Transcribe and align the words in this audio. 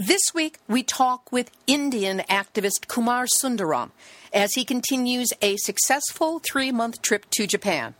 This 0.00 0.32
week, 0.32 0.60
we 0.68 0.84
talk 0.84 1.32
with 1.32 1.50
Indian 1.66 2.22
activist 2.30 2.86
Kumar 2.86 3.26
Sundaram 3.42 3.90
as 4.32 4.52
he 4.52 4.64
continues 4.64 5.32
a 5.42 5.56
successful 5.56 6.38
three 6.38 6.70
month 6.70 7.02
trip 7.02 7.26
to 7.30 7.48
Japan. 7.48 7.96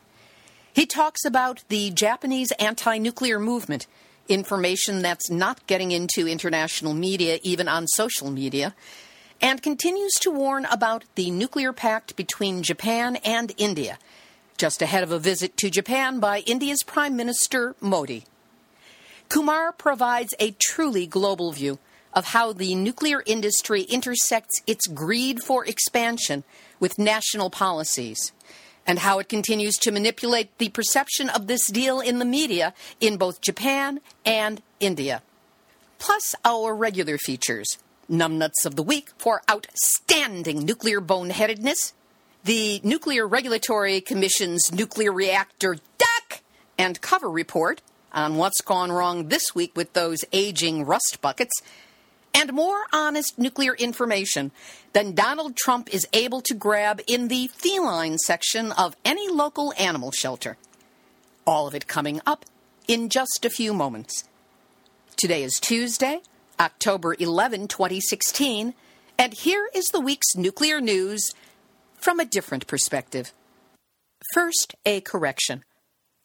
He 0.72 0.86
talks 0.86 1.24
about 1.24 1.64
the 1.68 1.90
Japanese 1.90 2.52
anti 2.60 2.98
nuclear 2.98 3.40
movement, 3.40 3.88
information 4.28 5.02
that's 5.02 5.28
not 5.28 5.66
getting 5.66 5.90
into 5.90 6.28
international 6.28 6.94
media, 6.94 7.40
even 7.42 7.66
on 7.66 7.88
social 7.88 8.30
media, 8.30 8.76
and 9.42 9.60
continues 9.60 10.14
to 10.20 10.30
warn 10.30 10.66
about 10.66 11.04
the 11.16 11.32
nuclear 11.32 11.72
pact 11.72 12.14
between 12.14 12.62
Japan 12.62 13.16
and 13.24 13.52
India, 13.56 13.98
just 14.56 14.82
ahead 14.82 15.02
of 15.02 15.10
a 15.10 15.18
visit 15.18 15.56
to 15.56 15.68
Japan 15.68 16.20
by 16.20 16.44
India's 16.46 16.84
Prime 16.84 17.16
Minister 17.16 17.74
Modi. 17.80 18.22
Kumar 19.28 19.72
provides 19.72 20.32
a 20.38 20.52
truly 20.52 21.04
global 21.04 21.50
view 21.50 21.80
of 22.12 22.26
how 22.26 22.52
the 22.52 22.74
nuclear 22.74 23.22
industry 23.26 23.82
intersects 23.82 24.60
its 24.66 24.86
greed 24.86 25.42
for 25.42 25.64
expansion 25.64 26.44
with 26.80 26.98
national 26.98 27.50
policies, 27.50 28.32
and 28.86 29.00
how 29.00 29.18
it 29.18 29.28
continues 29.28 29.76
to 29.76 29.92
manipulate 29.92 30.56
the 30.58 30.70
perception 30.70 31.28
of 31.28 31.46
this 31.46 31.66
deal 31.70 32.00
in 32.00 32.18
the 32.18 32.24
media 32.24 32.72
in 33.00 33.16
both 33.16 33.40
Japan 33.40 34.00
and 34.24 34.62
India. 34.80 35.22
Plus, 35.98 36.34
our 36.44 36.74
regular 36.74 37.18
features. 37.18 37.78
Numbnuts 38.10 38.64
of 38.64 38.76
the 38.76 38.82
Week 38.82 39.10
for 39.18 39.42
outstanding 39.50 40.64
nuclear 40.64 41.00
boneheadedness, 41.00 41.92
the 42.44 42.80
Nuclear 42.82 43.28
Regulatory 43.28 44.00
Commission's 44.00 44.72
nuclear 44.72 45.12
reactor 45.12 45.76
duck 45.98 46.40
and 46.78 47.00
cover 47.02 47.28
report 47.28 47.82
on 48.12 48.36
what's 48.36 48.62
gone 48.62 48.90
wrong 48.90 49.28
this 49.28 49.54
week 49.54 49.76
with 49.76 49.92
those 49.92 50.24
aging 50.32 50.86
rust 50.86 51.18
buckets, 51.20 51.60
and 52.34 52.52
more 52.52 52.84
honest 52.92 53.38
nuclear 53.38 53.74
information 53.74 54.50
than 54.92 55.14
Donald 55.14 55.56
Trump 55.56 55.92
is 55.92 56.06
able 56.12 56.40
to 56.42 56.54
grab 56.54 57.00
in 57.06 57.28
the 57.28 57.48
feline 57.48 58.18
section 58.18 58.72
of 58.72 58.96
any 59.04 59.28
local 59.28 59.72
animal 59.78 60.12
shelter. 60.12 60.56
All 61.46 61.66
of 61.66 61.74
it 61.74 61.86
coming 61.86 62.20
up 62.26 62.44
in 62.86 63.08
just 63.08 63.44
a 63.44 63.50
few 63.50 63.72
moments. 63.74 64.24
Today 65.16 65.42
is 65.42 65.58
Tuesday, 65.60 66.20
October 66.60 67.16
11, 67.18 67.68
2016, 67.68 68.74
and 69.18 69.34
here 69.34 69.68
is 69.74 69.86
the 69.86 70.00
week's 70.00 70.36
nuclear 70.36 70.80
news 70.80 71.34
from 71.96 72.20
a 72.20 72.24
different 72.24 72.66
perspective. 72.66 73.32
First, 74.32 74.74
a 74.86 75.00
correction. 75.00 75.64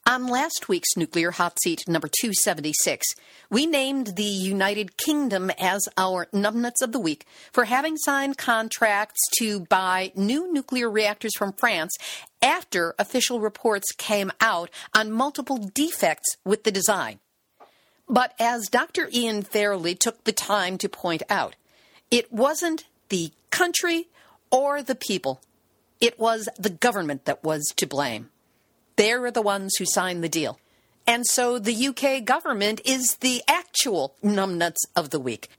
On 0.06 0.28
last 0.28 0.68
week's 0.68 0.98
Nuclear 0.98 1.32
Hot 1.32 1.58
Seat 1.64 1.88
number 1.88 2.10
276, 2.10 3.08
we 3.50 3.66
named 3.66 4.18
the 4.18 4.24
United 4.24 4.98
Kingdom 4.98 5.50
as 5.58 5.88
our 5.98 6.26
numbnuts 6.34 6.82
of 6.82 6.92
the 6.92 7.00
week 7.00 7.26
for 7.54 7.64
having 7.64 7.96
signed 7.96 8.38
contracts 8.38 9.22
to 9.40 9.62
buy 9.62 10.12
new 10.14 10.52
nuclear 10.52 10.90
reactors 10.90 11.32
from 11.38 11.54
France 11.54 11.96
after 12.42 12.94
official 13.00 13.40
reports 13.40 13.94
came 13.94 14.30
out 14.42 14.70
on 14.94 15.10
multiple 15.10 15.58
defects 15.74 16.36
with 16.44 16.66
the 16.66 16.72
design. 16.72 17.20
But 18.10 18.34
as 18.38 18.68
Dr. 18.68 19.08
Ian 19.14 19.42
Fairlie 19.42 19.96
took 19.96 20.26
the 20.26 20.34
time 20.34 20.78
to 20.80 20.90
point 20.90 21.24
out, 21.30 21.56
it 22.12 22.30
wasn't 22.30 22.84
the 23.08 23.32
country 23.52 24.10
or 24.52 24.84
the 24.84 24.96
people, 24.96 25.40
it 26.02 26.20
was 26.20 26.50
the 26.60 26.70
government 26.70 27.24
that 27.24 27.42
was 27.42 27.64
to 27.78 27.88
blame. 27.88 28.32
They're 28.96 29.32
the 29.32 29.42
ones 29.42 29.76
who 29.78 29.86
signed 29.86 30.24
the 30.24 30.30
deal. 30.30 30.60
And 31.06 31.26
so 31.26 31.60
the 31.60 31.88
UK 31.88 32.24
government 32.24 32.82
is 32.86 33.18
the 33.18 33.42
actual 33.48 34.16
numbnuts 34.24 34.86
of 34.96 35.10
the 35.10 35.20
week. 35.20 35.50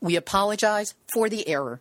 We 0.00 0.16
apologize 0.16 0.94
for 1.12 1.28
the 1.28 1.46
error. 1.48 1.80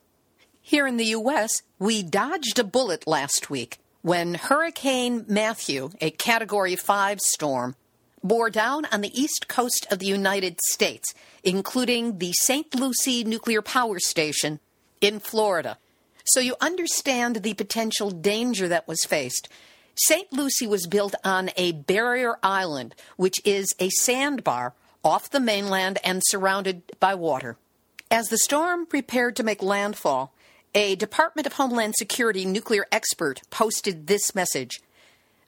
Here 0.62 0.88
in 0.88 0.98
the 0.98 1.06
US, 1.06 1.62
we 1.80 2.04
dodged 2.04 2.60
a 2.60 2.64
bullet 2.64 3.08
last 3.08 3.50
week 3.50 3.80
when 4.02 4.36
Hurricane 4.36 5.26
Matthew, 5.28 5.92
a 6.02 6.10
Category 6.12 6.76
5 6.76 7.20
storm, 7.22 7.76
bore 8.24 8.50
down 8.50 8.86
on 8.86 9.02
the 9.02 9.22
east 9.22 9.48
coast 9.48 9.86
of 9.92 10.00
the 10.00 10.06
United 10.06 10.60
States, 10.70 11.14
including 11.44 12.18
the 12.18 12.34
St. 12.34 12.74
Lucie 12.76 13.24
Nuclear 13.24 13.62
Power 13.62 14.00
Station 14.00 14.60
in 15.02 15.20
Florida. 15.20 15.78
So 16.26 16.40
you 16.40 16.56
understand 16.62 17.38
the 17.38 17.54
potential 17.54 18.12
danger 18.12 18.68
that 18.70 18.88
was 18.88 19.04
faced 19.04 19.50
St. 19.96 20.32
Lucie 20.34 20.68
was 20.68 20.88
built 20.88 21.14
on 21.24 21.52
a 21.56 21.72
barrier 21.72 22.38
island, 22.42 22.96
which 23.16 23.40
is 23.46 23.74
a 23.80 23.90
sandbar 23.90 24.74
off 25.04 25.30
the 25.30 25.40
mainland 25.40 26.00
and 26.04 26.22
surrounded 26.26 26.82
by 27.00 27.14
water. 27.14 27.58
As 28.10 28.28
the 28.28 28.38
storm 28.38 28.86
prepared 28.86 29.36
to 29.36 29.44
make 29.44 29.62
landfall, 29.62 30.34
a 30.76 30.96
Department 30.96 31.46
of 31.46 31.54
Homeland 31.54 31.94
Security 31.98 32.46
nuclear 32.46 32.86
expert 32.92 33.42
posted 33.50 34.08
this 34.08 34.34
message 34.34 34.82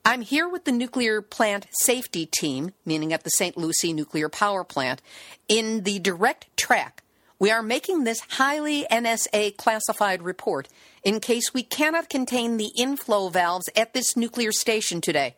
I'm 0.08 0.22
here 0.22 0.48
with 0.48 0.66
the 0.66 0.72
nuclear 0.72 1.24
plant 1.24 1.66
safety 1.82 2.28
team, 2.28 2.74
meaning 2.86 3.12
at 3.12 3.24
the 3.24 3.32
St. 3.32 3.58
Lucie 3.58 3.92
nuclear 3.92 4.30
power 4.30 4.64
plant, 4.64 5.02
in 5.48 5.82
the 5.82 5.98
direct 5.98 6.56
track 6.56 7.02
we 7.38 7.51
are 7.51 7.62
making 7.62 8.03
this 8.03 8.22
highly 8.31 8.85
NSA 8.90 9.57
classified 9.57 10.22
report 10.22 10.69
in 11.03 11.19
case 11.19 11.53
we 11.53 11.63
cannot 11.63 12.09
contain 12.09 12.57
the 12.57 12.72
inflow 12.78 13.29
valves 13.29 13.69
at 13.75 13.94
this 13.94 14.16
nuclear 14.16 14.51
station 14.51 15.01
today. 15.01 15.35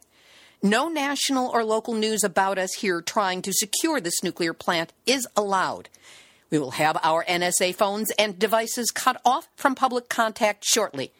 No 0.62 0.90
national 0.90 1.50
or 1.50 1.64
local 1.64 1.94
news 1.94 2.24
about 2.24 2.58
us 2.58 2.74
here 2.74 3.02
trying 3.02 3.42
to 3.44 3.54
secure 3.54 4.00
this 4.00 4.24
nuclear 4.24 4.54
plant 4.54 4.94
is 5.06 5.28
allowed. 5.36 5.90
We 6.50 6.60
will 6.60 6.72
have 6.72 6.98
our 7.04 7.26
NSA 7.26 7.76
phones 7.76 8.12
and 8.18 8.40
devices 8.40 8.92
cut 8.92 9.20
off 9.26 9.48
from 9.56 9.76
public 9.76 10.08
contact 10.08 10.66
shortly. 10.66 11.12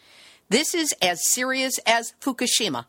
This 0.50 0.74
is 0.74 0.94
as 1.02 1.20
serious 1.34 1.80
as 1.86 2.14
Fukushima. 2.22 2.86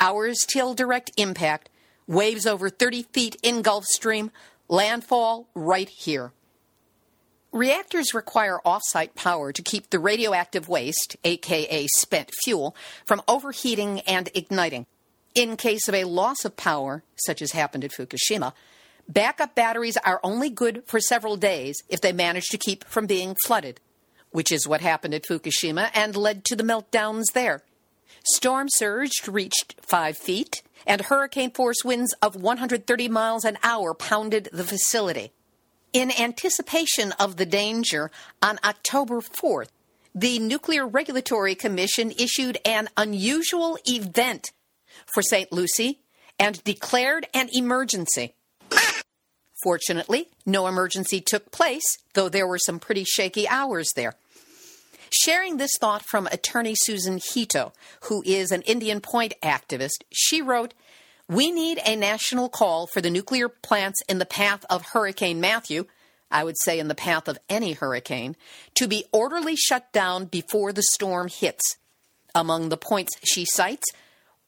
Hours 0.00 0.38
till 0.46 0.74
direct 0.74 1.10
impact, 1.16 1.68
waves 2.06 2.46
over 2.46 2.70
30 2.70 3.04
feet 3.04 3.36
in 3.42 3.62
Gulf 3.62 3.84
Stream, 3.84 4.30
landfall 4.68 5.48
right 5.54 5.88
here. 5.88 6.32
Reactors 7.52 8.12
require 8.12 8.60
off-site 8.64 9.14
power 9.14 9.52
to 9.52 9.62
keep 9.62 9.88
the 9.88 9.98
radioactive 9.98 10.68
waste, 10.68 11.16
aka 11.24 11.86
spent 11.96 12.30
fuel, 12.44 12.76
from 13.06 13.22
overheating 13.26 14.00
and 14.00 14.28
igniting. 14.34 14.84
In 15.34 15.56
case 15.56 15.88
of 15.88 15.94
a 15.94 16.04
loss 16.04 16.44
of 16.44 16.56
power, 16.56 17.02
such 17.16 17.40
as 17.40 17.52
happened 17.52 17.84
at 17.84 17.92
Fukushima, 17.92 18.52
backup 19.08 19.54
batteries 19.54 19.96
are 19.98 20.20
only 20.22 20.50
good 20.50 20.82
for 20.86 21.00
several 21.00 21.36
days 21.36 21.82
if 21.88 22.02
they 22.02 22.12
manage 22.12 22.48
to 22.48 22.58
keep 22.58 22.84
from 22.84 23.06
being 23.06 23.34
flooded, 23.46 23.80
which 24.30 24.52
is 24.52 24.68
what 24.68 24.82
happened 24.82 25.14
at 25.14 25.24
Fukushima 25.24 25.90
and 25.94 26.16
led 26.16 26.44
to 26.44 26.56
the 26.56 26.62
meltdowns 26.62 27.32
there. 27.32 27.62
Storm 28.24 28.68
surge 28.68 29.26
reached 29.26 29.74
5 29.80 30.18
feet, 30.18 30.62
and 30.86 31.02
hurricane 31.02 31.50
force 31.50 31.82
winds 31.82 32.14
of 32.20 32.36
130 32.36 33.08
miles 33.08 33.44
an 33.44 33.56
hour 33.62 33.94
pounded 33.94 34.50
the 34.52 34.64
facility. 34.64 35.32
In 35.92 36.10
anticipation 36.10 37.12
of 37.12 37.36
the 37.36 37.46
danger, 37.46 38.10
on 38.42 38.58
October 38.62 39.20
4th, 39.20 39.68
the 40.14 40.38
Nuclear 40.38 40.86
Regulatory 40.86 41.54
Commission 41.54 42.12
issued 42.18 42.58
an 42.64 42.88
unusual 42.96 43.78
event 43.86 44.52
for 45.06 45.22
St. 45.22 45.50
Lucie 45.50 46.00
and 46.38 46.62
declared 46.64 47.26
an 47.32 47.48
emergency. 47.52 48.34
Fortunately, 49.62 50.28
no 50.44 50.66
emergency 50.66 51.20
took 51.20 51.50
place, 51.50 51.98
though 52.14 52.28
there 52.28 52.46
were 52.46 52.58
some 52.58 52.78
pretty 52.78 53.04
shaky 53.04 53.48
hours 53.48 53.88
there. 53.96 54.14
Sharing 55.10 55.56
this 55.56 55.72
thought 55.80 56.04
from 56.04 56.26
attorney 56.26 56.74
Susan 56.76 57.18
Hito, 57.18 57.72
who 58.02 58.22
is 58.26 58.52
an 58.52 58.62
Indian 58.62 59.00
Point 59.00 59.32
activist, 59.42 60.04
she 60.12 60.42
wrote, 60.42 60.74
We 61.28 61.50
need 61.50 61.78
a 61.84 61.94
national 61.94 62.48
call 62.48 62.86
for 62.86 63.02
the 63.02 63.10
nuclear 63.10 63.50
plants 63.50 64.00
in 64.08 64.18
the 64.18 64.24
path 64.24 64.64
of 64.70 64.86
Hurricane 64.86 65.40
Matthew, 65.40 65.84
I 66.30 66.42
would 66.42 66.56
say 66.64 66.78
in 66.78 66.88
the 66.88 66.94
path 66.94 67.28
of 67.28 67.38
any 67.50 67.74
hurricane, 67.74 68.34
to 68.76 68.88
be 68.88 69.04
orderly 69.12 69.54
shut 69.54 69.92
down 69.92 70.24
before 70.24 70.72
the 70.72 70.82
storm 70.94 71.28
hits. 71.28 71.76
Among 72.34 72.70
the 72.70 72.78
points 72.78 73.12
she 73.24 73.44
cites, 73.44 73.84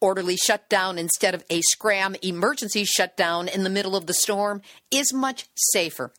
orderly 0.00 0.36
shutdown 0.36 0.96
instead 0.96 1.34
of 1.34 1.44
a 1.50 1.60
scram 1.60 2.16
emergency 2.22 2.84
shutdown 2.84 3.46
in 3.46 3.62
the 3.62 3.70
middle 3.70 3.94
of 3.94 4.06
the 4.06 4.14
storm 4.14 4.62
is 4.90 5.12
much 5.12 5.48
safer. 5.54 6.14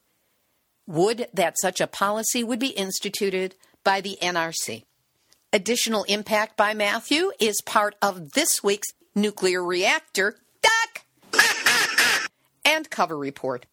Would 0.85 1.27
that 1.33 1.55
such 1.59 1.81
a 1.81 1.87
policy 1.87 2.43
would 2.43 2.59
be 2.59 2.67
instituted 2.67 3.55
by 3.83 4.01
the 4.01 4.17
NRC. 4.21 4.83
Additional 5.53 6.03
impact 6.03 6.55
by 6.55 6.73
Matthew 6.73 7.31
is 7.39 7.61
part 7.65 7.95
of 8.01 8.33
this 8.33 8.63
week's 8.63 8.89
nuclear 9.15 9.63
reactor 9.63 10.37
and 12.71 12.89
cover 12.89 13.17
report. 13.17 13.65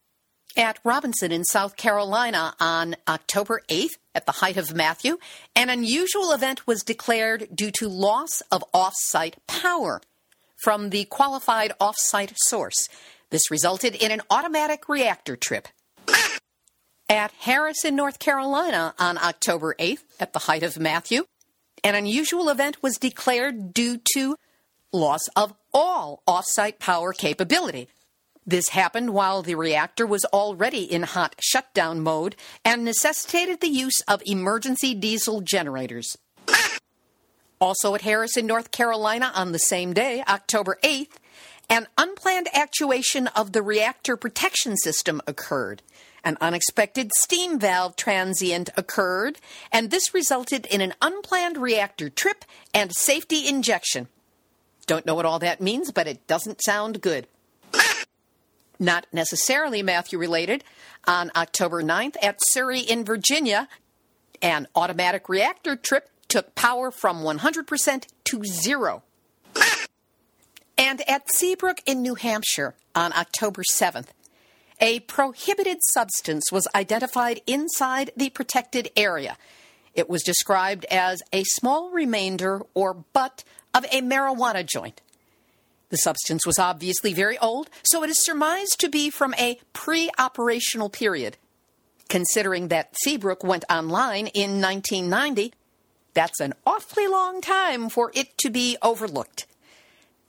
At 0.56 0.80
Robinson 0.82 1.30
in 1.30 1.44
South 1.44 1.76
Carolina 1.76 2.54
on 2.58 2.96
October 3.06 3.62
8th, 3.68 3.98
at 4.14 4.26
the 4.26 4.32
height 4.32 4.56
of 4.56 4.74
Matthew, 4.74 5.18
an 5.54 5.70
unusual 5.70 6.32
event 6.32 6.66
was 6.66 6.82
declared 6.82 7.48
due 7.54 7.70
to 7.72 7.88
loss 7.88 8.42
of 8.50 8.64
off 8.74 8.94
site 8.96 9.36
power 9.46 10.00
from 10.64 10.90
the 10.90 11.04
qualified 11.04 11.72
off 11.80 11.96
site 11.96 12.32
source. 12.36 12.88
This 13.30 13.50
resulted 13.52 13.94
in 13.94 14.10
an 14.10 14.22
automatic 14.30 14.88
reactor 14.88 15.36
trip. 15.36 15.68
At 17.08 17.30
Harrison, 17.38 17.94
North 17.94 18.18
Carolina 18.18 18.94
on 18.98 19.16
October 19.16 19.76
8th, 19.78 20.02
at 20.18 20.32
the 20.32 20.40
height 20.40 20.64
of 20.64 20.78
Matthew, 20.78 21.24
an 21.84 21.94
unusual 21.94 22.48
event 22.48 22.82
was 22.82 22.98
declared 22.98 23.72
due 23.72 24.00
to 24.14 24.36
loss 24.92 25.28
of 25.36 25.54
all 25.72 26.22
off-site 26.26 26.80
power 26.80 27.12
capability. 27.12 27.88
This 28.48 28.70
happened 28.70 29.10
while 29.10 29.42
the 29.42 29.56
reactor 29.56 30.06
was 30.06 30.24
already 30.24 30.82
in 30.82 31.02
hot 31.02 31.34
shutdown 31.38 32.00
mode 32.00 32.34
and 32.64 32.82
necessitated 32.82 33.60
the 33.60 33.68
use 33.68 34.00
of 34.08 34.22
emergency 34.24 34.94
diesel 34.94 35.42
generators. 35.42 36.16
Also 37.60 37.94
at 37.94 38.00
Harrison, 38.00 38.46
North 38.46 38.70
Carolina 38.70 39.32
on 39.34 39.52
the 39.52 39.58
same 39.58 39.92
day, 39.92 40.24
October 40.26 40.78
8th, 40.82 41.16
an 41.68 41.88
unplanned 41.98 42.48
actuation 42.54 43.26
of 43.36 43.52
the 43.52 43.60
reactor 43.60 44.16
protection 44.16 44.78
system 44.78 45.20
occurred. 45.26 45.82
An 46.24 46.38
unexpected 46.40 47.10
steam 47.18 47.58
valve 47.58 47.96
transient 47.96 48.70
occurred, 48.78 49.38
and 49.70 49.90
this 49.90 50.14
resulted 50.14 50.64
in 50.64 50.80
an 50.80 50.94
unplanned 51.02 51.58
reactor 51.58 52.08
trip 52.08 52.46
and 52.72 52.94
safety 52.94 53.46
injection. 53.46 54.08
Don't 54.86 55.04
know 55.04 55.14
what 55.14 55.26
all 55.26 55.38
that 55.40 55.60
means, 55.60 55.92
but 55.92 56.06
it 56.06 56.26
doesn't 56.26 56.64
sound 56.64 57.02
good. 57.02 57.26
Not 58.78 59.06
necessarily 59.12 59.82
Matthew 59.82 60.18
related. 60.18 60.64
On 61.06 61.30
October 61.34 61.82
9th 61.82 62.16
at 62.22 62.38
Surry 62.48 62.80
in 62.80 63.04
Virginia, 63.04 63.68
an 64.42 64.68
automatic 64.74 65.28
reactor 65.28 65.76
trip 65.76 66.10
took 66.28 66.54
power 66.54 66.90
from 66.90 67.22
100% 67.22 68.06
to 68.24 68.44
zero. 68.44 69.02
And 70.76 71.02
at 71.08 71.30
Seabrook 71.32 71.78
in 71.86 72.02
New 72.02 72.14
Hampshire 72.14 72.74
on 72.94 73.12
October 73.12 73.62
7th, 73.74 74.08
a 74.80 75.00
prohibited 75.00 75.78
substance 75.92 76.52
was 76.52 76.68
identified 76.72 77.40
inside 77.48 78.12
the 78.16 78.30
protected 78.30 78.90
area. 78.96 79.36
It 79.94 80.08
was 80.08 80.22
described 80.22 80.84
as 80.84 81.20
a 81.32 81.42
small 81.42 81.90
remainder 81.90 82.62
or 82.74 82.94
butt 82.94 83.42
of 83.74 83.84
a 83.86 84.02
marijuana 84.02 84.64
joint. 84.64 85.00
The 85.90 85.96
substance 85.96 86.46
was 86.46 86.58
obviously 86.58 87.14
very 87.14 87.38
old, 87.38 87.70
so 87.82 88.02
it 88.02 88.10
is 88.10 88.24
surmised 88.24 88.78
to 88.80 88.88
be 88.88 89.10
from 89.10 89.34
a 89.34 89.58
pre 89.72 90.10
operational 90.18 90.90
period. 90.90 91.36
Considering 92.08 92.68
that 92.68 92.94
Seabrook 93.02 93.42
went 93.42 93.64
online 93.70 94.28
in 94.28 94.60
1990, 94.60 95.52
that's 96.14 96.40
an 96.40 96.54
awfully 96.66 97.06
long 97.06 97.40
time 97.40 97.88
for 97.88 98.10
it 98.14 98.36
to 98.38 98.50
be 98.50 98.76
overlooked. 98.82 99.46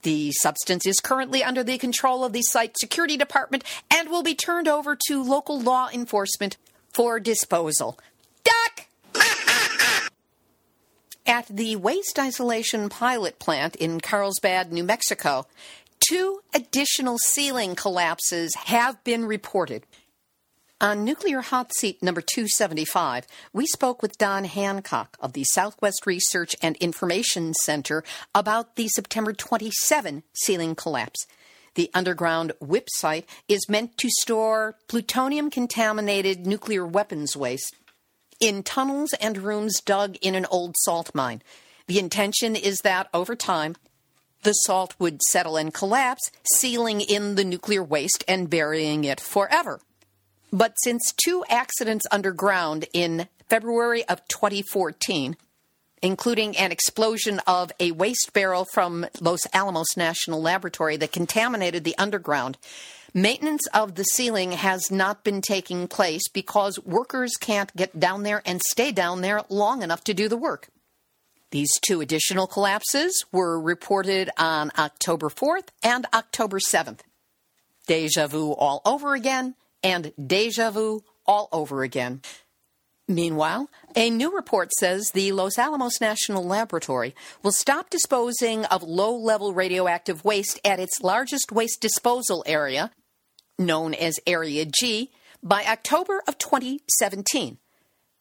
The 0.02 0.32
substance 0.40 0.86
is 0.86 1.00
currently 1.00 1.44
under 1.44 1.62
the 1.62 1.76
control 1.76 2.24
of 2.24 2.32
the 2.32 2.42
site 2.42 2.78
security 2.78 3.18
department 3.18 3.64
and 3.90 4.08
will 4.08 4.22
be 4.22 4.34
turned 4.34 4.66
over 4.68 4.96
to 5.08 5.22
local 5.22 5.60
law 5.60 5.88
enforcement 5.92 6.56
for 6.92 7.20
disposal. 7.20 7.98
Duck! 8.44 8.86
At 11.30 11.46
the 11.46 11.76
waste 11.76 12.18
isolation 12.18 12.88
pilot 12.88 13.38
plant 13.38 13.76
in 13.76 14.00
Carlsbad, 14.00 14.72
New 14.72 14.82
Mexico, 14.82 15.46
two 16.00 16.40
additional 16.52 17.18
ceiling 17.18 17.76
collapses 17.76 18.52
have 18.56 19.04
been 19.04 19.24
reported. 19.24 19.86
On 20.80 21.04
Nuclear 21.04 21.40
Hot 21.40 21.72
Seat 21.72 22.02
number 22.02 22.20
275, 22.20 23.28
we 23.52 23.64
spoke 23.68 24.02
with 24.02 24.18
Don 24.18 24.42
Hancock 24.42 25.16
of 25.20 25.34
the 25.34 25.44
Southwest 25.44 26.04
Research 26.04 26.56
and 26.60 26.74
Information 26.78 27.54
Center 27.54 28.02
about 28.34 28.74
the 28.74 28.88
September 28.88 29.32
27 29.32 30.24
ceiling 30.32 30.74
collapse. 30.74 31.28
The 31.76 31.92
underground 31.94 32.54
WIPP 32.58 32.88
site 32.90 33.28
is 33.46 33.68
meant 33.68 33.96
to 33.98 34.10
store 34.10 34.76
plutonium 34.88 35.48
contaminated 35.48 36.44
nuclear 36.44 36.84
weapons 36.84 37.36
waste 37.36 37.76
in 38.40 38.62
tunnels 38.62 39.12
and 39.20 39.38
rooms 39.38 39.80
dug 39.80 40.16
in 40.20 40.34
an 40.34 40.46
old 40.46 40.74
salt 40.78 41.14
mine. 41.14 41.42
The 41.86 41.98
intention 41.98 42.56
is 42.56 42.78
that 42.78 43.08
over 43.12 43.36
time, 43.36 43.76
the 44.42 44.52
salt 44.52 44.94
would 44.98 45.22
settle 45.22 45.56
and 45.56 45.72
collapse, 45.72 46.30
sealing 46.54 47.00
in 47.00 47.34
the 47.34 47.44
nuclear 47.44 47.82
waste 47.82 48.24
and 48.26 48.48
burying 48.48 49.04
it 49.04 49.20
forever. 49.20 49.80
But 50.52 50.74
since 50.82 51.12
two 51.12 51.44
accidents 51.48 52.06
underground 52.10 52.86
in 52.92 53.28
February 53.48 54.04
of 54.08 54.26
2014, 54.28 55.36
including 56.02 56.56
an 56.56 56.72
explosion 56.72 57.40
of 57.46 57.70
a 57.78 57.92
waste 57.92 58.32
barrel 58.32 58.66
from 58.72 59.06
Los 59.20 59.46
Alamos 59.52 59.96
National 59.96 60.40
Laboratory 60.40 60.96
that 60.96 61.12
contaminated 61.12 61.84
the 61.84 61.96
underground, 61.98 62.56
maintenance 63.14 63.66
of 63.74 63.94
the 63.94 64.04
ceiling 64.04 64.52
has 64.52 64.90
not 64.90 65.24
been 65.24 65.40
taking 65.40 65.88
place 65.88 66.28
because 66.28 66.78
workers 66.80 67.32
can't 67.40 67.74
get 67.76 67.98
down 67.98 68.22
there 68.22 68.42
and 68.44 68.60
stay 68.62 68.92
down 68.92 69.20
there 69.20 69.42
long 69.48 69.82
enough 69.82 70.04
to 70.04 70.14
do 70.14 70.28
the 70.28 70.36
work. 70.36 70.68
These 71.50 71.72
two 71.80 72.00
additional 72.00 72.46
collapses 72.46 73.24
were 73.32 73.60
reported 73.60 74.30
on 74.38 74.70
October 74.78 75.28
4th 75.28 75.68
and 75.82 76.06
October 76.14 76.58
7th. 76.60 77.00
Deja 77.86 78.28
vu 78.28 78.52
all 78.52 78.82
over 78.84 79.14
again 79.14 79.56
and 79.82 80.12
deja 80.24 80.70
vu 80.70 81.02
all 81.26 81.48
over 81.52 81.82
again. 81.82 82.20
Meanwhile, 83.08 83.68
a 83.96 84.08
new 84.08 84.32
report 84.32 84.70
says 84.78 85.10
the 85.10 85.32
Los 85.32 85.58
Alamos 85.58 86.00
National 86.00 86.44
Laboratory 86.44 87.16
will 87.42 87.50
stop 87.50 87.90
disposing 87.90 88.64
of 88.66 88.84
low 88.84 89.12
level 89.16 89.52
radioactive 89.52 90.24
waste 90.24 90.60
at 90.64 90.78
its 90.78 91.00
largest 91.02 91.50
waste 91.50 91.80
disposal 91.80 92.44
area, 92.46 92.92
known 93.60 93.94
as 93.94 94.18
Area 94.26 94.64
G, 94.64 95.10
by 95.42 95.64
October 95.64 96.22
of 96.26 96.38
2017. 96.38 97.58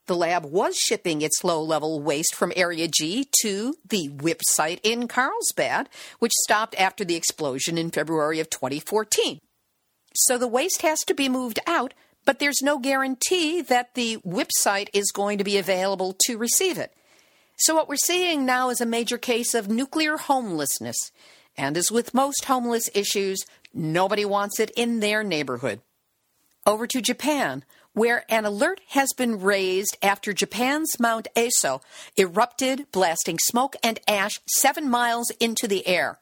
The 0.10 0.16
lab 0.16 0.46
was 0.46 0.76
shipping 0.76 1.22
its 1.22 1.44
low 1.44 1.62
level 1.62 2.02
waste 2.02 2.34
from 2.34 2.52
Area 2.56 2.88
G 2.88 3.28
to 3.44 3.76
the 3.88 4.10
WIPP 4.10 4.42
site 4.44 4.80
in 4.84 5.08
Carlsbad, 5.08 5.88
which 6.18 6.32
stopped 6.44 6.74
after 6.80 7.06
the 7.06 7.16
explosion 7.16 7.78
in 7.78 7.92
February 7.92 8.40
of 8.40 8.50
2014. 8.50 9.40
So 10.16 10.38
the 10.38 10.48
waste 10.48 10.82
has 10.82 11.00
to 11.02 11.14
be 11.14 11.30
moved 11.30 11.60
out, 11.68 11.94
but 12.26 12.40
there's 12.40 12.64
no 12.64 12.80
guarantee 12.80 13.62
that 13.62 13.94
the 13.94 14.18
WIPP 14.24 14.50
site 14.54 14.90
is 14.94 15.12
going 15.12 15.38
to 15.38 15.44
be 15.44 15.58
available 15.58 16.16
to 16.26 16.38
receive 16.38 16.80
it. 16.80 16.94
So 17.58 17.76
what 17.76 17.88
we're 17.88 17.98
seeing 17.98 18.46
now 18.46 18.70
is 18.70 18.82
a 18.82 18.86
major 18.86 19.18
case 19.18 19.54
of 19.54 19.70
nuclear 19.70 20.18
homelessness. 20.18 21.12
And 21.60 21.76
as 21.76 21.92
with 21.92 22.14
most 22.14 22.46
homeless 22.46 22.90
issues, 22.94 23.46
nobody 23.74 24.24
wants 24.24 24.62
it 24.62 24.72
in 24.78 25.02
their 25.02 25.26
neighborhood. 25.26 25.82
Over 26.66 26.88
to 26.88 27.02
Japan, 27.02 27.66
where 27.92 28.24
an 28.30 28.46
alert 28.46 28.80
has 28.92 29.10
been 29.18 29.42
raised 29.42 29.98
after 30.02 30.32
Japan's 30.32 30.98
Mount 31.02 31.28
Aso 31.36 31.82
erupted, 32.16 32.90
blasting 32.94 33.38
smoke 33.42 33.76
and 33.84 34.00
ash 34.08 34.40
seven 34.48 34.90
miles 34.90 35.32
into 35.42 35.68
the 35.68 35.86
air. 35.86 36.20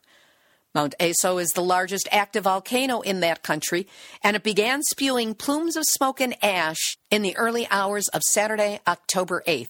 Mount 0.74 0.96
Aso 1.00 1.40
is 1.40 1.50
the 1.50 1.62
largest 1.62 2.10
active 2.12 2.46
volcano 2.46 3.02
in 3.02 3.20
that 3.20 3.44
country, 3.44 3.88
and 4.24 4.36
it 4.36 4.42
began 4.42 4.82
spewing 4.82 5.36
plumes 5.36 5.76
of 5.76 5.84
smoke 5.86 6.20
and 6.20 6.36
ash 6.44 6.98
in 7.12 7.22
the 7.22 7.38
early 7.38 7.68
hours 7.70 8.08
of 8.08 8.24
Saturday, 8.24 8.80
October 8.88 9.44
8th. 9.48 9.70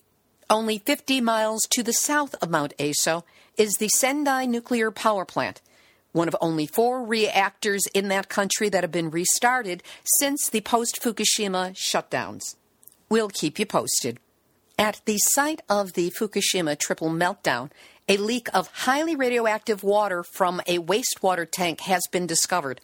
Only 0.50 0.78
50 0.78 1.20
miles 1.20 1.64
to 1.72 1.84
the 1.84 1.92
south 1.92 2.34
of 2.42 2.50
Mount 2.50 2.74
Aso 2.80 3.24
is 3.58 3.74
the 3.74 3.90
Sendai 3.90 4.46
nuclear 4.46 4.92
power 4.92 5.26
plant, 5.26 5.60
one 6.14 6.30
of 6.30 6.38
only 6.40 6.66
four 6.66 7.04
reactors 7.04 7.86
in 7.94 8.08
that 8.08 8.30
country 8.30 8.70
that 8.70 8.82
have 8.82 8.92
been 8.92 9.12
restarted 9.12 9.84
since 10.20 10.50
the 10.50 10.62
post 10.62 11.02
Fukushima 11.02 11.76
shutdowns. 11.76 12.56
We'll 13.10 13.28
keep 13.28 13.60
you 13.60 13.66
posted. 13.66 14.20
At 14.80 15.02
the 15.04 15.18
site 15.18 15.62
of 15.68 15.94
the 15.94 16.12
Fukushima 16.12 16.80
triple 16.80 17.10
meltdown, 17.10 17.70
a 18.08 18.16
leak 18.16 18.48
of 18.54 18.70
highly 18.70 19.18
radioactive 19.18 19.84
water 19.84 20.24
from 20.24 20.62
a 20.66 20.80
wastewater 20.80 21.46
tank 21.50 21.82
has 21.82 22.04
been 22.10 22.26
discovered. 22.26 22.80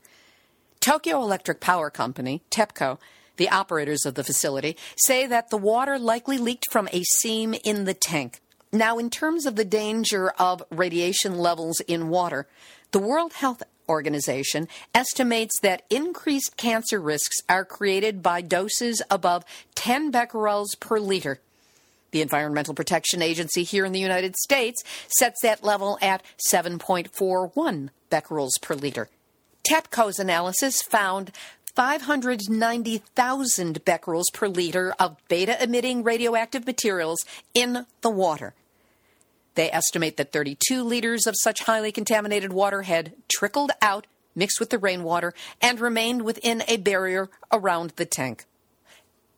Tokyo 0.82 1.22
Electric 1.22 1.62
Power 1.62 1.90
Company, 1.90 2.42
TEPCO, 2.52 2.98
the 3.38 3.50
operators 3.50 4.06
of 4.06 4.16
the 4.16 4.24
facility, 4.24 4.78
say 4.96 5.26
that 5.28 5.50
the 5.50 5.58
water 5.58 5.98
likely 5.98 6.38
leaked 6.38 6.72
from 6.72 6.88
a 6.92 7.04
seam 7.04 7.56
in 7.64 7.86
the 7.86 7.94
tank. 7.94 8.40
Now, 8.72 8.98
in 8.98 9.10
terms 9.10 9.46
of 9.46 9.56
the 9.56 9.66
danger 9.66 10.32
of 10.40 10.64
radiation 10.72 11.38
levels 11.38 11.80
in 11.82 12.10
water, 12.10 12.48
the 12.92 13.00
World 13.00 13.34
Health 13.34 13.62
Organization 13.88 14.68
estimates 14.96 15.60
that 15.62 15.84
increased 15.90 16.58
cancer 16.58 17.00
risks 17.00 17.38
are 17.50 17.66
created 17.66 18.24
by 18.24 18.42
doses 18.42 19.02
above 19.12 19.44
10 19.76 20.12
becquerels 20.12 20.76
per 20.80 21.00
liter. 21.00 21.40
The 22.12 22.22
Environmental 22.22 22.74
Protection 22.74 23.22
Agency 23.22 23.64
here 23.64 23.86
in 23.86 23.92
the 23.92 24.00
United 24.00 24.36
States 24.38 24.84
sets 25.08 25.42
that 25.42 25.64
level 25.64 25.98
at 26.02 26.24
7.41 26.52 27.90
becquerels 28.10 28.58
per 28.62 28.76
liter. 28.76 29.10
TEPCO's 29.68 30.20
analysis 30.20 30.82
found 30.82 31.32
590,000 31.76 33.86
becquerels 33.86 34.32
per 34.32 34.48
liter 34.48 34.94
of 35.00 35.18
beta 35.28 35.62
emitting 35.62 36.04
radioactive 36.04 36.66
materials 36.66 37.20
in 37.54 37.86
the 38.02 38.10
water. 38.10 38.54
They 39.56 39.72
estimate 39.72 40.18
that 40.18 40.32
32 40.32 40.84
liters 40.84 41.28
of 41.28 41.36
such 41.42 41.64
highly 41.64 41.92
contaminated 41.92 42.54
water 42.54 42.84
had 42.84 43.14
trickled 43.28 43.72
out, 43.82 44.08
mixed 44.36 44.60
with 44.60 44.70
the 44.70 44.80
rainwater, 44.80 45.34
and 45.62 45.80
remained 45.80 46.24
within 46.24 46.64
a 46.68 46.78
barrier 46.78 47.30
around 47.52 47.94
the 47.96 48.06
tank. 48.06 48.46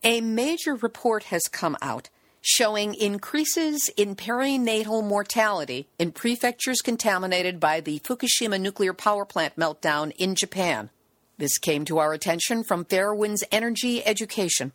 A 0.04 0.20
major 0.20 0.74
report 0.74 1.24
has 1.24 1.42
come 1.50 1.76
out 1.82 2.08
showing 2.40 2.94
increases 2.94 3.90
in 3.96 4.14
perinatal 4.14 5.02
mortality 5.02 5.88
in 5.98 6.12
prefectures 6.12 6.80
contaminated 6.80 7.58
by 7.58 7.80
the 7.80 7.98
Fukushima 7.98 8.60
nuclear 8.60 8.92
power 8.92 9.24
plant 9.24 9.56
meltdown 9.56 10.12
in 10.16 10.36
Japan. 10.36 10.90
This 11.38 11.58
came 11.58 11.84
to 11.84 11.98
our 11.98 12.14
attention 12.14 12.64
from 12.64 12.86
Fairewinds 12.86 13.42
Energy 13.52 14.04
Education. 14.06 14.72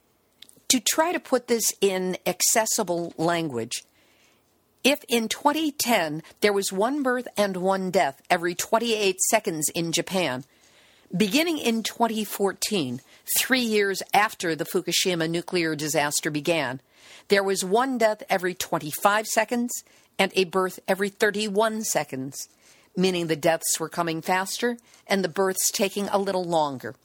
To 0.68 0.80
try 0.80 1.12
to 1.12 1.20
put 1.20 1.48
this 1.48 1.72
in 1.82 2.18
accessible 2.26 3.14
language, 3.18 3.84
if 4.84 5.04
in 5.10 5.28
2010 5.28 6.22
there 6.42 6.54
was 6.54 6.72
one 6.72 7.02
birth 7.02 7.28
and 7.36 7.58
one 7.58 7.90
death 7.90 8.22
every 8.30 8.54
28 8.54 9.20
seconds 9.22 9.70
in 9.74 9.92
Japan, 9.92 10.44
beginning 11.16 11.58
in 11.58 11.82
2014, 11.82 13.02
three 13.40 13.62
years 13.62 14.04
after 14.14 14.56
the 14.56 14.66
Fukushima 14.66 15.30
nuclear 15.30 15.76
disaster 15.76 16.30
began, 16.30 16.80
there 17.30 17.44
was 17.44 17.66
one 17.66 17.98
death 17.98 18.22
every 18.30 18.54
25 18.54 19.26
seconds 19.26 19.84
and 20.20 20.32
a 20.36 20.44
birth 20.44 20.80
every 20.88 21.10
31 21.10 21.84
seconds, 21.84 22.48
meaning 22.96 23.28
the 23.28 23.36
deaths 23.36 23.80
were 23.80 23.90
coming 23.90 24.22
faster 24.22 24.78
and 25.08 25.24
the 25.24 25.30
births 25.30 25.72
taking 25.72 26.08
a 26.10 26.18
little 26.18 26.44
longer. 26.44 26.96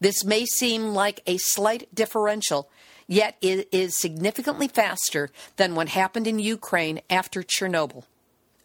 This 0.00 0.24
may 0.24 0.44
seem 0.44 0.88
like 0.88 1.20
a 1.26 1.38
slight 1.38 1.94
differential, 1.94 2.68
yet 3.06 3.36
it 3.40 3.68
is 3.72 3.98
significantly 3.98 4.68
faster 4.68 5.30
than 5.56 5.74
what 5.74 5.88
happened 5.88 6.26
in 6.26 6.38
Ukraine 6.38 7.00
after 7.08 7.42
Chernobyl. 7.42 8.04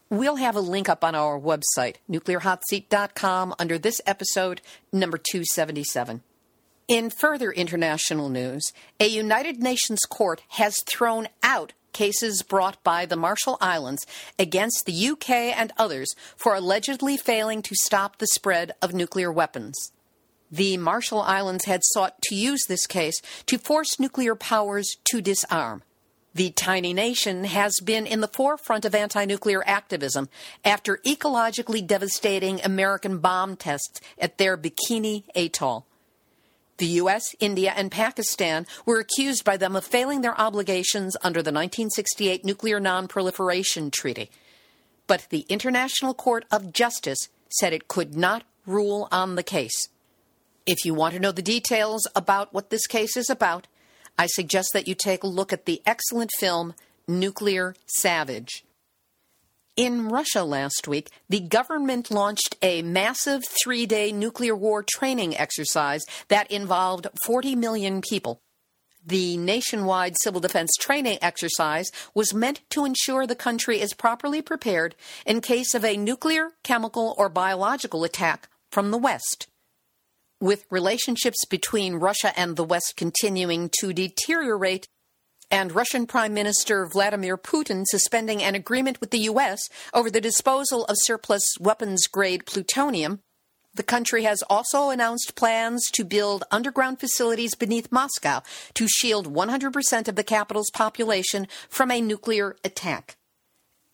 We'll 0.10 0.38
have 0.38 0.56
a 0.56 0.62
link 0.62 0.90
up 0.90 1.04
on 1.04 1.14
our 1.14 1.40
website, 1.40 1.98
nuclearhotseat.com, 2.10 3.54
under 3.60 3.78
this 3.78 4.02
episode, 4.08 4.62
number 4.92 5.20
277. 5.20 6.24
In 6.88 7.12
further 7.12 7.52
international 7.52 8.30
news, 8.30 8.74
a 9.00 9.06
United 9.06 9.62
Nations 9.62 10.00
court 10.10 10.42
has 10.50 10.82
thrown 10.92 11.28
out 11.44 11.74
cases 11.94 12.42
brought 12.42 12.84
by 12.84 13.06
the 13.06 13.16
Marshall 13.16 13.58
Islands 13.62 14.06
against 14.38 14.86
the 14.86 15.10
UK 15.10 15.30
and 15.30 15.72
others 15.78 16.14
for 16.36 16.56
allegedly 16.56 17.18
failing 17.18 17.62
to 17.64 17.76
stop 17.76 18.18
the 18.18 18.28
spread 18.28 18.74
of 18.82 18.94
nuclear 18.94 19.32
weapons. 19.32 19.92
The 20.52 20.78
Marshall 20.78 21.22
Islands 21.22 21.66
had 21.66 21.82
sought 21.84 22.22
to 22.24 22.36
use 22.36 22.64
this 22.68 22.88
case 22.88 23.22
to 23.46 23.58
force 23.58 24.00
nuclear 24.00 24.36
powers 24.36 24.98
to 25.06 25.22
disarm. 25.22 25.84
The 26.34 26.52
tiny 26.52 26.94
nation 26.94 27.44
has 27.44 27.80
been 27.84 28.06
in 28.06 28.22
the 28.22 28.28
forefront 28.28 28.86
of 28.86 28.96
anti 28.96 29.26
nuclear 29.26 29.64
activism 29.66 30.30
after 30.64 30.98
ecologically 31.06 31.86
devastating 31.86 32.62
American 32.62 33.18
bomb 33.18 33.56
tests 33.56 34.00
at 34.18 34.38
their 34.38 34.56
Bikini 34.56 35.24
Atoll. 35.36 35.86
The 36.80 36.86
U.S., 36.86 37.36
India, 37.42 37.74
and 37.76 37.92
Pakistan 37.92 38.66
were 38.86 39.00
accused 39.00 39.44
by 39.44 39.58
them 39.58 39.76
of 39.76 39.86
failing 39.86 40.22
their 40.22 40.40
obligations 40.40 41.18
under 41.22 41.42
the 41.42 41.52
1968 41.52 42.46
Nuclear 42.46 42.80
Non-Proliferation 42.80 43.92
Treaty. 43.92 44.32
But 45.06 45.28
the 45.30 45.46
International 45.50 46.14
Court 46.14 46.46
of 46.50 46.72
Justice 46.72 47.28
said 47.50 47.74
it 47.74 47.90
could 47.90 48.16
not 48.16 48.44
rule 48.66 49.10
on 49.12 49.36
the 49.36 49.44
case. 49.44 49.90
If 50.66 50.86
you 50.86 50.94
want 50.94 51.16
to 51.16 51.20
know 51.20 51.34
the 51.34 51.42
details 51.42 52.08
about 52.16 52.54
what 52.54 52.70
this 52.70 52.88
case 52.88 53.18
is 53.18 53.30
about, 53.30 53.68
I 54.18 54.28
suggest 54.28 54.72
that 54.72 54.88
you 54.88 54.96
take 54.96 55.24
a 55.24 55.28
look 55.28 55.52
at 55.52 55.66
the 55.66 55.82
excellent 55.86 56.32
film 56.40 56.74
Nuclear 57.10 57.76
Savage. 57.88 58.64
In 59.80 60.10
Russia 60.10 60.44
last 60.44 60.90
week, 60.90 61.10
the 61.30 61.40
government 61.40 62.12
launched 62.12 62.58
a 62.62 62.82
massive 62.82 63.46
three 63.64 63.86
day 63.86 64.12
nuclear 64.12 64.54
war 64.54 64.84
training 64.84 65.38
exercise 65.38 66.04
that 66.28 66.52
involved 66.52 67.08
40 67.24 67.56
million 67.56 68.02
people. 68.02 68.42
The 69.06 69.38
nationwide 69.38 70.18
civil 70.20 70.42
defense 70.42 70.72
training 70.82 71.20
exercise 71.22 71.92
was 72.14 72.34
meant 72.34 72.60
to 72.72 72.84
ensure 72.84 73.26
the 73.26 73.36
country 73.36 73.80
is 73.80 73.94
properly 73.94 74.42
prepared 74.42 74.98
in 75.26 75.40
case 75.40 75.74
of 75.74 75.86
a 75.86 75.96
nuclear, 75.96 76.50
chemical, 76.62 77.16
or 77.18 77.30
biological 77.30 78.04
attack 78.04 78.50
from 78.74 78.92
the 78.92 78.98
West. 78.98 79.48
With 80.42 80.66
relationships 80.70 81.46
between 81.46 81.96
Russia 81.96 82.38
and 82.38 82.58
the 82.58 82.66
West 82.66 82.96
continuing 82.98 83.70
to 83.80 83.94
deteriorate, 83.94 84.90
and 85.52 85.74
Russian 85.74 86.06
Prime 86.06 86.34
Minister 86.34 86.86
Vladimir 86.86 87.38
Putin 87.38 87.84
suspending 87.86 88.44
an 88.44 88.56
agreement 88.56 89.02
with 89.02 89.12
the 89.12 89.20
U.S. 89.20 89.62
over 89.94 90.10
the 90.10 90.22
disposal 90.22 90.86
of 90.86 90.96
surplus 91.00 91.44
weapons 91.60 92.08
grade 92.08 92.46
plutonium. 92.46 93.22
The 93.74 93.84
country 93.84 94.24
has 94.24 94.44
also 94.50 94.90
announced 94.90 95.36
plans 95.36 95.86
to 95.94 96.04
build 96.04 96.44
underground 96.52 97.00
facilities 97.00 97.56
beneath 97.56 97.92
Moscow 97.92 98.42
to 98.74 98.88
shield 98.88 99.34
100% 99.34 100.08
of 100.08 100.16
the 100.16 100.24
capital's 100.24 100.72
population 100.72 101.48
from 101.70 101.92
a 101.92 102.02
nuclear 102.02 102.56
attack. 102.64 103.16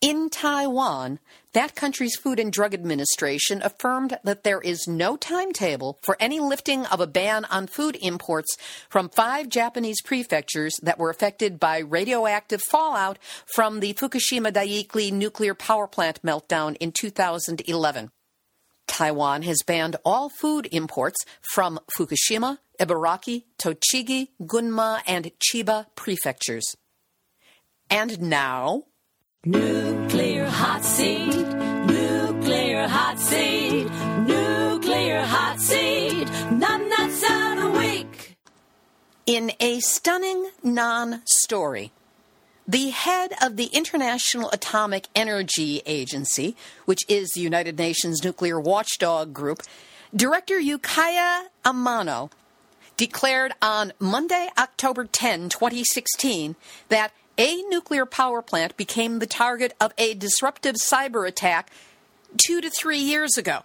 In 0.02 0.30
Taiwan, 0.30 1.20
that 1.56 1.74
country's 1.74 2.18
Food 2.18 2.38
and 2.38 2.52
Drug 2.52 2.74
Administration 2.74 3.62
affirmed 3.62 4.20
that 4.26 4.44
there 4.44 4.60
is 4.60 4.90
no 4.90 5.16
timetable 5.16 5.98
for 6.02 6.18
any 6.20 6.38
lifting 6.38 6.86
of 6.88 7.00
a 7.00 7.08
ban 7.08 7.46
on 7.46 7.66
food 7.68 7.98
imports 8.02 8.58
from 8.90 9.08
five 9.08 9.48
Japanese 9.48 10.02
prefectures 10.02 10.76
that 10.84 11.00
were 11.00 11.10
affected 11.10 11.58
by 11.58 11.78
radioactive 11.78 12.62
fallout 12.62 13.18
from 13.46 13.80
the 13.80 13.94
Fukushima 13.94 14.52
Daiichi 14.52 15.14
nuclear 15.14 15.54
power 15.56 15.88
plant 15.88 16.22
meltdown 16.24 16.76
in 16.82 16.92
2011. 16.92 18.12
Taiwan 18.86 19.44
has 19.44 19.64
banned 19.66 19.96
all 20.04 20.28
food 20.28 20.68
imports 20.74 21.24
from 21.54 21.80
Fukushima, 21.98 22.58
Ibaraki, 22.82 23.46
Tochigi, 23.58 24.28
Gunma, 24.42 25.00
and 25.08 25.32
Chiba 25.40 25.86
prefectures. 25.96 26.76
And 27.90 28.22
now, 28.22 28.84
Nuclear 29.48 30.48
hot 30.48 30.84
seat, 30.84 31.28
nuclear 31.28 32.88
hot 32.88 33.20
seat, 33.20 33.88
nuclear 34.26 35.22
hot 35.22 35.60
seat, 35.60 36.28
nuts 36.50 37.24
out 37.30 37.60
a 37.60 37.78
week. 37.78 38.38
In 39.28 39.52
a 39.60 39.82
stunning 39.82 40.50
non 40.64 41.22
story, 41.26 41.92
the 42.68 42.90
head 42.90 43.34
of 43.40 43.56
the 43.56 43.66
International 43.66 44.50
Atomic 44.50 45.10
Energy 45.14 45.84
Agency, 45.86 46.56
which 46.86 47.04
is 47.08 47.30
the 47.36 47.42
United 47.42 47.78
Nations 47.78 48.24
nuclear 48.24 48.60
watchdog 48.60 49.32
group, 49.32 49.62
Director 50.16 50.60
Yukiya 50.60 51.50
Amano, 51.64 52.32
declared 52.98 53.54
on 53.62 53.94
Monday, 54.00 54.50
October 54.58 55.06
10, 55.06 55.50
2016, 55.50 56.56
that 56.90 57.12
a 57.38 57.62
nuclear 57.64 58.06
power 58.06 58.42
plant 58.42 58.78
became 58.78 59.20
the 59.20 59.26
target 59.26 59.74
of 59.80 59.94
a 59.98 60.14
disruptive 60.14 60.76
cyber 60.76 61.28
attack 61.28 61.70
two 62.38 62.62
to 62.62 62.70
three 62.70 63.00
years 63.00 63.38
ago. 63.38 63.64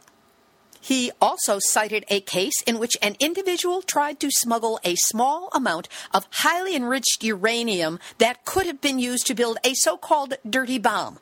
He 0.80 1.12
also 1.20 1.58
cited 1.60 2.04
a 2.08 2.20
case 2.20 2.62
in 2.66 2.78
which 2.78 2.96
an 3.02 3.16
individual 3.20 3.82
tried 3.82 4.18
to 4.20 4.30
smuggle 4.30 4.80
a 4.82 4.94
small 4.96 5.50
amount 5.52 5.88
of 6.12 6.26
highly 6.30 6.74
enriched 6.74 7.22
uranium 7.22 7.98
that 8.18 8.44
could 8.44 8.66
have 8.66 8.80
been 8.80 8.98
used 8.98 9.26
to 9.26 9.34
build 9.34 9.58
a 9.62 9.74
so 9.74 9.98
called 9.98 10.34
dirty 10.48 10.78
bomb. 10.78 11.18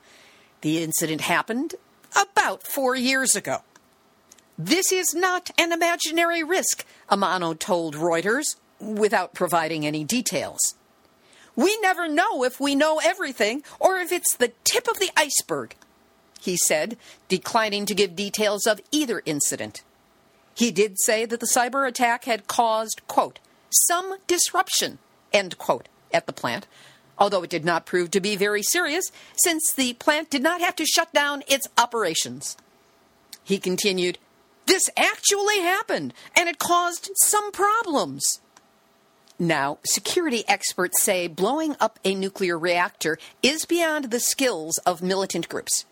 The 0.60 0.82
incident 0.82 1.22
happened 1.22 1.74
about 2.20 2.62
four 2.62 2.94
years 2.94 3.34
ago. 3.34 3.62
This 4.56 4.90
is 4.92 5.14
not 5.14 5.50
an 5.58 5.72
imaginary 5.72 6.42
risk, 6.42 6.84
Amano 7.10 7.56
told 7.58 7.94
Reuters, 7.96 8.56
without 8.80 9.34
providing 9.34 9.86
any 9.86 10.04
details. 10.04 10.74
We 11.58 11.76
never 11.80 12.06
know 12.06 12.44
if 12.44 12.60
we 12.60 12.76
know 12.76 13.00
everything 13.02 13.64
or 13.80 13.96
if 13.96 14.12
it's 14.12 14.36
the 14.36 14.52
tip 14.62 14.86
of 14.86 15.00
the 15.00 15.10
iceberg, 15.16 15.74
he 16.40 16.56
said, 16.56 16.96
declining 17.26 17.84
to 17.86 17.96
give 17.96 18.14
details 18.14 18.64
of 18.64 18.80
either 18.92 19.22
incident. 19.26 19.82
He 20.54 20.70
did 20.70 21.00
say 21.00 21.24
that 21.24 21.40
the 21.40 21.50
cyber 21.52 21.88
attack 21.88 22.26
had 22.26 22.46
caused, 22.46 23.00
quote, 23.08 23.40
some 23.70 24.18
disruption, 24.28 25.00
end 25.32 25.58
quote, 25.58 25.88
at 26.14 26.26
the 26.26 26.32
plant, 26.32 26.68
although 27.18 27.42
it 27.42 27.50
did 27.50 27.64
not 27.64 27.86
prove 27.86 28.12
to 28.12 28.20
be 28.20 28.36
very 28.36 28.62
serious 28.62 29.10
since 29.34 29.72
the 29.72 29.94
plant 29.94 30.30
did 30.30 30.44
not 30.44 30.60
have 30.60 30.76
to 30.76 30.86
shut 30.86 31.12
down 31.12 31.42
its 31.48 31.66
operations. 31.76 32.56
He 33.42 33.58
continued, 33.58 34.18
This 34.66 34.88
actually 34.96 35.58
happened, 35.58 36.14
and 36.36 36.48
it 36.48 36.60
caused 36.60 37.10
some 37.16 37.50
problems. 37.50 38.38
Now, 39.38 39.78
security 39.84 40.44
experts 40.48 41.02
say 41.02 41.28
blowing 41.28 41.76
up 41.78 41.98
a 42.04 42.14
nuclear 42.14 42.58
reactor 42.58 43.18
is 43.42 43.64
beyond 43.64 44.06
the 44.06 44.18
skills 44.18 44.78
of 44.78 45.00
militant 45.02 45.48
groups. 45.48 45.84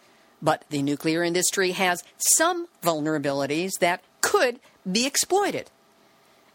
But 0.42 0.64
the 0.70 0.82
nuclear 0.82 1.22
industry 1.22 1.70
has 1.72 2.02
some 2.18 2.66
vulnerabilities 2.82 3.72
that 3.80 4.02
could 4.20 4.58
be 4.90 5.06
exploited. 5.06 5.70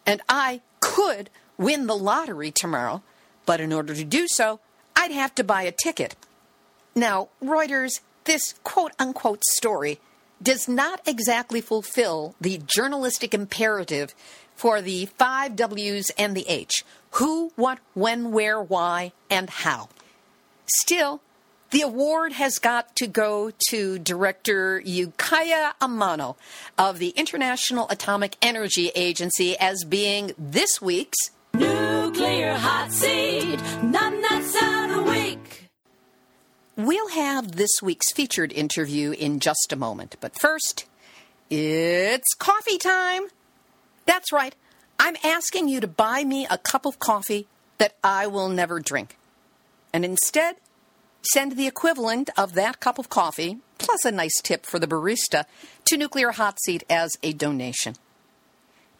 And 0.06 0.22
I 0.28 0.62
could 0.82 1.30
win 1.58 1.88
the 1.88 1.96
lottery 1.96 2.52
tomorrow, 2.52 3.02
but 3.46 3.62
in 3.62 3.72
order 3.72 3.94
to 3.96 4.04
do 4.04 4.28
so, 4.28 4.60
I'd 4.96 5.12
have 5.12 5.34
to 5.36 5.44
buy 5.44 5.64
a 5.64 5.72
ticket. 5.72 6.16
Now, 6.94 7.30
Reuters, 7.42 8.02
this 8.26 8.56
quote 8.64 8.92
unquote 9.00 9.44
story 9.46 10.00
does 10.44 10.68
not 10.68 11.02
exactly 11.08 11.62
fulfill 11.62 12.36
the 12.42 12.62
journalistic 12.66 13.34
imperative 13.34 14.14
for 14.62 14.80
the 14.80 15.08
five 15.18 15.56
W's 15.56 16.12
and 16.20 16.38
the 16.38 16.48
H 16.48 16.86
who, 17.14 17.52
what, 17.56 17.80
when, 17.96 18.32
where, 18.32 18.62
why, 18.62 19.12
and 19.28 19.50
how. 19.50 19.90
Still, 20.68 21.20
the 21.72 21.82
award 21.82 22.34
has 22.34 22.60
got 22.60 22.96
to 22.98 23.08
go 23.08 23.52
to 23.70 23.98
director 23.98 24.80
Yukiya 24.86 25.72
Amano 25.82 26.36
of 26.78 27.00
the 27.00 27.10
International 27.10 27.90
Atomic 27.90 28.38
Energy 28.40 28.90
Agency 28.94 29.58
as 29.58 29.84
being 29.84 30.32
this 30.38 30.80
week's 30.80 31.18
Nuclear 31.56 32.54
Hot 32.54 32.92
Seat 32.92 33.60
Nuts 33.82 34.56
of 34.62 34.96
the 34.96 35.04
Week. 35.10 35.72
We'll 36.78 37.10
have 37.10 37.54
this 37.54 37.82
week's 37.82 38.12
featured 38.14 38.54
interview 38.54 39.10
in 39.10 39.40
just 39.40 39.74
a 39.74 39.76
moment, 39.76 40.18
but 40.22 40.40
first, 40.40 40.86
it's 41.50 42.36
coffee 42.36 42.78
time. 42.78 43.24
That's 44.06 44.32
right. 44.32 44.56
I'm 45.00 45.16
asking 45.24 45.68
you 45.68 45.80
to 45.80 45.88
buy 45.88 46.24
me 46.24 46.46
a 46.50 46.58
cup 46.58 46.86
of 46.86 47.00
coffee 47.00 47.48
that 47.78 47.96
I 48.04 48.28
will 48.28 48.50
never 48.50 48.80
drink. 48.80 49.18
And 49.94 50.06
instead, 50.06 50.58
send 51.34 51.54
the 51.54 51.68
equivalent 51.68 52.30
of 52.38 52.54
that 52.54 52.80
cup 52.80 53.00
of 53.00 53.10
coffee, 53.10 53.60
plus 53.78 54.06
a 54.06 54.12
nice 54.12 54.40
tip 54.42 54.66
for 54.66 54.80
the 54.80 54.88
barista, 54.88 55.46
to 55.86 55.98
Nuclear 55.98 56.32
Hot 56.32 56.58
Seat 56.64 56.84
as 56.90 57.18
a 57.24 57.34
donation. 57.34 57.96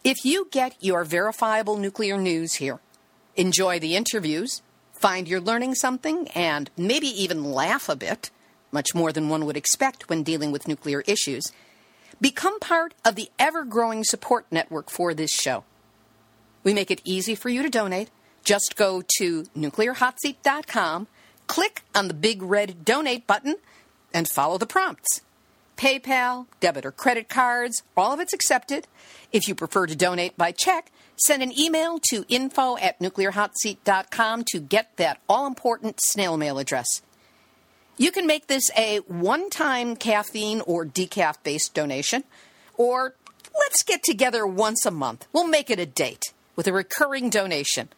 If 0.04 0.24
you 0.24 0.48
get 0.50 0.74
your 0.80 1.04
verifiable 1.04 1.76
nuclear 1.76 2.18
news 2.18 2.54
here, 2.54 2.80
enjoy 3.36 3.78
the 3.78 3.94
interviews, 3.94 4.62
find 4.92 5.28
you're 5.28 5.40
learning 5.40 5.76
something, 5.76 6.28
and 6.28 6.70
maybe 6.76 7.06
even 7.06 7.52
laugh 7.52 7.88
a 7.88 7.96
bit, 7.96 8.30
much 8.72 8.94
more 8.94 9.12
than 9.12 9.28
one 9.28 9.46
would 9.46 9.56
expect 9.56 10.08
when 10.08 10.24
dealing 10.24 10.50
with 10.50 10.66
nuclear 10.66 11.02
issues, 11.06 11.52
Become 12.22 12.60
part 12.60 12.94
of 13.04 13.16
the 13.16 13.30
ever 13.36 13.64
growing 13.64 14.04
support 14.04 14.46
network 14.52 14.90
for 14.90 15.12
this 15.12 15.32
show. 15.32 15.64
We 16.62 16.72
make 16.72 16.92
it 16.92 17.00
easy 17.04 17.34
for 17.34 17.48
you 17.48 17.64
to 17.64 17.68
donate. 17.68 18.10
Just 18.44 18.76
go 18.76 19.02
to 19.18 19.42
nuclearhotseat.com, 19.56 21.08
click 21.48 21.82
on 21.96 22.06
the 22.06 22.14
big 22.14 22.40
red 22.40 22.84
donate 22.84 23.26
button, 23.26 23.56
and 24.14 24.28
follow 24.28 24.56
the 24.56 24.68
prompts. 24.68 25.22
PayPal, 25.76 26.46
debit 26.60 26.86
or 26.86 26.92
credit 26.92 27.28
cards, 27.28 27.82
all 27.96 28.12
of 28.12 28.20
it's 28.20 28.32
accepted. 28.32 28.86
If 29.32 29.48
you 29.48 29.56
prefer 29.56 29.88
to 29.88 29.96
donate 29.96 30.36
by 30.36 30.52
check, 30.52 30.92
send 31.16 31.42
an 31.42 31.58
email 31.58 31.98
to 32.10 32.24
info 32.28 32.78
at 32.78 33.00
nuclearhotseat.com 33.00 34.44
to 34.52 34.60
get 34.60 34.96
that 34.96 35.20
all 35.28 35.48
important 35.48 35.98
snail 36.00 36.36
mail 36.36 36.60
address. 36.60 37.02
You 37.98 38.10
can 38.10 38.26
make 38.26 38.46
this 38.46 38.70
a 38.76 38.98
one 39.06 39.50
time 39.50 39.96
caffeine 39.96 40.60
or 40.62 40.84
decaf 40.84 41.36
based 41.42 41.74
donation, 41.74 42.24
or 42.76 43.14
let's 43.58 43.82
get 43.82 44.02
together 44.02 44.46
once 44.46 44.86
a 44.86 44.90
month. 44.90 45.26
We'll 45.32 45.46
make 45.46 45.70
it 45.70 45.78
a 45.78 45.86
date 45.86 46.32
with 46.56 46.66
a 46.66 46.72
recurring 46.72 47.30
donation, 47.30 47.88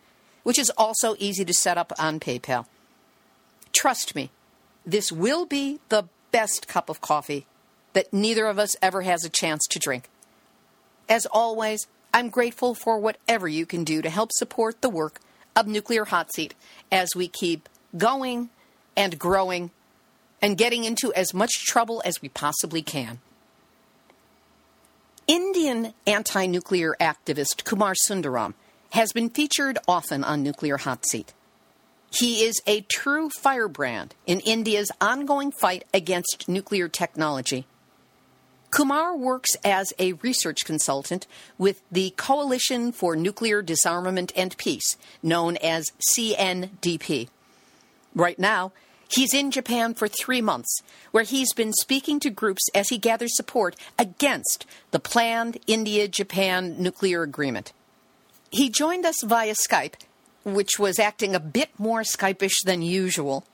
which 0.42 0.58
is 0.58 0.70
also 0.76 1.14
easy 1.18 1.44
to 1.44 1.54
set 1.54 1.78
up 1.78 1.92
on 1.98 2.20
PayPal. 2.20 2.66
Trust 3.72 4.14
me, 4.14 4.30
this 4.84 5.10
will 5.10 5.46
be 5.46 5.80
the 5.88 6.08
best 6.30 6.68
cup 6.68 6.88
of 6.88 7.00
coffee 7.00 7.46
that 7.92 8.12
neither 8.12 8.46
of 8.46 8.58
us 8.58 8.76
ever 8.82 9.02
has 9.02 9.24
a 9.24 9.30
chance 9.30 9.64
to 9.70 9.78
drink. 9.78 10.08
As 11.08 11.26
always, 11.26 11.86
I'm 12.12 12.28
grateful 12.28 12.74
for 12.74 12.98
whatever 12.98 13.48
you 13.48 13.66
can 13.66 13.84
do 13.84 14.02
to 14.02 14.10
help 14.10 14.32
support 14.32 14.80
the 14.80 14.90
work 14.90 15.20
of 15.54 15.66
Nuclear 15.66 16.04
Hot 16.06 16.32
Seat 16.32 16.54
as 16.90 17.10
we 17.14 17.28
keep 17.28 17.68
going 17.96 18.50
and 18.96 19.18
growing 19.18 19.70
and 20.44 20.58
getting 20.58 20.84
into 20.84 21.10
as 21.14 21.32
much 21.32 21.64
trouble 21.64 22.02
as 22.04 22.20
we 22.20 22.28
possibly 22.28 22.82
can. 22.82 23.18
Indian 25.26 25.94
anti 26.06 26.44
nuclear 26.44 26.94
activist 27.00 27.64
Kumar 27.64 27.94
Sundaram 28.06 28.52
has 28.90 29.10
been 29.14 29.30
featured 29.30 29.78
often 29.88 30.22
on 30.22 30.42
Nuclear 30.42 30.76
Hot 30.76 31.06
Seat. 31.06 31.32
He 32.10 32.44
is 32.44 32.60
a 32.66 32.82
true 32.82 33.30
firebrand 33.30 34.14
in 34.26 34.40
India's 34.40 34.90
ongoing 35.00 35.50
fight 35.50 35.86
against 35.94 36.46
nuclear 36.46 36.88
technology. 36.88 37.66
Kumar 38.70 39.16
works 39.16 39.56
as 39.64 39.94
a 39.98 40.12
research 40.12 40.66
consultant 40.66 41.26
with 41.56 41.80
the 41.90 42.10
Coalition 42.18 42.92
for 42.92 43.16
Nuclear 43.16 43.62
Disarmament 43.62 44.30
and 44.36 44.54
Peace, 44.58 44.98
known 45.22 45.56
as 45.56 45.86
CNDP. 46.14 47.28
Right 48.14 48.38
now, 48.38 48.72
He's 49.08 49.34
in 49.34 49.50
Japan 49.50 49.94
for 49.94 50.08
three 50.08 50.40
months, 50.40 50.82
where 51.10 51.24
he's 51.24 51.52
been 51.52 51.72
speaking 51.72 52.20
to 52.20 52.30
groups 52.30 52.62
as 52.74 52.88
he 52.88 52.98
gathers 52.98 53.36
support 53.36 53.76
against 53.98 54.66
the 54.90 55.00
planned 55.00 55.58
India 55.66 56.08
Japan 56.08 56.76
nuclear 56.78 57.22
agreement. 57.22 57.72
He 58.50 58.70
joined 58.70 59.04
us 59.04 59.22
via 59.22 59.54
Skype, 59.54 59.94
which 60.44 60.78
was 60.78 60.98
acting 60.98 61.34
a 61.34 61.40
bit 61.40 61.70
more 61.78 62.02
Skypish 62.02 62.62
than 62.64 62.82
usual, 62.82 63.44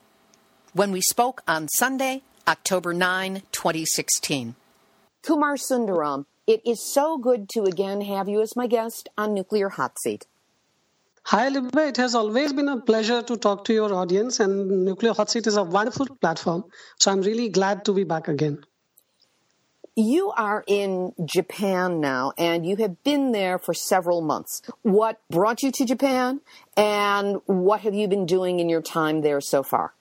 when 0.73 0.91
we 0.91 1.01
spoke 1.01 1.41
on 1.47 1.67
Sunday, 1.69 2.21
October 2.47 2.93
9, 2.93 3.43
2016. 3.51 4.55
Kumar 5.23 5.55
Sundaram, 5.55 6.25
it 6.47 6.61
is 6.65 6.93
so 6.93 7.17
good 7.17 7.47
to 7.49 7.63
again 7.63 8.01
have 8.01 8.27
you 8.27 8.41
as 8.41 8.55
my 8.55 8.67
guest 8.67 9.09
on 9.17 9.33
Nuclear 9.33 9.69
Hot 9.69 9.93
Seat. 10.03 10.25
Hi, 11.23 11.49
Libbe. 11.49 11.87
It 11.87 11.97
has 11.97 12.15
always 12.15 12.51
been 12.51 12.67
a 12.67 12.81
pleasure 12.81 13.21
to 13.21 13.37
talk 13.37 13.63
to 13.65 13.73
your 13.73 13.93
audience, 13.93 14.39
and 14.39 14.83
Nuclear 14.85 15.13
Hot 15.13 15.29
Seat 15.29 15.47
is 15.47 15.55
a 15.55 15.63
wonderful 15.63 16.07
platform. 16.07 16.65
So 16.99 17.11
I'm 17.11 17.21
really 17.21 17.47
glad 17.49 17.85
to 17.85 17.93
be 17.93 18.03
back 18.03 18.27
again. 18.27 18.65
You 19.95 20.31
are 20.31 20.63
in 20.67 21.13
Japan 21.23 22.01
now, 22.01 22.33
and 22.37 22.65
you 22.65 22.75
have 22.77 23.03
been 23.03 23.31
there 23.31 23.59
for 23.59 23.73
several 23.73 24.21
months. 24.21 24.61
What 24.81 25.19
brought 25.29 25.63
you 25.63 25.71
to 25.71 25.85
Japan, 25.85 26.41
and 26.75 27.37
what 27.45 27.81
have 27.81 27.93
you 27.93 28.07
been 28.07 28.25
doing 28.25 28.59
in 28.59 28.67
your 28.67 28.81
time 28.81 29.21
there 29.21 29.41
so 29.41 29.63
far? 29.63 29.93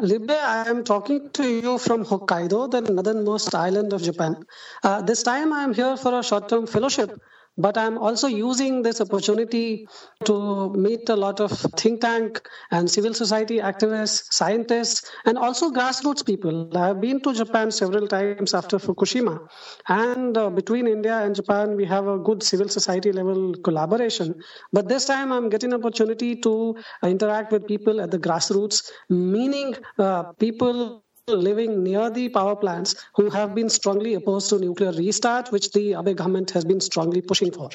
Libbe, 0.00 0.30
I 0.30 0.68
am 0.68 0.82
talking 0.82 1.30
to 1.30 1.48
you 1.48 1.78
from 1.78 2.04
Hokkaido, 2.04 2.70
the 2.70 2.80
northernmost 2.80 3.54
island 3.54 3.92
of 3.92 4.02
Japan. 4.02 4.44
Uh, 4.82 5.02
this 5.02 5.22
time 5.22 5.52
I 5.52 5.62
am 5.62 5.74
here 5.74 5.96
for 5.96 6.18
a 6.18 6.22
short 6.22 6.48
term 6.48 6.66
fellowship 6.66 7.20
but 7.64 7.76
i'm 7.76 7.98
also 7.98 8.28
using 8.28 8.82
this 8.82 9.00
opportunity 9.00 9.86
to 10.24 10.36
meet 10.74 11.08
a 11.08 11.16
lot 11.16 11.40
of 11.40 11.50
think 11.80 12.00
tank 12.00 12.40
and 12.70 12.90
civil 12.90 13.14
society 13.14 13.58
activists 13.58 14.32
scientists 14.32 15.10
and 15.24 15.38
also 15.38 15.70
grassroots 15.70 16.24
people. 16.24 16.76
I've 16.76 17.00
been 17.00 17.20
to 17.22 17.34
japan 17.34 17.70
several 17.70 18.06
times 18.06 18.54
after 18.54 18.78
fukushima. 18.78 19.48
And 19.88 20.36
uh, 20.36 20.50
between 20.50 20.86
india 20.86 21.16
and 21.24 21.34
japan 21.34 21.74
we 21.76 21.84
have 21.86 22.06
a 22.06 22.18
good 22.18 22.42
civil 22.42 22.68
society 22.68 23.12
level 23.12 23.54
collaboration. 23.64 24.34
But 24.72 24.88
this 24.88 25.04
time 25.04 25.32
i'm 25.32 25.48
getting 25.48 25.72
an 25.72 25.80
opportunity 25.80 26.36
to 26.36 26.76
interact 27.02 27.52
with 27.52 27.66
people 27.66 28.00
at 28.00 28.10
the 28.10 28.18
grassroots 28.18 28.90
meaning 29.08 29.74
uh, 29.98 30.32
people 30.38 31.02
living 31.28 31.82
near 31.82 32.10
the 32.10 32.28
power 32.28 32.56
plants 32.56 32.94
who 33.14 33.30
have 33.30 33.54
been 33.54 33.68
strongly 33.68 34.14
opposed 34.14 34.48
to 34.50 34.58
nuclear 34.58 34.92
restart, 34.92 35.52
which 35.52 35.70
the 35.72 35.94
Abe 35.94 36.16
government 36.16 36.50
has 36.52 36.64
been 36.64 36.80
strongly 36.80 37.20
pushing 37.20 37.52
for. 37.52 37.70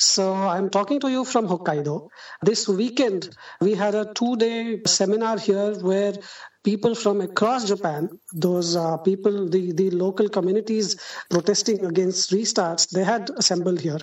So 0.00 0.32
I'm 0.32 0.70
talking 0.70 1.00
to 1.00 1.08
you 1.10 1.24
from 1.24 1.48
Hokkaido. 1.48 2.08
This 2.40 2.68
weekend, 2.68 3.30
we 3.60 3.74
had 3.74 3.96
a 3.96 4.12
two 4.14 4.36
day 4.36 4.80
seminar 4.86 5.38
here 5.38 5.74
where 5.74 6.14
people 6.64 6.94
from 6.94 7.20
across 7.20 7.68
Japan, 7.68 8.08
those 8.32 8.76
uh, 8.76 8.96
people, 8.98 9.48
the, 9.48 9.72
the 9.72 9.90
local 9.90 10.28
communities 10.28 10.96
protesting 11.30 11.84
against 11.84 12.30
restarts, 12.30 12.90
they 12.90 13.04
had 13.04 13.30
assembled 13.36 13.80
here. 13.80 13.98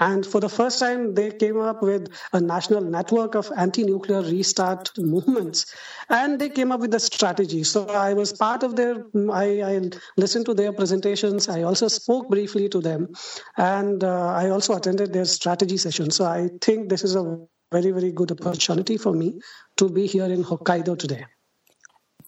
And 0.00 0.26
for 0.26 0.40
the 0.40 0.48
first 0.48 0.78
time, 0.78 1.14
they 1.14 1.30
came 1.30 1.58
up 1.60 1.82
with 1.82 2.08
a 2.32 2.40
national 2.40 2.82
network 2.82 3.34
of 3.34 3.50
anti 3.56 3.84
nuclear 3.84 4.22
restart 4.22 4.90
movements. 4.98 5.66
And 6.08 6.38
they 6.38 6.48
came 6.48 6.72
up 6.72 6.80
with 6.80 6.94
a 6.94 7.00
strategy. 7.00 7.64
So 7.64 7.86
I 7.86 8.14
was 8.14 8.32
part 8.32 8.62
of 8.62 8.76
their, 8.76 9.04
I, 9.32 9.62
I 9.62 9.90
listened 10.16 10.46
to 10.46 10.54
their 10.54 10.72
presentations. 10.72 11.48
I 11.48 11.62
also 11.62 11.88
spoke 11.88 12.28
briefly 12.28 12.68
to 12.70 12.80
them. 12.80 13.08
And 13.56 14.02
uh, 14.02 14.34
I 14.34 14.50
also 14.50 14.76
attended 14.76 15.12
their 15.12 15.24
strategy 15.26 15.76
session. 15.76 16.10
So 16.10 16.24
I 16.24 16.50
think 16.60 16.88
this 16.88 17.04
is 17.04 17.14
a 17.14 17.38
very, 17.72 17.92
very 17.92 18.10
good 18.10 18.32
opportunity 18.32 18.96
for 18.96 19.12
me 19.12 19.40
to 19.76 19.88
be 19.88 20.06
here 20.06 20.24
in 20.24 20.42
Hokkaido 20.42 20.98
today. 20.98 21.24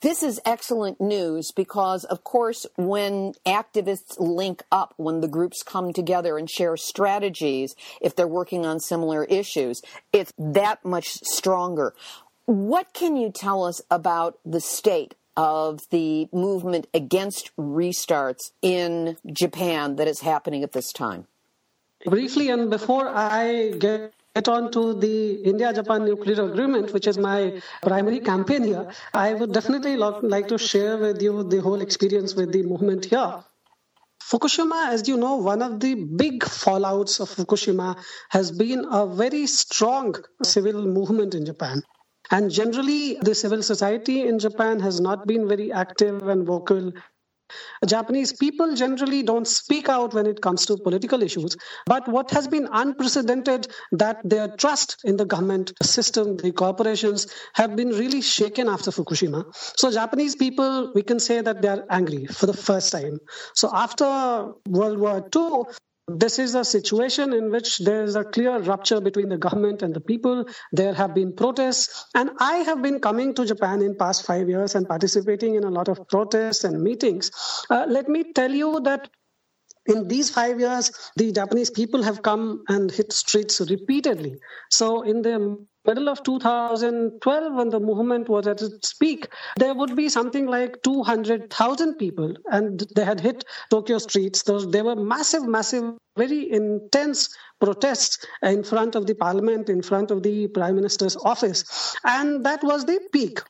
This 0.02 0.24
is 0.24 0.40
excellent 0.44 1.00
news 1.00 1.52
because, 1.52 2.04
of 2.04 2.24
course, 2.24 2.66
when 2.74 3.34
activists 3.46 4.18
link 4.18 4.64
up, 4.72 4.94
when 4.96 5.20
the 5.20 5.28
groups 5.28 5.62
come 5.62 5.92
together 5.92 6.38
and 6.38 6.50
share 6.50 6.76
strategies, 6.76 7.76
if 8.00 8.16
they're 8.16 8.26
working 8.26 8.66
on 8.66 8.80
similar 8.80 9.22
issues, 9.24 9.80
it's 10.12 10.32
that 10.36 10.84
much 10.84 11.20
stronger. 11.22 11.94
What 12.46 12.92
can 12.92 13.14
you 13.16 13.30
tell 13.30 13.62
us 13.62 13.80
about 13.92 14.40
the 14.44 14.60
state 14.60 15.14
of 15.36 15.88
the 15.90 16.28
movement 16.32 16.88
against 16.92 17.56
restarts 17.56 18.50
in 18.60 19.18
Japan 19.32 19.94
that 19.96 20.08
is 20.08 20.22
happening 20.22 20.64
at 20.64 20.72
this 20.72 20.92
time? 20.92 21.28
Briefly, 22.04 22.50
and 22.50 22.68
before 22.70 23.08
I 23.08 23.70
get 23.78 24.14
get 24.34 24.48
on 24.48 24.70
to 24.72 24.94
the 24.94 25.34
India 25.42 25.72
Japan 25.72 26.04
nuclear 26.04 26.44
agreement, 26.44 26.92
which 26.92 27.06
is 27.06 27.18
my 27.18 27.60
primary 27.82 28.20
campaign 28.20 28.64
here, 28.64 28.90
I 29.12 29.34
would 29.34 29.52
definitely 29.52 29.96
like 29.96 30.48
to 30.48 30.58
share 30.58 30.96
with 30.98 31.20
you 31.20 31.42
the 31.44 31.60
whole 31.60 31.80
experience 31.82 32.34
with 32.34 32.52
the 32.52 32.62
movement 32.62 33.04
here. 33.06 33.44
Fukushima, 34.22 34.88
as 34.88 35.06
you 35.08 35.16
know, 35.18 35.36
one 35.36 35.60
of 35.62 35.80
the 35.80 35.94
big 35.94 36.42
fallouts 36.42 37.20
of 37.20 37.28
Fukushima 37.28 37.96
has 38.30 38.50
been 38.52 38.86
a 38.90 39.06
very 39.06 39.46
strong 39.46 40.14
civil 40.42 40.86
movement 40.86 41.34
in 41.34 41.44
Japan. 41.44 41.82
And 42.30 42.50
generally, 42.50 43.16
the 43.20 43.34
civil 43.34 43.62
society 43.62 44.26
in 44.26 44.38
Japan 44.38 44.80
has 44.80 45.00
not 45.00 45.26
been 45.26 45.46
very 45.48 45.70
active 45.72 46.26
and 46.28 46.46
vocal 46.46 46.92
Japanese 47.86 48.32
people 48.32 48.74
generally 48.74 49.22
don't 49.22 49.46
speak 49.46 49.88
out 49.88 50.14
when 50.14 50.26
it 50.26 50.40
comes 50.40 50.66
to 50.66 50.76
political 50.76 51.22
issues. 51.22 51.56
But 51.86 52.08
what 52.08 52.30
has 52.30 52.48
been 52.48 52.68
unprecedented 52.70 53.68
that 53.92 54.20
their 54.24 54.48
trust 54.48 54.96
in 55.04 55.16
the 55.16 55.24
government 55.24 55.72
system, 55.82 56.36
the 56.36 56.52
corporations, 56.52 57.26
have 57.54 57.76
been 57.76 57.90
really 57.90 58.20
shaken 58.20 58.68
after 58.68 58.90
Fukushima. 58.90 59.44
So 59.76 59.90
Japanese 59.90 60.36
people, 60.36 60.92
we 60.94 61.02
can 61.02 61.18
say 61.18 61.40
that 61.40 61.62
they 61.62 61.68
are 61.68 61.84
angry 61.90 62.26
for 62.26 62.46
the 62.46 62.52
first 62.52 62.92
time. 62.92 63.18
So 63.54 63.70
after 63.72 64.52
World 64.68 64.98
War 64.98 65.28
II, 65.34 65.64
this 66.08 66.38
is 66.38 66.54
a 66.54 66.64
situation 66.64 67.32
in 67.32 67.50
which 67.50 67.78
there 67.78 68.02
is 68.02 68.16
a 68.16 68.24
clear 68.24 68.58
rupture 68.58 69.00
between 69.00 69.28
the 69.28 69.38
government 69.38 69.82
and 69.82 69.94
the 69.94 70.00
people. 70.00 70.44
There 70.72 70.94
have 70.94 71.14
been 71.14 71.34
protests, 71.34 72.06
and 72.14 72.30
I 72.38 72.56
have 72.58 72.82
been 72.82 73.00
coming 73.00 73.34
to 73.34 73.46
Japan 73.46 73.82
in 73.82 73.96
past 73.96 74.26
five 74.26 74.48
years 74.48 74.74
and 74.74 74.88
participating 74.88 75.54
in 75.54 75.64
a 75.64 75.70
lot 75.70 75.88
of 75.88 76.08
protests 76.08 76.64
and 76.64 76.82
meetings. 76.82 77.30
Uh, 77.70 77.86
let 77.88 78.08
me 78.08 78.32
tell 78.32 78.50
you 78.50 78.80
that 78.80 79.08
in 79.86 80.08
these 80.08 80.30
five 80.30 80.60
years, 80.60 80.90
the 81.16 81.32
Japanese 81.32 81.70
people 81.70 82.02
have 82.02 82.22
come 82.22 82.62
and 82.68 82.90
hit 82.90 83.12
streets 83.12 83.60
repeatedly. 83.60 84.36
So, 84.70 85.02
in 85.02 85.22
the 85.22 85.66
middle 85.86 86.08
of 86.08 86.22
2012, 86.22 87.54
when 87.54 87.68
the 87.68 87.80
movement 87.80 88.28
was 88.28 88.46
at 88.46 88.62
its 88.62 88.94
peak, 88.94 89.28
there 89.56 89.74
would 89.74 89.96
be 89.96 90.08
something 90.08 90.46
like 90.46 90.82
200,000 90.82 91.94
people, 91.94 92.34
and 92.50 92.84
they 92.94 93.04
had 93.04 93.20
hit 93.20 93.44
Tokyo 93.70 93.98
streets. 93.98 94.42
Those, 94.42 94.70
there 94.70 94.84
were 94.84 94.96
massive, 94.96 95.46
massive, 95.46 95.94
very 96.16 96.50
intense 96.50 97.34
protests 97.60 98.24
in 98.42 98.62
front 98.64 98.94
of 98.94 99.06
the 99.06 99.14
parliament, 99.14 99.68
in 99.68 99.82
front 99.82 100.10
of 100.10 100.22
the 100.22 100.48
prime 100.48 100.76
minister's 100.76 101.16
office. 101.16 101.96
And 102.04 102.44
that 102.44 102.62
was 102.62 102.84
the 102.84 103.00
peak 103.12 103.40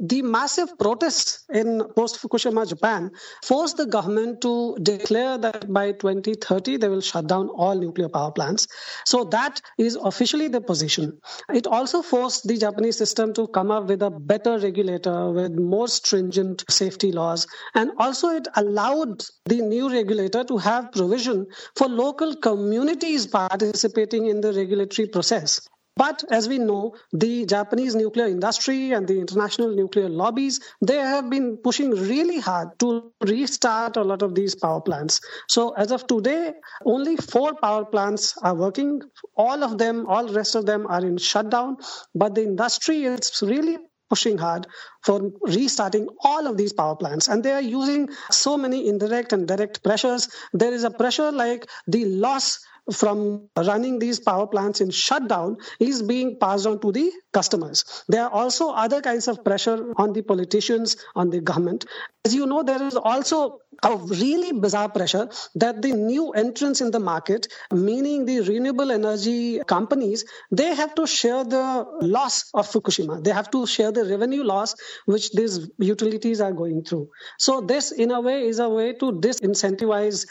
the 0.00 0.22
massive 0.22 0.78
protests 0.78 1.44
in 1.52 1.82
post 1.96 2.20
Fukushima 2.20 2.68
Japan 2.68 3.10
forced 3.44 3.76
the 3.76 3.86
government 3.86 4.40
to 4.42 4.76
declare 4.80 5.38
that 5.38 5.72
by 5.72 5.92
2030 5.92 6.76
they 6.76 6.88
will 6.88 7.00
shut 7.00 7.26
down 7.26 7.48
all 7.48 7.74
nuclear 7.74 8.08
power 8.08 8.30
plants. 8.30 8.68
So 9.04 9.24
that 9.24 9.60
is 9.76 9.96
officially 9.96 10.48
the 10.48 10.60
position. 10.60 11.18
It 11.52 11.66
also 11.66 12.02
forced 12.02 12.46
the 12.46 12.56
Japanese 12.56 12.96
system 12.96 13.32
to 13.34 13.48
come 13.48 13.70
up 13.70 13.86
with 13.86 14.02
a 14.02 14.10
better 14.10 14.58
regulator 14.58 15.30
with 15.30 15.52
more 15.58 15.88
stringent 15.88 16.64
safety 16.70 17.10
laws. 17.10 17.46
And 17.74 17.90
also 17.98 18.28
it 18.28 18.46
allowed 18.54 19.24
the 19.46 19.60
new 19.60 19.90
regulator 19.90 20.44
to 20.44 20.58
have 20.58 20.92
provision 20.92 21.46
for 21.76 21.88
local 21.88 22.36
communities 22.36 23.26
participating 23.26 24.26
in 24.26 24.40
the 24.40 24.52
regulatory 24.52 25.08
process. 25.08 25.68
But 25.98 26.22
as 26.30 26.48
we 26.48 26.58
know, 26.58 26.94
the 27.12 27.44
Japanese 27.44 27.96
nuclear 27.96 28.26
industry 28.26 28.92
and 28.92 29.08
the 29.08 29.18
international 29.18 29.74
nuclear 29.74 30.08
lobbies, 30.08 30.60
they 30.80 30.98
have 30.98 31.28
been 31.28 31.56
pushing 31.56 31.90
really 31.90 32.38
hard 32.38 32.78
to 32.78 33.12
restart 33.20 33.96
a 33.96 34.04
lot 34.04 34.22
of 34.22 34.36
these 34.36 34.54
power 34.54 34.80
plants. 34.80 35.20
So 35.48 35.70
as 35.70 35.90
of 35.90 36.06
today, 36.06 36.52
only 36.84 37.16
four 37.16 37.54
power 37.54 37.84
plants 37.84 38.38
are 38.42 38.54
working. 38.54 39.02
All 39.36 39.64
of 39.64 39.76
them, 39.78 40.06
all 40.06 40.32
rest 40.32 40.54
of 40.54 40.66
them 40.66 40.86
are 40.86 41.04
in 41.04 41.18
shutdown. 41.18 41.78
But 42.14 42.36
the 42.36 42.44
industry 42.44 43.02
is 43.02 43.42
really 43.42 43.78
pushing 44.08 44.38
hard 44.38 44.66
for 45.02 45.32
restarting 45.42 46.08
all 46.22 46.46
of 46.46 46.56
these 46.56 46.72
power 46.72 46.94
plants. 46.96 47.28
And 47.28 47.42
they 47.42 47.52
are 47.52 47.60
using 47.60 48.08
so 48.30 48.56
many 48.56 48.88
indirect 48.88 49.32
and 49.32 49.48
direct 49.48 49.82
pressures. 49.82 50.28
There 50.52 50.72
is 50.72 50.84
a 50.84 50.90
pressure 50.90 51.32
like 51.32 51.68
the 51.88 52.04
loss 52.04 52.60
from 52.92 53.48
running 53.56 53.98
these 53.98 54.20
power 54.20 54.46
plants 54.46 54.80
in 54.80 54.90
shutdown 54.90 55.56
is 55.78 56.02
being 56.02 56.38
passed 56.38 56.66
on 56.66 56.80
to 56.80 56.92
the 56.92 57.10
customers. 57.32 58.04
There 58.08 58.24
are 58.24 58.30
also 58.30 58.70
other 58.70 59.00
kinds 59.00 59.28
of 59.28 59.44
pressure 59.44 59.92
on 59.96 60.12
the 60.12 60.22
politicians, 60.22 60.96
on 61.14 61.30
the 61.30 61.40
government. 61.40 61.84
As 62.24 62.34
you 62.34 62.46
know, 62.46 62.62
there 62.62 62.82
is 62.82 62.96
also 62.96 63.60
a 63.82 63.96
really 63.96 64.52
bizarre 64.52 64.88
pressure 64.88 65.28
that 65.54 65.82
the 65.82 65.92
new 65.92 66.30
entrants 66.30 66.80
in 66.80 66.90
the 66.90 66.98
market, 66.98 67.46
meaning 67.72 68.24
the 68.24 68.40
renewable 68.40 68.90
energy 68.90 69.60
companies, 69.66 70.24
they 70.50 70.74
have 70.74 70.94
to 70.96 71.06
share 71.06 71.44
the 71.44 71.86
loss 72.00 72.50
of 72.54 72.66
Fukushima. 72.68 73.22
They 73.22 73.30
have 73.30 73.50
to 73.52 73.66
share 73.66 73.92
the 73.92 74.04
revenue 74.04 74.42
loss 74.42 74.74
which 75.04 75.30
these 75.32 75.70
utilities 75.78 76.40
are 76.40 76.52
going 76.52 76.82
through. 76.84 77.08
So 77.38 77.60
this, 77.60 77.92
in 77.92 78.10
a 78.10 78.20
way, 78.20 78.46
is 78.48 78.58
a 78.58 78.68
way 78.68 78.94
to 78.94 79.12
disincentivize 79.12 80.26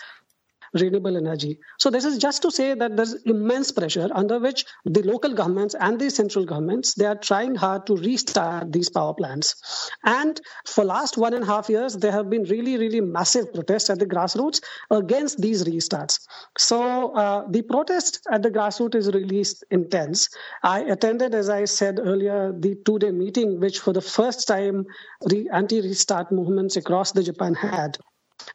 renewable 0.73 1.17
energy. 1.17 1.59
So 1.79 1.89
this 1.89 2.05
is 2.05 2.17
just 2.17 2.41
to 2.43 2.51
say 2.51 2.73
that 2.73 2.95
there's 2.95 3.13
immense 3.23 3.71
pressure 3.71 4.09
under 4.13 4.39
which 4.39 4.65
the 4.85 5.03
local 5.03 5.33
governments 5.33 5.75
and 5.79 5.99
the 5.99 6.09
central 6.09 6.45
governments 6.45 6.93
they 6.95 7.05
are 7.05 7.15
trying 7.15 7.55
hard 7.55 7.85
to 7.87 7.95
restart 7.95 8.71
these 8.71 8.89
power 8.89 9.13
plants. 9.13 9.89
And 10.03 10.39
for 10.65 10.83
last 10.83 11.17
one 11.17 11.33
and 11.33 11.43
a 11.43 11.47
half 11.47 11.69
years, 11.69 11.95
there 11.95 12.11
have 12.11 12.29
been 12.29 12.43
really, 12.43 12.77
really 12.77 13.01
massive 13.01 13.53
protests 13.53 13.89
at 13.89 13.99
the 13.99 14.05
grassroots 14.05 14.61
against 14.91 15.41
these 15.41 15.63
restarts. 15.63 16.19
So 16.57 17.13
uh, 17.13 17.45
the 17.49 17.61
protest 17.61 18.25
at 18.31 18.43
the 18.43 18.51
grassroots 18.51 18.95
is 18.95 19.11
really 19.11 19.45
intense. 19.71 20.29
I 20.63 20.81
attended, 20.81 21.35
as 21.35 21.49
I 21.49 21.65
said 21.65 21.99
earlier, 21.99 22.53
the 22.57 22.75
two-day 22.85 23.11
meeting, 23.11 23.59
which 23.59 23.79
for 23.79 23.93
the 23.93 24.01
first 24.01 24.47
time 24.47 24.85
the 25.25 25.49
anti-restart 25.51 26.31
movements 26.31 26.75
across 26.75 27.11
the 27.11 27.23
Japan 27.23 27.53
had. 27.53 27.97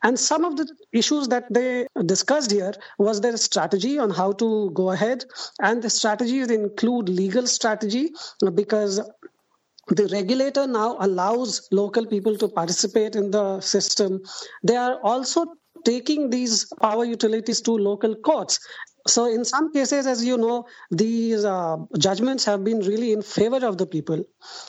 And 0.03 0.19
some 0.19 0.45
of 0.45 0.57
the 0.57 0.69
issues 0.93 1.29
that 1.29 1.53
they 1.53 1.87
discussed 2.07 2.51
here 2.51 2.73
was 2.99 3.21
their 3.21 3.37
strategy 3.37 3.99
on 3.99 4.11
how 4.11 4.33
to 4.33 4.71
go 4.71 4.91
ahead. 4.91 5.25
And 5.61 5.83
the 5.83 5.91
strategies 5.91 6.51
include 6.51 7.09
legal 7.09 7.47
strategy 7.47 8.13
because 8.55 9.01
the 9.89 10.09
regulator 10.09 10.67
now 10.67 10.97
allows 11.01 11.69
local 11.71 12.07
people 12.07 12.37
to 12.39 12.49
participate 12.49 13.17
in 13.17 13.31
the 13.31 13.61
system. 13.61 14.23
They 14.63 14.77
are 14.77 15.01
also 15.03 15.47
taking 15.85 16.31
these 16.31 16.73
power 16.81 17.05
utilities 17.05 17.61
to 17.63 17.73
local 17.73 18.15
courts 18.15 18.61
so, 19.07 19.27
in 19.27 19.45
some 19.45 19.73
cases, 19.73 20.07
as 20.07 20.25
you 20.25 20.39
know, 20.39 20.67
these 20.91 21.45
uh, 21.45 21.77
judgments 21.99 22.45
have 22.45 22.63
been 22.63 22.81
really 22.81 23.13
in 23.13 23.23
favor 23.23 23.67
of 23.67 23.77
the 23.79 23.87
people. 23.87 24.25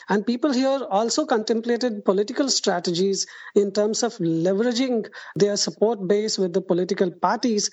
And 0.08 0.26
people 0.26 0.52
here 0.52 0.80
also 0.90 1.24
contemplated 1.24 2.04
political 2.04 2.48
strategies 2.48 3.26
in 3.54 3.72
terms 3.72 4.02
of 4.02 4.14
leveraging 4.14 5.06
their 5.36 5.56
support 5.56 6.06
base 6.08 6.38
with 6.38 6.52
the 6.52 6.60
political 6.60 7.10
parties. 7.10 7.70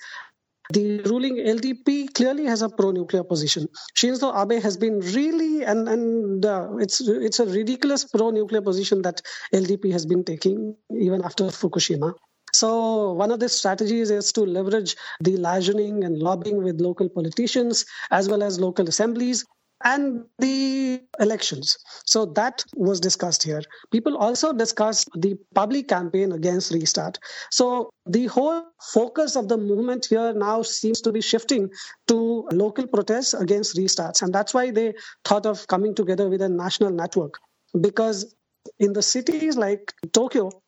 The 0.72 1.00
ruling 1.00 1.36
LDP 1.36 2.14
clearly 2.14 2.46
has 2.46 2.62
a 2.62 2.68
pro-nuclear 2.68 3.24
position. 3.24 3.68
Shinzo 3.96 4.32
Abe 4.32 4.62
has 4.62 4.76
been 4.76 5.00
really, 5.00 5.64
and 5.64 5.88
and 5.88 6.46
uh, 6.46 6.76
it's 6.78 7.00
it's 7.00 7.40
a 7.40 7.46
ridiculous 7.46 8.04
pro-nuclear 8.04 8.62
position 8.62 9.02
that 9.02 9.20
LDP 9.52 9.92
has 9.92 10.06
been 10.06 10.24
taking 10.24 10.76
even 10.90 11.24
after 11.24 11.44
Fukushima. 11.46 12.14
So, 12.52 13.12
one 13.12 13.30
of 13.30 13.40
the 13.40 13.48
strategies 13.48 14.10
is 14.10 14.32
to 14.32 14.42
leverage 14.42 14.96
the 15.20 15.36
liaising 15.36 16.04
and 16.04 16.18
lobbying 16.18 16.62
with 16.62 16.80
local 16.80 17.08
politicians 17.08 17.84
as 18.10 18.28
well 18.28 18.42
as 18.42 18.60
local 18.60 18.88
assemblies. 18.88 19.44
and 19.84 20.24
the 20.38 21.02
elections. 21.18 21.76
So 22.06 22.26
that 22.26 22.64
was 22.76 23.00
discussed 23.00 23.42
here. 23.42 23.62
People 23.90 24.16
also 24.16 24.52
discussed 24.52 25.08
the 25.16 25.36
public 25.54 25.88
campaign 25.88 26.32
against 26.32 26.72
restart. 26.72 27.18
So 27.50 27.90
the 28.06 28.26
whole 28.26 28.62
focus 28.92 29.36
of 29.36 29.48
the 29.48 29.56
movement 29.56 30.06
here 30.06 30.32
now 30.34 30.62
seems 30.62 31.00
to 31.00 31.12
be 31.12 31.20
shifting 31.20 31.70
to 32.08 32.48
local 32.52 32.86
protests 32.86 33.34
against 33.34 33.76
restarts. 33.76 34.22
And 34.22 34.32
that's 34.32 34.54
why 34.54 34.70
they 34.70 34.94
thought 35.24 35.46
of 35.46 35.66
coming 35.66 35.94
together 35.94 36.28
with 36.28 36.42
a 36.42 36.48
national 36.48 36.90
network. 36.90 37.34
Because 37.80 38.34
in 38.78 38.92
the 38.92 39.02
cities 39.02 39.56
like 39.56 39.92
Tokyo, 40.12 40.61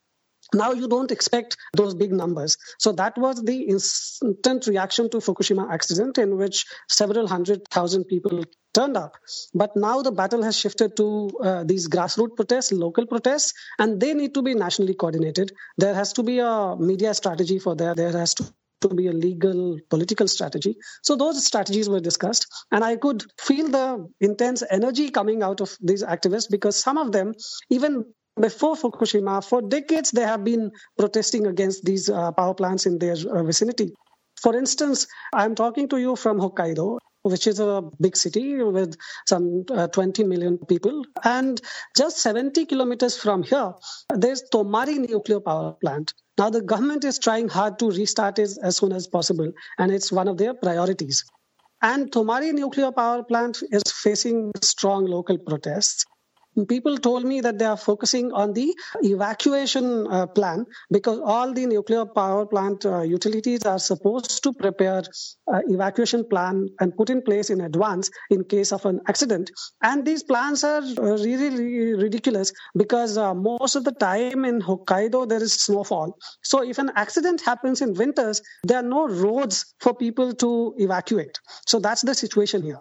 now 0.55 0.71
you 0.71 0.87
don't 0.87 1.11
expect 1.11 1.57
those 1.73 1.93
big 1.93 2.11
numbers. 2.11 2.57
So 2.79 2.91
that 2.93 3.17
was 3.17 3.43
the 3.43 3.61
instant 3.63 4.67
reaction 4.67 5.09
to 5.11 5.17
Fukushima 5.17 5.71
accident 5.71 6.17
in 6.17 6.37
which 6.37 6.65
several 6.89 7.27
hundred 7.27 7.67
thousand 7.69 8.05
people 8.05 8.43
turned 8.73 8.97
up. 8.97 9.15
But 9.53 9.75
now 9.75 10.01
the 10.01 10.11
battle 10.11 10.43
has 10.43 10.57
shifted 10.57 10.97
to 10.97 11.31
uh, 11.43 11.63
these 11.63 11.87
grassroots 11.87 12.35
protests, 12.35 12.71
local 12.71 13.05
protests, 13.07 13.53
and 13.79 13.99
they 13.99 14.13
need 14.13 14.33
to 14.33 14.41
be 14.41 14.53
nationally 14.53 14.93
coordinated. 14.93 15.51
There 15.77 15.93
has 15.93 16.13
to 16.13 16.23
be 16.23 16.39
a 16.39 16.75
media 16.77 17.13
strategy 17.13 17.59
for 17.59 17.75
that. 17.75 17.97
There 17.97 18.11
has 18.11 18.33
to 18.35 18.53
to 18.81 18.89
be 18.89 19.07
a 19.07 19.11
legal 19.11 19.79
political 19.89 20.27
strategy. 20.27 20.75
So 21.01 21.15
those 21.15 21.43
strategies 21.43 21.89
were 21.89 22.01
discussed, 22.01 22.45
and 22.71 22.83
I 22.83 22.97
could 22.97 23.23
feel 23.39 23.69
the 23.69 24.07
intense 24.19 24.63
energy 24.69 25.09
coming 25.09 25.41
out 25.43 25.61
of 25.61 25.75
these 25.81 26.03
activists 26.03 26.49
because 26.49 26.75
some 26.75 26.97
of 26.97 27.11
them, 27.11 27.33
even 27.69 28.05
before 28.39 28.75
Fukushima, 28.75 29.43
for 29.43 29.61
decades 29.61 30.11
they 30.11 30.23
have 30.23 30.43
been 30.43 30.71
protesting 30.97 31.47
against 31.47 31.83
these 31.85 32.09
uh, 32.09 32.31
power 32.31 32.53
plants 32.53 32.85
in 32.85 32.99
their 32.99 33.15
uh, 33.29 33.43
vicinity. 33.43 33.93
For 34.41 34.55
instance, 34.55 35.07
I'm 35.33 35.55
talking 35.55 35.87
to 35.89 35.97
you 35.97 36.15
from 36.15 36.39
Hokkaido, 36.39 36.99
which 37.23 37.47
is 37.47 37.59
a 37.59 37.81
big 37.99 38.15
city 38.15 38.61
with 38.61 38.95
some 39.25 39.65
uh, 39.71 39.87
20 39.87 40.23
million 40.25 40.57
people. 40.57 41.03
And 41.23 41.59
just 41.97 42.17
70 42.19 42.65
kilometers 42.65 43.17
from 43.17 43.43
here, 43.43 43.73
there's 44.13 44.43
Tomari 44.53 44.97
nuclear 44.97 45.39
power 45.39 45.73
plant. 45.73 46.13
Now, 46.37 46.49
the 46.49 46.61
government 46.61 47.05
is 47.05 47.17
trying 47.17 47.47
hard 47.47 47.79
to 47.79 47.89
restart 47.89 48.39
it 48.39 48.51
as 48.61 48.77
soon 48.77 48.91
as 48.91 49.07
possible, 49.07 49.51
and 49.79 49.91
it's 49.91 50.11
one 50.11 50.27
of 50.27 50.37
their 50.37 50.53
priorities. 50.53 51.23
And 51.81 52.11
Tomari 52.11 52.53
nuclear 52.53 52.91
power 52.91 53.23
plant 53.23 53.63
is 53.71 53.83
facing 53.87 54.51
strong 54.61 55.05
local 55.05 55.37
protests 55.37 56.05
people 56.63 56.97
told 56.97 57.25
me 57.25 57.41
that 57.41 57.59
they 57.59 57.65
are 57.65 57.77
focusing 57.77 58.31
on 58.31 58.53
the 58.53 58.73
evacuation 59.01 60.07
uh, 60.07 60.25
plan 60.25 60.65
because 60.89 61.19
all 61.23 61.53
the 61.53 61.65
nuclear 61.65 62.05
power 62.05 62.45
plant 62.45 62.85
uh, 62.85 63.01
utilities 63.01 63.63
are 63.65 63.79
supposed 63.79 64.41
to 64.43 64.53
prepare 64.53 65.03
uh, 65.53 65.59
evacuation 65.67 66.23
plan 66.29 66.69
and 66.79 66.95
put 66.95 67.09
in 67.09 67.21
place 67.21 67.49
in 67.49 67.61
advance 67.61 68.09
in 68.29 68.43
case 68.45 68.71
of 68.71 68.85
an 68.85 69.01
accident. 69.07 69.51
And 69.81 70.05
these 70.05 70.23
plans 70.23 70.63
are 70.63 70.81
uh, 70.81 71.17
really, 71.17 71.49
really 71.49 71.93
ridiculous 72.01 72.53
because 72.77 73.17
uh, 73.17 73.33
most 73.33 73.75
of 73.75 73.83
the 73.83 73.91
time 73.91 74.45
in 74.45 74.61
hokkaido 74.61 75.27
there 75.27 75.43
is 75.43 75.53
snowfall. 75.53 76.17
So 76.43 76.63
if 76.63 76.77
an 76.77 76.91
accident 76.95 77.41
happens 77.41 77.81
in 77.81 77.93
winters 77.93 78.41
there 78.63 78.77
are 78.79 78.83
no 78.83 79.07
roads 79.07 79.73
for 79.79 79.93
people 79.93 80.33
to 80.35 80.73
evacuate. 80.77 81.37
So 81.67 81.79
that's 81.79 82.01
the 82.01 82.15
situation 82.15 82.61
here 82.61 82.79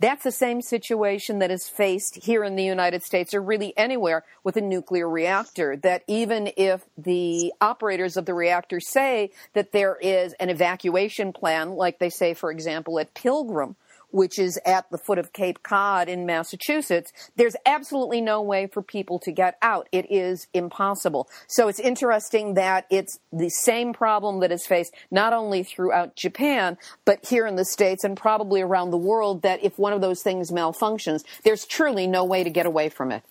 that's 0.00 0.24
the 0.24 0.32
same 0.32 0.62
situation 0.62 1.38
that 1.40 1.50
is 1.50 1.68
faced 1.68 2.16
here 2.24 2.42
in 2.42 2.56
the 2.56 2.64
United 2.64 3.02
States 3.02 3.34
or 3.34 3.42
really 3.42 3.76
anywhere 3.76 4.24
with 4.42 4.56
a 4.56 4.60
nuclear 4.60 5.08
reactor. 5.08 5.76
That 5.76 6.02
even 6.06 6.50
if 6.56 6.84
the 6.96 7.52
operators 7.60 8.16
of 8.16 8.24
the 8.24 8.34
reactor 8.34 8.80
say 8.80 9.30
that 9.52 9.72
there 9.72 9.96
is 10.00 10.32
an 10.34 10.48
evacuation 10.48 11.32
plan, 11.32 11.72
like 11.72 11.98
they 11.98 12.10
say, 12.10 12.32
for 12.32 12.50
example, 12.50 12.98
at 12.98 13.14
Pilgrim, 13.14 13.76
which 14.12 14.38
is 14.38 14.58
at 14.64 14.90
the 14.90 14.98
foot 14.98 15.18
of 15.18 15.32
Cape 15.32 15.62
Cod 15.62 16.08
in 16.08 16.26
Massachusetts, 16.26 17.12
there's 17.36 17.56
absolutely 17.66 18.20
no 18.20 18.42
way 18.42 18.66
for 18.66 18.82
people 18.82 19.18
to 19.20 19.32
get 19.32 19.56
out. 19.62 19.88
It 19.92 20.10
is 20.10 20.46
impossible. 20.52 21.28
So 21.46 21.68
it's 21.68 21.80
interesting 21.80 22.54
that 22.54 22.86
it's 22.90 23.18
the 23.32 23.48
same 23.48 23.92
problem 23.92 24.40
that 24.40 24.52
is 24.52 24.66
faced 24.66 24.94
not 25.10 25.32
only 25.32 25.62
throughout 25.62 26.16
Japan, 26.16 26.78
but 27.04 27.24
here 27.26 27.46
in 27.46 27.56
the 27.56 27.64
States 27.64 28.04
and 28.04 28.16
probably 28.16 28.60
around 28.60 28.90
the 28.90 28.96
world 28.96 29.42
that 29.42 29.62
if 29.62 29.78
one 29.78 29.92
of 29.92 30.00
those 30.00 30.22
things 30.22 30.50
malfunctions, 30.50 31.24
there's 31.44 31.64
truly 31.64 32.06
no 32.06 32.24
way 32.24 32.44
to 32.44 32.50
get 32.50 32.66
away 32.66 32.88
from 32.88 33.12
it. 33.12 33.22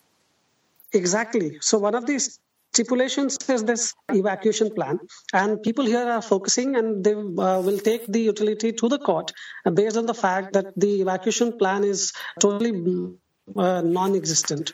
Exactly. 0.94 1.58
So 1.62 1.78
one 1.78 1.96
of 1.96 2.06
these 2.06 2.40
stipulations 2.74 3.38
is 3.50 3.64
this 3.64 3.94
evacuation 4.10 4.70
plan 4.74 5.00
and 5.34 5.62
people 5.64 5.86
here 5.86 6.08
are 6.16 6.22
focusing 6.22 6.76
and 6.76 7.04
they 7.04 7.14
uh, 7.14 7.62
will 7.68 7.80
take 7.80 8.06
the 8.08 8.22
utility 8.22 8.72
to 8.72 8.88
the 8.88 9.00
court 9.00 9.32
based 9.74 9.98
on 9.98 10.06
the 10.06 10.14
fact 10.14 10.54
that 10.54 10.68
the 10.78 11.02
evacuation 11.02 11.58
plan 11.58 11.84
is 11.84 12.14
totally 12.40 12.74
uh, 13.56 13.82
non-existent. 13.82 14.74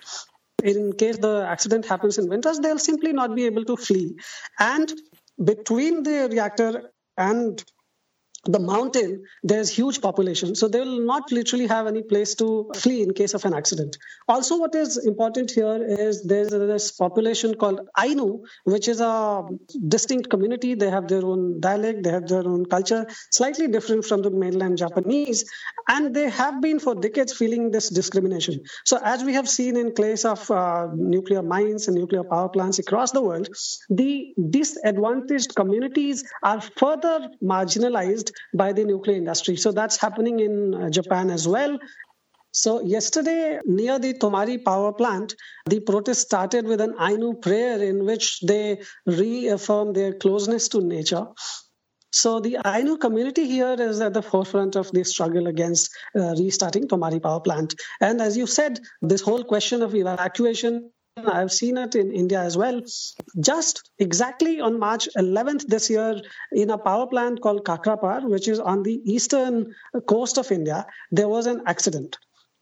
In 0.63 0.93
case 0.93 1.17
the 1.17 1.45
accident 1.47 1.85
happens 1.85 2.17
in 2.17 2.27
winters 2.27 2.59
they'll 2.59 2.79
simply 2.79 3.13
not 3.13 3.35
be 3.35 3.45
able 3.45 3.65
to 3.65 3.77
flee. 3.77 4.17
And 4.59 4.91
between 5.43 6.03
the 6.03 6.29
reactor 6.31 6.91
and 7.17 7.63
the 8.45 8.59
mountain, 8.59 9.23
there's 9.43 9.69
huge 9.69 10.01
population. 10.01 10.55
So 10.55 10.67
they 10.67 10.79
will 10.79 11.05
not 11.05 11.31
literally 11.31 11.67
have 11.67 11.87
any 11.87 12.03
place 12.03 12.35
to 12.35 12.71
flee 12.75 13.01
in 13.01 13.13
case 13.13 13.33
of 13.33 13.43
an 13.45 13.53
accident. 13.53 13.97
Also, 14.27 14.59
what 14.59 14.75
is 14.75 14.97
important 14.97 15.51
here 15.51 15.83
is 15.83 16.23
there's 16.23 16.49
this 16.49 16.91
population 16.91 17.55
called 17.55 17.81
Ainu, 17.99 18.43
which 18.63 18.87
is 18.87 19.01
a 19.01 19.43
distinct 19.87 20.29
community. 20.29 20.75
They 20.75 20.89
have 20.89 21.07
their 21.07 21.25
own 21.25 21.59
dialect, 21.59 22.03
they 22.03 22.11
have 22.11 22.27
their 22.27 22.47
own 22.47 22.65
culture, 22.65 23.07
slightly 23.31 23.67
different 23.67 24.05
from 24.05 24.21
the 24.21 24.29
mainland 24.29 24.77
Japanese. 24.77 25.45
And 25.87 26.15
they 26.15 26.29
have 26.29 26.61
been 26.61 26.79
for 26.79 26.95
decades 26.95 27.33
feeling 27.33 27.71
this 27.71 27.89
discrimination. 27.89 28.61
So 28.85 28.99
as 29.03 29.23
we 29.23 29.33
have 29.33 29.49
seen 29.49 29.75
in 29.75 29.93
case 29.93 30.25
of 30.25 30.49
uh, 30.51 30.87
nuclear 30.93 31.41
mines 31.41 31.87
and 31.87 31.97
nuclear 31.97 32.23
power 32.23 32.49
plants 32.49 32.79
across 32.79 33.11
the 33.11 33.21
world, 33.21 33.49
the 33.89 34.33
disadvantaged 34.49 35.55
communities 35.55 36.23
are 36.43 36.61
further 36.61 37.29
marginalized 37.43 38.31
by 38.53 38.73
the 38.73 38.83
nuclear 38.83 39.17
industry. 39.17 39.55
So 39.55 39.71
that's 39.71 39.97
happening 39.97 40.39
in 40.39 40.73
uh, 40.73 40.89
Japan 40.89 41.29
as 41.29 41.47
well. 41.47 41.77
So 42.51 42.81
yesterday, 42.81 43.59
near 43.65 43.99
the 43.99 44.13
Tomari 44.13 44.63
power 44.63 44.93
plant, 44.93 45.35
the 45.65 45.81
protest 45.81 46.21
started 46.21 46.65
with 46.65 46.79
an 46.79 46.95
Ainu 46.97 47.33
prayer 47.33 47.83
in 47.83 48.05
which 48.05 48.39
they 48.39 48.81
reaffirm 49.05 49.91
their 49.91 50.13
closeness 50.13 50.69
to 50.69 50.79
nature. 50.79 51.27
So 52.13 52.39
the 52.39 52.59
Ainu 52.65 52.95
community 52.95 53.45
here 53.45 53.75
is 53.77 53.99
at 53.99 54.13
the 54.13 54.21
forefront 54.21 54.77
of 54.77 54.89
the 54.93 55.03
struggle 55.03 55.47
against 55.47 55.93
uh, 56.17 56.33
restarting 56.39 56.87
Tomari 56.87 57.21
power 57.21 57.41
plant. 57.41 57.75
And 57.99 58.21
as 58.21 58.37
you 58.37 58.47
said, 58.47 58.79
this 59.01 59.19
whole 59.19 59.43
question 59.43 59.81
of 59.81 59.93
evacuation 59.93 60.91
I've 61.17 61.51
seen 61.51 61.77
it 61.77 61.95
in 61.95 62.11
India 62.11 62.41
as 62.41 62.57
well. 62.57 62.81
Just 63.39 63.89
exactly 63.99 64.59
on 64.59 64.79
March 64.79 65.07
11th 65.17 65.65
this 65.67 65.89
year, 65.89 66.21
in 66.51 66.69
a 66.69 66.77
power 66.77 67.07
plant 67.07 67.41
called 67.41 67.63
Kakrapar, 67.63 68.27
which 68.29 68.49
is 68.49 68.59
on 68.59 68.83
the 68.83 69.01
eastern 69.05 69.73
coast 70.07 70.37
of 70.37 70.51
India, 70.51 70.85
there 71.11 71.29
was 71.29 71.47
an 71.47 71.61
accident. 71.67 72.17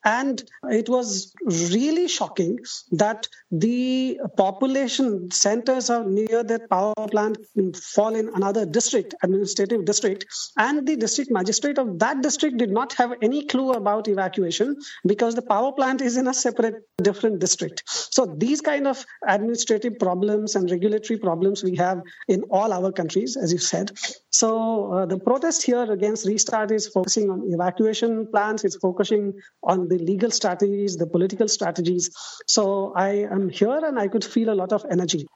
And 0.06 0.44
it 0.70 0.90
was 0.90 1.34
really 1.46 2.08
shocking 2.08 2.60
that 2.92 3.28
the 3.52 4.20
population 4.38 5.32
centers 5.32 5.90
are 5.90 6.04
near 6.04 6.44
that 6.44 6.70
power 6.70 6.94
plant 7.10 7.38
fall 7.76 8.16
in 8.16 8.30
another 8.34 8.66
district, 8.66 9.16
administrative 9.24 9.86
district, 9.86 10.26
and 10.58 10.86
the 10.88 10.96
district 10.96 11.32
magistrate 11.32 11.78
of 11.78 12.00
that 12.00 12.22
district 12.22 12.58
did 12.58 12.72
not 12.72 12.94
have 12.94 13.14
any 13.22 13.46
clue 13.46 13.72
about 13.72 14.08
evacuation 14.08 14.76
because 15.06 15.36
the 15.36 15.42
power 15.42 15.72
plant 15.72 16.02
is 16.02 16.18
in 16.18 16.28
a 16.28 16.34
separate, 16.34 16.76
different 17.02 17.40
district. 17.40 17.84
So 17.86 18.26
these 18.26 18.62
kind 18.62 18.88
of 18.88 19.06
administrative 19.28 20.00
problems 20.00 20.56
and 20.56 20.70
regulatory 20.70 21.20
problems 21.20 21.64
we 21.64 21.76
have 21.78 22.02
in 22.28 22.44
all 22.50 22.74
our 22.74 22.92
countries, 22.92 23.38
as 23.38 23.52
you 23.52 23.60
said. 23.60 23.92
So 24.32 24.92
uh, 24.92 25.06
the 25.06 25.20
protest 25.20 25.64
here 25.64 25.90
against 25.92 26.26
restart 26.26 26.72
is 26.72 26.88
focusing 26.88 27.30
on 27.30 27.44
evacuation 27.54 28.28
plans. 28.28 28.64
It's 28.64 28.78
focusing 28.78 29.34
on 29.64 29.88
the 29.94 30.04
legal 30.04 30.32
strategies, 30.32 30.98
the 30.98 31.06
political 31.06 31.48
strategies. 31.48 32.10
So 32.48 32.94
I 32.96 33.28
am 33.36 33.50
here 33.50 33.80
and 33.84 34.00
I 34.00 34.08
could 34.08 34.26
feel 34.26 34.50
a 34.50 34.58
lot 34.62 34.74
of 34.74 34.86
energy. 34.90 35.28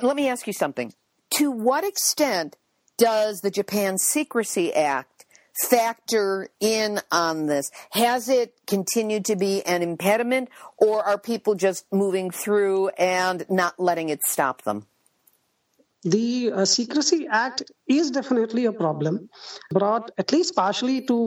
Let 0.00 0.16
me 0.16 0.28
ask 0.28 0.46
you 0.46 0.52
something. 0.52 0.92
To 1.34 1.50
what 1.50 1.84
extent 1.84 2.56
does 2.98 3.40
the 3.40 3.50
Japan 3.50 3.98
Secrecy 3.98 4.74
Act 4.74 5.26
factor 5.68 6.48
in 6.60 7.00
on 7.12 7.46
this? 7.46 7.70
Has 7.90 8.28
it 8.28 8.54
continued 8.66 9.24
to 9.26 9.36
be 9.36 9.62
an 9.62 9.82
impediment, 9.82 10.48
or 10.76 11.04
are 11.04 11.18
people 11.18 11.54
just 11.54 11.84
moving 11.92 12.30
through 12.30 12.88
and 12.98 13.44
not 13.48 13.78
letting 13.78 14.08
it 14.08 14.20
stop 14.26 14.62
them? 14.62 14.86
the 16.02 16.50
uh, 16.52 16.64
secrecy 16.64 17.26
act 17.30 17.62
is 17.90 18.10
definitely 18.10 18.64
a 18.66 18.72
problem 18.72 19.28
brought 19.70 20.10
at 20.18 20.32
least 20.32 20.54
partially 20.54 21.00
to 21.12 21.18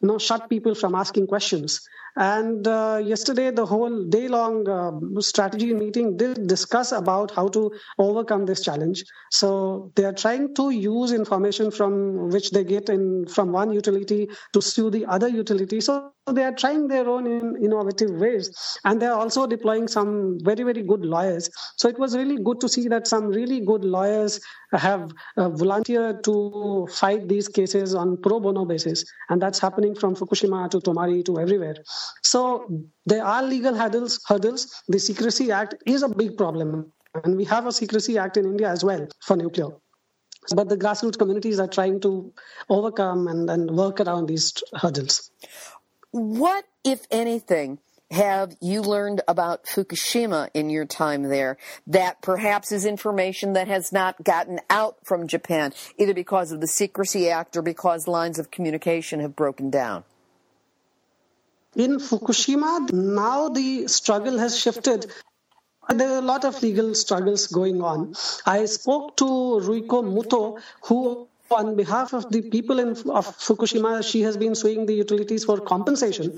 you 0.00 0.08
know 0.08 0.18
shut 0.18 0.48
people 0.48 0.74
from 0.74 0.94
asking 0.94 1.26
questions 1.26 1.80
And 2.16 2.68
uh, 2.68 3.00
yesterday, 3.02 3.50
the 3.50 3.64
whole 3.64 4.04
day 4.04 4.28
long 4.28 4.68
uh, 4.68 5.20
strategy 5.20 5.72
meeting 5.72 6.16
did 6.16 6.46
discuss 6.46 6.92
about 6.92 7.30
how 7.30 7.48
to 7.48 7.72
overcome 7.98 8.44
this 8.44 8.62
challenge. 8.62 9.04
So 9.30 9.90
they 9.96 10.04
are 10.04 10.12
trying 10.12 10.54
to 10.56 10.70
use 10.70 11.12
information 11.12 11.70
from 11.70 12.28
which 12.28 12.50
they 12.50 12.64
get 12.64 12.90
in 12.90 13.26
from 13.26 13.52
one 13.52 13.72
utility 13.72 14.28
to 14.52 14.60
sue 14.60 14.90
the 14.90 15.06
other 15.06 15.28
utility. 15.28 15.80
So 15.80 16.12
they 16.30 16.44
are 16.44 16.52
trying 16.52 16.88
their 16.88 17.08
own 17.08 17.26
in 17.26 17.56
innovative 17.64 18.10
ways. 18.10 18.78
And 18.84 19.00
they're 19.00 19.14
also 19.14 19.46
deploying 19.46 19.88
some 19.88 20.38
very, 20.42 20.64
very 20.64 20.82
good 20.82 21.06
lawyers. 21.06 21.48
So 21.76 21.88
it 21.88 21.98
was 21.98 22.14
really 22.14 22.36
good 22.42 22.60
to 22.60 22.68
see 22.68 22.88
that 22.88 23.06
some 23.06 23.28
really 23.28 23.60
good 23.60 23.84
lawyers 23.86 24.38
have 24.72 25.10
uh, 25.38 25.48
volunteered 25.48 26.11
to 26.12 26.88
fight 26.92 27.28
these 27.28 27.48
cases 27.48 27.94
on 27.94 28.16
pro 28.16 28.40
bono 28.40 28.64
basis. 28.64 29.04
And 29.28 29.40
that's 29.40 29.58
happening 29.58 29.94
from 29.94 30.14
Fukushima 30.14 30.70
to 30.70 30.78
Tomari 30.78 31.24
to 31.26 31.38
everywhere. 31.38 31.76
So 32.22 32.68
there 33.06 33.24
are 33.24 33.42
legal 33.42 33.74
hurdles. 33.74 34.20
hurdles. 34.26 34.82
The 34.88 34.98
Secrecy 34.98 35.50
Act 35.50 35.74
is 35.86 36.02
a 36.02 36.08
big 36.08 36.36
problem. 36.36 36.92
And 37.24 37.36
we 37.36 37.44
have 37.44 37.66
a 37.66 37.72
Secrecy 37.72 38.18
Act 38.18 38.36
in 38.36 38.44
India 38.46 38.68
as 38.68 38.84
well 38.84 39.06
for 39.20 39.36
nuclear. 39.36 39.68
But 40.54 40.68
the 40.68 40.76
grassroots 40.76 41.18
communities 41.18 41.60
are 41.60 41.68
trying 41.68 42.00
to 42.00 42.32
overcome 42.68 43.28
and, 43.28 43.48
and 43.48 43.70
work 43.70 44.00
around 44.00 44.26
these 44.26 44.52
hurdles. 44.74 45.30
What, 46.10 46.64
if 46.84 47.06
anything, 47.10 47.78
have 48.12 48.54
you 48.60 48.82
learned 48.82 49.22
about 49.26 49.64
Fukushima 49.64 50.50
in 50.52 50.68
your 50.68 50.84
time 50.84 51.22
there 51.24 51.56
that 51.86 52.20
perhaps 52.20 52.70
is 52.70 52.84
information 52.84 53.54
that 53.54 53.68
has 53.68 53.90
not 53.90 54.22
gotten 54.22 54.60
out 54.68 54.96
from 55.02 55.26
Japan, 55.26 55.72
either 55.98 56.12
because 56.12 56.52
of 56.52 56.60
the 56.60 56.66
Secrecy 56.66 57.30
Act 57.30 57.56
or 57.56 57.62
because 57.62 58.06
lines 58.06 58.38
of 58.38 58.50
communication 58.50 59.20
have 59.20 59.34
broken 59.34 59.70
down? 59.70 60.04
In 61.74 61.92
Fukushima, 61.96 62.92
now 62.92 63.48
the 63.48 63.88
struggle 63.88 64.36
has 64.38 64.58
shifted. 64.58 65.10
There 65.88 66.10
are 66.10 66.18
a 66.18 66.22
lot 66.22 66.44
of 66.44 66.62
legal 66.62 66.94
struggles 66.94 67.46
going 67.46 67.82
on. 67.82 68.14
I 68.44 68.66
spoke 68.66 69.16
to 69.16 69.24
Ruiko 69.24 70.04
Muto, 70.04 70.60
who 70.82 71.28
on 71.50 71.76
behalf 71.76 72.12
of 72.12 72.30
the 72.30 72.42
people 72.42 72.78
in, 72.78 72.90
of 72.90 73.26
Fukushima, 73.38 74.04
she 74.04 74.20
has 74.22 74.36
been 74.36 74.54
suing 74.54 74.84
the 74.84 74.94
utilities 74.94 75.44
for 75.44 75.60
compensation. 75.60 76.36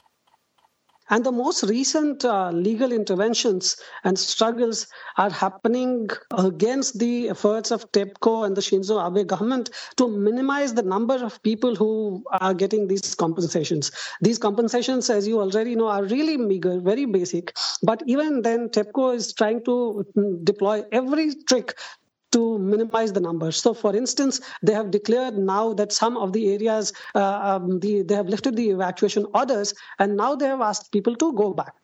And 1.11 1.25
the 1.25 1.33
most 1.33 1.65
recent 1.65 2.25
uh, 2.25 2.51
legal 2.51 2.91
interventions 2.91 3.77
and 4.05 4.19
struggles 4.19 4.87
are 5.19 5.31
happening 5.31 6.09
against 6.37 6.99
the 6.99 7.29
efforts 7.29 7.71
of 7.71 7.91
TEPCO 7.93 8.47
and 8.47 8.57
the 8.57 8.63
Shinzo 8.63 8.99
Abe 9.05 9.27
government 9.27 9.71
to 9.97 10.09
minimize 10.09 10.73
the 10.73 10.83
number 10.83 11.15
of 11.15 11.43
people 11.43 11.75
who 11.75 12.25
are 12.41 12.55
getting 12.55 12.89
these 12.89 13.15
compensations. 13.15 13.91
These 14.23 14.39
compensations, 14.39 15.11
as 15.11 15.29
you 15.29 15.41
already 15.41 15.75
know, 15.77 15.89
are 15.89 16.05
really 16.05 16.39
meager, 16.39 16.81
very 16.81 17.05
basic. 17.05 17.55
But 17.83 18.03
even 18.07 18.43
then, 18.43 18.71
TEPCO 18.71 19.15
is 19.15 19.33
trying 19.35 19.65
to 19.65 20.07
deploy 20.45 20.85
every 20.91 21.35
trick 21.47 21.75
to 22.35 22.59
minimize 22.59 23.13
the 23.13 23.21
numbers. 23.21 23.57
So, 23.57 23.73
for 23.75 23.95
instance, 23.97 24.41
they 24.63 24.75
have 24.75 24.91
declared 24.91 25.39
now 25.39 25.73
that 25.75 25.93
some 25.93 26.17
of 26.17 26.33
the 26.33 26.51
areas, 26.53 26.93
uh, 27.15 27.41
um, 27.53 27.81
the, 27.81 28.03
they 28.03 28.15
have 28.15 28.29
lifted 28.29 28.57
the 28.57 28.71
evacuation 28.71 29.27
orders, 29.35 29.75
and 29.99 30.17
now 30.17 30.35
they 30.35 30.47
have 30.47 30.61
asked 30.61 30.93
people 30.93 31.17
to 31.17 31.33
go 31.33 31.53
back. 31.55 31.75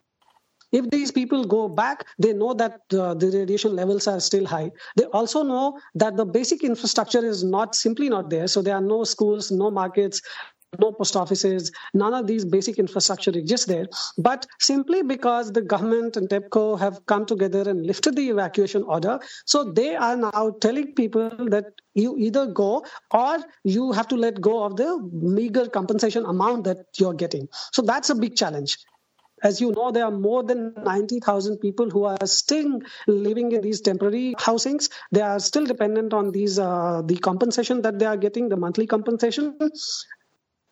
If 0.72 0.88
these 0.90 1.10
people 1.10 1.44
go 1.44 1.68
back, 1.68 2.06
they 2.18 2.32
know 2.32 2.54
that 2.54 2.80
uh, 2.92 3.14
the 3.14 3.30
radiation 3.34 3.74
levels 3.74 4.06
are 4.06 4.20
still 4.20 4.46
high. 4.46 4.70
They 4.96 5.04
also 5.06 5.42
know 5.42 5.78
that 5.96 6.16
the 6.16 6.24
basic 6.24 6.62
infrastructure 6.62 7.24
is 7.24 7.42
not 7.42 7.74
simply 7.74 8.08
not 8.08 8.30
there. 8.30 8.46
So 8.46 8.62
there 8.62 8.76
are 8.76 8.80
no 8.80 9.02
schools, 9.02 9.50
no 9.50 9.70
markets, 9.70 10.22
no 10.78 10.92
post 10.92 11.16
offices, 11.16 11.72
none 11.94 12.14
of 12.14 12.26
these 12.26 12.44
basic 12.44 12.78
infrastructure 12.78 13.30
exists 13.30 13.66
there. 13.66 13.86
But 14.16 14.46
simply 14.58 15.02
because 15.02 15.52
the 15.52 15.62
government 15.62 16.16
and 16.16 16.28
TEPCO 16.28 16.78
have 16.78 17.04
come 17.06 17.26
together 17.26 17.68
and 17.68 17.84
lifted 17.84 18.16
the 18.16 18.28
evacuation 18.28 18.84
order, 18.84 19.18
so 19.46 19.64
they 19.64 19.96
are 19.96 20.16
now 20.16 20.54
telling 20.60 20.94
people 20.94 21.30
that 21.50 21.64
you 21.94 22.16
either 22.18 22.46
go 22.46 22.84
or 23.10 23.38
you 23.64 23.92
have 23.92 24.08
to 24.08 24.16
let 24.16 24.40
go 24.40 24.62
of 24.62 24.76
the 24.76 24.98
meager 25.12 25.66
compensation 25.66 26.24
amount 26.24 26.64
that 26.64 26.86
you're 26.98 27.14
getting. 27.14 27.48
So 27.72 27.82
that's 27.82 28.10
a 28.10 28.14
big 28.14 28.36
challenge. 28.36 28.78
As 29.42 29.58
you 29.58 29.72
know, 29.72 29.90
there 29.90 30.04
are 30.04 30.10
more 30.10 30.42
than 30.42 30.74
90,000 30.84 31.58
people 31.58 31.88
who 31.88 32.04
are 32.04 32.26
still 32.26 32.78
living 33.06 33.52
in 33.52 33.62
these 33.62 33.80
temporary 33.80 34.34
housings. 34.38 34.90
They 35.12 35.22
are 35.22 35.40
still 35.40 35.64
dependent 35.64 36.12
on 36.12 36.30
these 36.30 36.58
uh, 36.58 37.00
the 37.06 37.16
compensation 37.16 37.80
that 37.82 37.98
they 37.98 38.04
are 38.04 38.18
getting, 38.18 38.50
the 38.50 38.58
monthly 38.58 38.86
compensation 38.86 39.56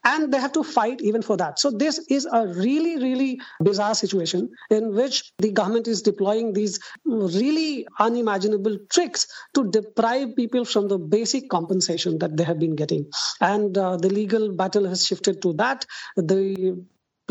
and 0.08 0.32
they 0.32 0.40
have 0.40 0.52
to 0.52 0.64
fight 0.64 1.00
even 1.02 1.22
for 1.22 1.36
that. 1.36 1.58
So 1.58 1.70
this 1.70 1.98
is 2.08 2.26
a 2.40 2.46
really, 2.46 2.96
really 2.96 3.40
bizarre 3.60 3.94
situation 3.94 4.50
in 4.70 4.94
which 4.94 5.32
the 5.38 5.50
government 5.50 5.88
is 5.88 6.02
deploying 6.02 6.52
these 6.52 6.78
really 7.04 7.86
unimaginable 7.98 8.78
tricks 8.90 9.26
to 9.54 9.70
deprive 9.70 10.36
people 10.36 10.64
from 10.64 10.88
the 10.88 10.98
basic 10.98 11.48
compensation 11.50 12.18
that 12.20 12.36
they 12.36 12.44
have 12.44 12.58
been 12.58 12.76
getting. 12.76 13.10
And 13.40 13.76
uh, 13.76 13.96
the 13.96 14.08
legal 14.08 14.52
battle 14.52 14.88
has 14.88 15.06
shifted 15.06 15.42
to 15.42 15.52
that. 15.54 15.84
The 16.16 16.78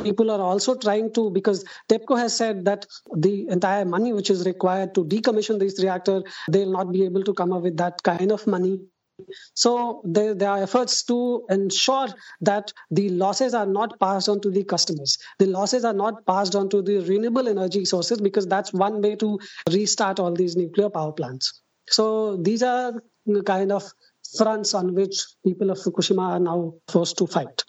people 0.04 0.30
are 0.30 0.42
also 0.42 0.76
trying 0.76 1.12
to 1.14 1.32
because 1.32 1.66
TEPCO 1.90 2.20
has 2.20 2.36
said 2.36 2.66
that 2.66 2.86
the 3.16 3.48
entire 3.48 3.86
money 3.86 4.14
which 4.14 4.30
is 4.30 4.46
required 4.46 4.94
to 4.96 5.04
decommission 5.06 5.58
this 5.60 5.82
reactor, 5.82 6.22
they'll 6.52 6.72
not 6.72 6.92
be 6.92 7.04
able 7.06 7.24
to 7.24 7.34
come 7.34 7.52
up 7.52 7.64
with 7.64 7.78
that 7.78 8.04
kind 8.04 8.32
of 8.32 8.46
money 8.46 8.80
so 9.54 10.02
there, 10.04 10.34
there, 10.34 10.50
are 10.50 10.64
efforts 10.64 11.04
to 11.04 11.46
ensure 11.50 12.08
that 12.42 12.74
the 12.92 13.10
losses 13.10 13.54
are 13.54 13.66
not 13.66 14.00
passed 14.00 14.30
on 14.30 14.42
to 14.42 14.52
the 14.52 14.64
customers. 14.64 15.18
The 15.40 15.48
losses 15.48 15.84
are 15.86 15.94
not 15.94 16.26
passed 16.26 16.56
on 16.56 16.70
to 16.70 16.82
the 16.82 17.00
renewable 17.00 17.48
energy 17.48 17.86
sources 17.86 18.22
because 18.22 18.48
that's 18.48 18.74
one 18.74 19.02
way 19.02 19.16
to 19.18 19.40
restart 19.72 20.20
all 20.20 20.34
these 20.34 20.56
nuclear 20.56 20.90
power 20.90 21.12
plants. 21.12 21.62
So 21.90 22.38
these 22.38 22.64
are 22.64 22.94
the 23.26 23.44
kind 23.44 23.72
of 23.72 23.84
fronts 24.38 24.74
on 24.74 24.94
which 24.94 25.26
people 25.46 25.72
of 25.72 25.80
Fukushima 25.80 26.22
are 26.22 26.40
now 26.40 26.76
forced 26.88 27.18
to 27.18 27.28
fight. 27.28 27.64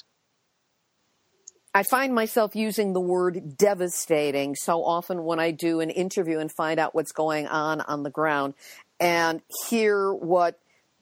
I 1.75 1.83
find 1.85 2.15
myself 2.15 2.57
using 2.57 2.93
the 2.93 3.01
word 3.01 3.57
devastating 3.57 4.55
so 4.55 4.83
often 4.83 5.25
when 5.25 5.39
I 5.39 5.53
do 5.53 5.81
an 5.81 5.91
interview 5.91 6.39
and 6.39 6.51
find 6.51 6.81
out 6.81 6.95
what's 6.95 7.13
going 7.13 7.47
on 7.47 7.81
on 7.83 8.03
the 8.03 8.11
ground 8.11 8.55
and 8.99 9.43
hear 9.69 10.13
what 10.13 10.59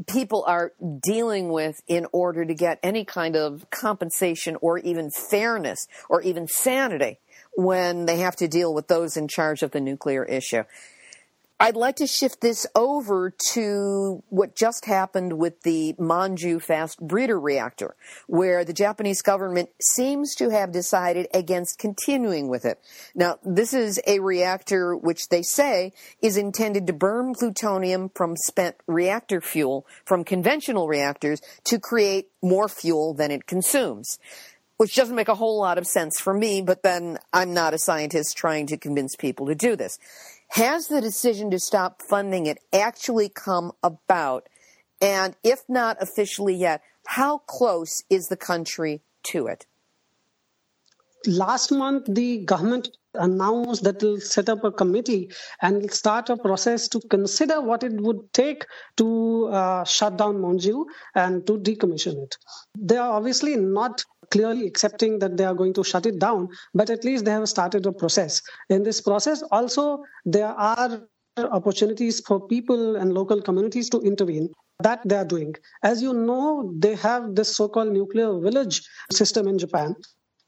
people 0.06 0.44
are 0.46 0.72
dealing 1.02 1.48
with 1.50 1.80
in 1.88 2.06
order 2.12 2.44
to 2.44 2.54
get 2.54 2.78
any 2.82 3.04
kind 3.04 3.36
of 3.36 3.68
compensation 3.70 4.56
or 4.60 4.78
even 4.78 5.10
fairness 5.10 5.88
or 6.08 6.20
even 6.22 6.46
sanity 6.46 7.18
when 7.56 8.04
they 8.06 8.18
have 8.18 8.36
to 8.36 8.48
deal 8.48 8.74
with 8.74 8.88
those 8.88 9.16
in 9.16 9.28
charge 9.28 9.62
of 9.62 9.70
the 9.70 9.80
nuclear 9.80 10.24
issue. 10.24 10.62
I'd 11.58 11.74
like 11.74 11.96
to 11.96 12.06
shift 12.06 12.42
this 12.42 12.66
over 12.74 13.32
to 13.52 14.22
what 14.28 14.54
just 14.54 14.84
happened 14.84 15.38
with 15.38 15.62
the 15.62 15.94
Monju 15.98 16.60
fast 16.60 17.00
breeder 17.00 17.40
reactor, 17.40 17.96
where 18.26 18.62
the 18.62 18.74
Japanese 18.74 19.22
government 19.22 19.70
seems 19.80 20.34
to 20.34 20.50
have 20.50 20.70
decided 20.70 21.28
against 21.32 21.78
continuing 21.78 22.48
with 22.48 22.66
it. 22.66 22.78
Now, 23.14 23.38
this 23.42 23.72
is 23.72 23.98
a 24.06 24.18
reactor 24.18 24.94
which 24.94 25.30
they 25.30 25.40
say 25.40 25.94
is 26.20 26.36
intended 26.36 26.86
to 26.88 26.92
burn 26.92 27.32
plutonium 27.32 28.10
from 28.14 28.36
spent 28.36 28.76
reactor 28.86 29.40
fuel 29.40 29.86
from 30.04 30.24
conventional 30.24 30.88
reactors 30.88 31.40
to 31.64 31.78
create 31.78 32.28
more 32.42 32.68
fuel 32.68 33.14
than 33.14 33.30
it 33.30 33.46
consumes 33.46 34.18
which 34.76 34.94
doesn't 34.94 35.16
make 35.16 35.28
a 35.28 35.34
whole 35.34 35.58
lot 35.58 35.78
of 35.78 35.86
sense 35.86 36.20
for 36.20 36.34
me, 36.34 36.60
but 36.60 36.82
then 36.82 37.18
I'm 37.32 37.54
not 37.54 37.72
a 37.72 37.78
scientist 37.78 38.36
trying 38.36 38.66
to 38.66 38.76
convince 38.76 39.16
people 39.16 39.46
to 39.46 39.54
do 39.54 39.74
this. 39.74 39.98
Has 40.48 40.88
the 40.88 41.00
decision 41.00 41.50
to 41.50 41.58
stop 41.58 42.00
funding 42.00 42.46
it 42.46 42.58
actually 42.72 43.28
come 43.28 43.72
about? 43.82 44.48
And 45.00 45.36
if 45.42 45.64
not 45.68 45.98
officially 46.00 46.54
yet, 46.54 46.82
how 47.06 47.38
close 47.38 48.04
is 48.08 48.28
the 48.28 48.36
country 48.36 49.02
to 49.24 49.46
it? 49.46 49.66
Last 51.26 51.72
month, 51.72 52.06
the 52.08 52.38
government 52.38 52.88
announced 53.14 53.82
that 53.84 54.02
it 54.02 54.06
will 54.06 54.20
set 54.20 54.48
up 54.48 54.62
a 54.64 54.70
committee 54.70 55.30
and 55.60 55.90
start 55.90 56.30
a 56.30 56.36
process 56.36 56.88
to 56.88 57.00
consider 57.00 57.60
what 57.60 57.82
it 57.82 57.92
would 58.00 58.32
take 58.32 58.66
to 58.96 59.46
uh, 59.46 59.84
shut 59.84 60.16
down 60.16 60.36
Monju 60.36 60.84
and 61.14 61.46
to 61.46 61.58
decommission 61.58 62.22
it. 62.22 62.36
They 62.78 62.96
are 62.96 63.12
obviously 63.12 63.56
not 63.56 64.04
clearly 64.30 64.66
accepting 64.66 65.18
that 65.20 65.36
they 65.36 65.44
are 65.44 65.54
going 65.54 65.74
to 65.74 65.84
shut 65.84 66.06
it 66.06 66.18
down, 66.18 66.48
but 66.74 66.90
at 66.90 67.04
least 67.04 67.24
they 67.24 67.30
have 67.30 67.48
started 67.48 67.86
a 67.86 67.92
process. 67.92 68.42
In 68.68 68.82
this 68.82 69.00
process, 69.00 69.42
also, 69.50 70.02
there 70.24 70.48
are 70.48 71.02
opportunities 71.38 72.20
for 72.20 72.46
people 72.46 72.96
and 72.96 73.12
local 73.12 73.42
communities 73.42 73.90
to 73.90 74.00
intervene 74.00 74.48
that 74.82 75.00
they 75.06 75.16
are 75.16 75.24
doing. 75.24 75.54
As 75.82 76.02
you 76.02 76.12
know, 76.12 76.72
they 76.78 76.94
have 76.96 77.34
this 77.34 77.56
so 77.56 77.68
called 77.68 77.92
nuclear 77.92 78.38
village 78.38 78.82
system 79.10 79.46
in 79.48 79.58
Japan. 79.58 79.94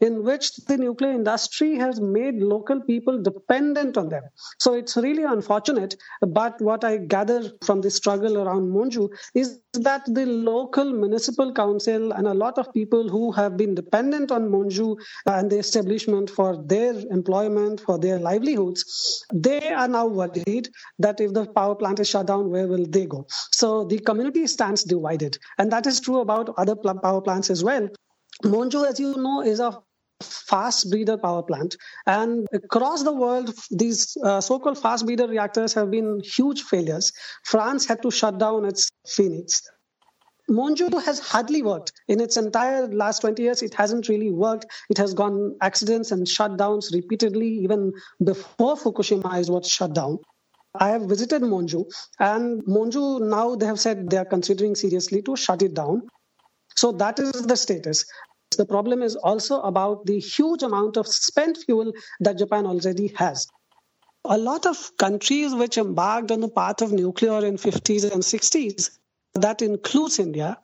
In 0.01 0.25
which 0.25 0.57
the 0.67 0.77
nuclear 0.77 1.13
industry 1.13 1.77
has 1.77 2.01
made 2.01 2.37
local 2.37 2.81
people 2.81 3.21
dependent 3.21 3.97
on 3.97 4.09
them. 4.09 4.23
So 4.59 4.75
it's 4.75 4.97
really 4.97 5.25
unfortunate. 5.25 5.97
But 6.21 6.61
what 6.61 6.85
I 6.85 6.99
gather 6.99 7.51
from 7.65 7.81
the 7.81 7.91
struggle 7.91 8.39
around 8.39 8.71
Monju 8.73 9.11
is 9.35 9.61
that 9.75 10.03
the 10.07 10.27
local 10.27 10.93
municipal 10.93 11.53
council 11.53 12.13
and 12.13 12.27
a 12.27 12.35
lot 12.35 12.59
of 12.59 12.73
people 12.73 13.09
who 13.09 13.33
have 13.33 13.57
been 13.57 13.75
dependent 13.75 14.31
on 14.31 14.49
Monju 14.51 14.97
and 15.27 15.51
the 15.51 15.59
establishment 15.59 16.31
for 16.31 16.63
their 16.67 16.95
employment, 17.11 17.81
for 17.81 17.99
their 17.99 18.19
livelihoods, 18.19 19.25
they 19.33 19.73
are 19.73 19.89
now 19.89 20.07
worried 20.07 20.69
that 20.99 21.21
if 21.21 21.33
the 21.33 21.47
power 21.47 21.75
plant 21.75 22.01
is 22.01 22.09
shut 22.09 22.27
down, 22.27 22.51
where 22.51 22.67
will 22.67 22.87
they 22.87 23.07
go? 23.07 23.27
So 23.53 23.85
the 23.85 23.99
community 23.99 24.47
stands 24.47 24.85
divided. 24.85 25.39
And 25.59 25.73
that 25.73 25.87
is 25.87 26.01
true 26.01 26.21
about 26.21 26.55
other 26.57 26.77
power 26.77 27.21
plants 27.21 27.51
as 27.51 27.65
well. 27.65 27.89
Monju, 28.45 28.89
as 28.89 29.01
you 29.01 29.17
know, 29.17 29.43
is 29.43 29.59
a 29.59 29.83
fast 30.23 30.91
breeder 30.91 31.17
power 31.17 31.43
plant. 31.43 31.77
And 32.07 32.47
across 32.53 33.03
the 33.03 33.13
world, 33.13 33.55
these 33.71 34.17
uh, 34.25 34.41
so 34.41 34.59
called 34.59 34.79
fast 34.79 35.07
breeder 35.07 35.29
reactors 35.29 35.75
have 35.75 35.91
been 35.91 36.21
huge 36.25 36.63
failures. 36.63 37.13
France 37.45 37.87
had 37.87 38.03
to 38.03 38.11
shut 38.11 38.39
down 38.39 38.65
its 38.65 38.91
Phoenix. 39.07 39.63
Monju 40.51 41.03
has 41.05 41.19
hardly 41.19 41.63
worked 41.63 41.93
in 42.09 42.21
its 42.21 42.39
entire 42.39 42.87
last 42.89 43.21
20 43.21 43.43
years. 43.43 43.63
It 43.63 43.75
hasn't 43.75 44.09
really 44.09 44.31
worked. 44.31 44.65
It 44.89 44.97
has 44.97 45.13
gone 45.13 45.57
accidents 45.61 46.11
and 46.11 46.27
shutdowns 46.27 46.93
repeatedly, 46.93 47.49
even 47.49 47.93
before 48.25 48.77
Fukushima 48.77 49.39
is 49.39 49.51
was 49.51 49.69
shut 49.69 49.95
down. 49.95 50.19
I 50.75 50.91
have 50.91 51.03
visited 51.03 51.43
Monju, 51.43 51.85
and 52.19 52.63
Monju 52.65 53.21
now 53.21 53.57
they 53.57 53.67
have 53.67 53.81
said 53.81 54.09
they 54.11 54.17
are 54.17 54.25
considering 54.25 54.75
seriously 54.75 55.23
to 55.23 55.37
shut 55.37 55.63
it 55.63 55.75
down. 55.75 56.03
So 56.77 56.93
that 56.93 57.19
is 57.19 57.33
the 57.33 57.57
status. 57.57 58.05
The 58.59 58.67
problem 58.67 59.03
is 59.03 59.17
also 59.17 59.61
about 59.63 60.05
the 60.05 60.19
huge 60.19 60.63
amount 60.63 60.97
of 60.97 61.07
spent 61.07 61.59
fuel 61.65 61.93
that 62.21 62.39
Japan 62.39 62.67
already 62.67 63.15
has. 63.17 63.47
A 64.25 64.37
lot 64.37 64.67
of 64.67 64.91
countries 64.99 65.55
which 65.55 65.79
embarked 65.79 66.33
on 66.33 66.41
the 66.41 66.49
path 66.49 66.83
of 66.83 66.93
nuclear 66.93 67.45
in 67.47 67.57
50s 67.57 68.13
and 68.13 68.23
60s 68.23 68.91
that 69.35 69.63
includes 69.63 70.19
India, 70.19 70.59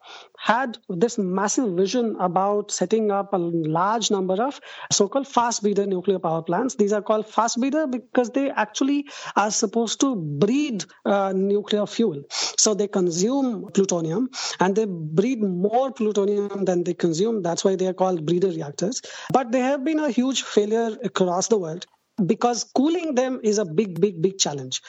had 0.44 0.76
this 0.90 1.16
massive 1.16 1.72
vision 1.74 2.16
about 2.20 2.70
setting 2.70 3.10
up 3.10 3.32
a 3.32 3.38
large 3.38 4.10
number 4.10 4.34
of 4.46 4.60
so 4.92 5.08
called 5.08 5.26
fast 5.26 5.62
breeder 5.62 5.86
nuclear 5.86 6.18
power 6.18 6.42
plants. 6.42 6.74
These 6.74 6.92
are 6.92 7.00
called 7.00 7.26
fast 7.26 7.58
breeder 7.58 7.86
because 7.86 8.28
they 8.28 8.50
actually 8.50 9.06
are 9.36 9.50
supposed 9.50 10.00
to 10.00 10.14
breed 10.16 10.84
uh, 11.06 11.32
nuclear 11.34 11.86
fuel. 11.86 12.22
So 12.58 12.74
they 12.74 12.88
consume 12.88 13.70
plutonium 13.72 14.28
and 14.60 14.76
they 14.76 14.84
breed 14.84 15.42
more 15.42 15.90
plutonium 15.90 16.66
than 16.66 16.84
they 16.84 16.92
consume. 16.92 17.40
That's 17.40 17.64
why 17.64 17.76
they 17.76 17.86
are 17.86 17.94
called 17.94 18.26
breeder 18.26 18.48
reactors. 18.48 19.00
But 19.32 19.50
they 19.50 19.60
have 19.60 19.82
been 19.82 19.98
a 19.98 20.10
huge 20.10 20.42
failure 20.42 20.90
across 21.02 21.48
the 21.48 21.56
world 21.56 21.86
because 22.26 22.64
cooling 22.76 23.14
them 23.14 23.40
is 23.42 23.56
a 23.56 23.64
big, 23.64 23.98
big, 23.98 24.20
big 24.20 24.36
challenge. 24.36 24.82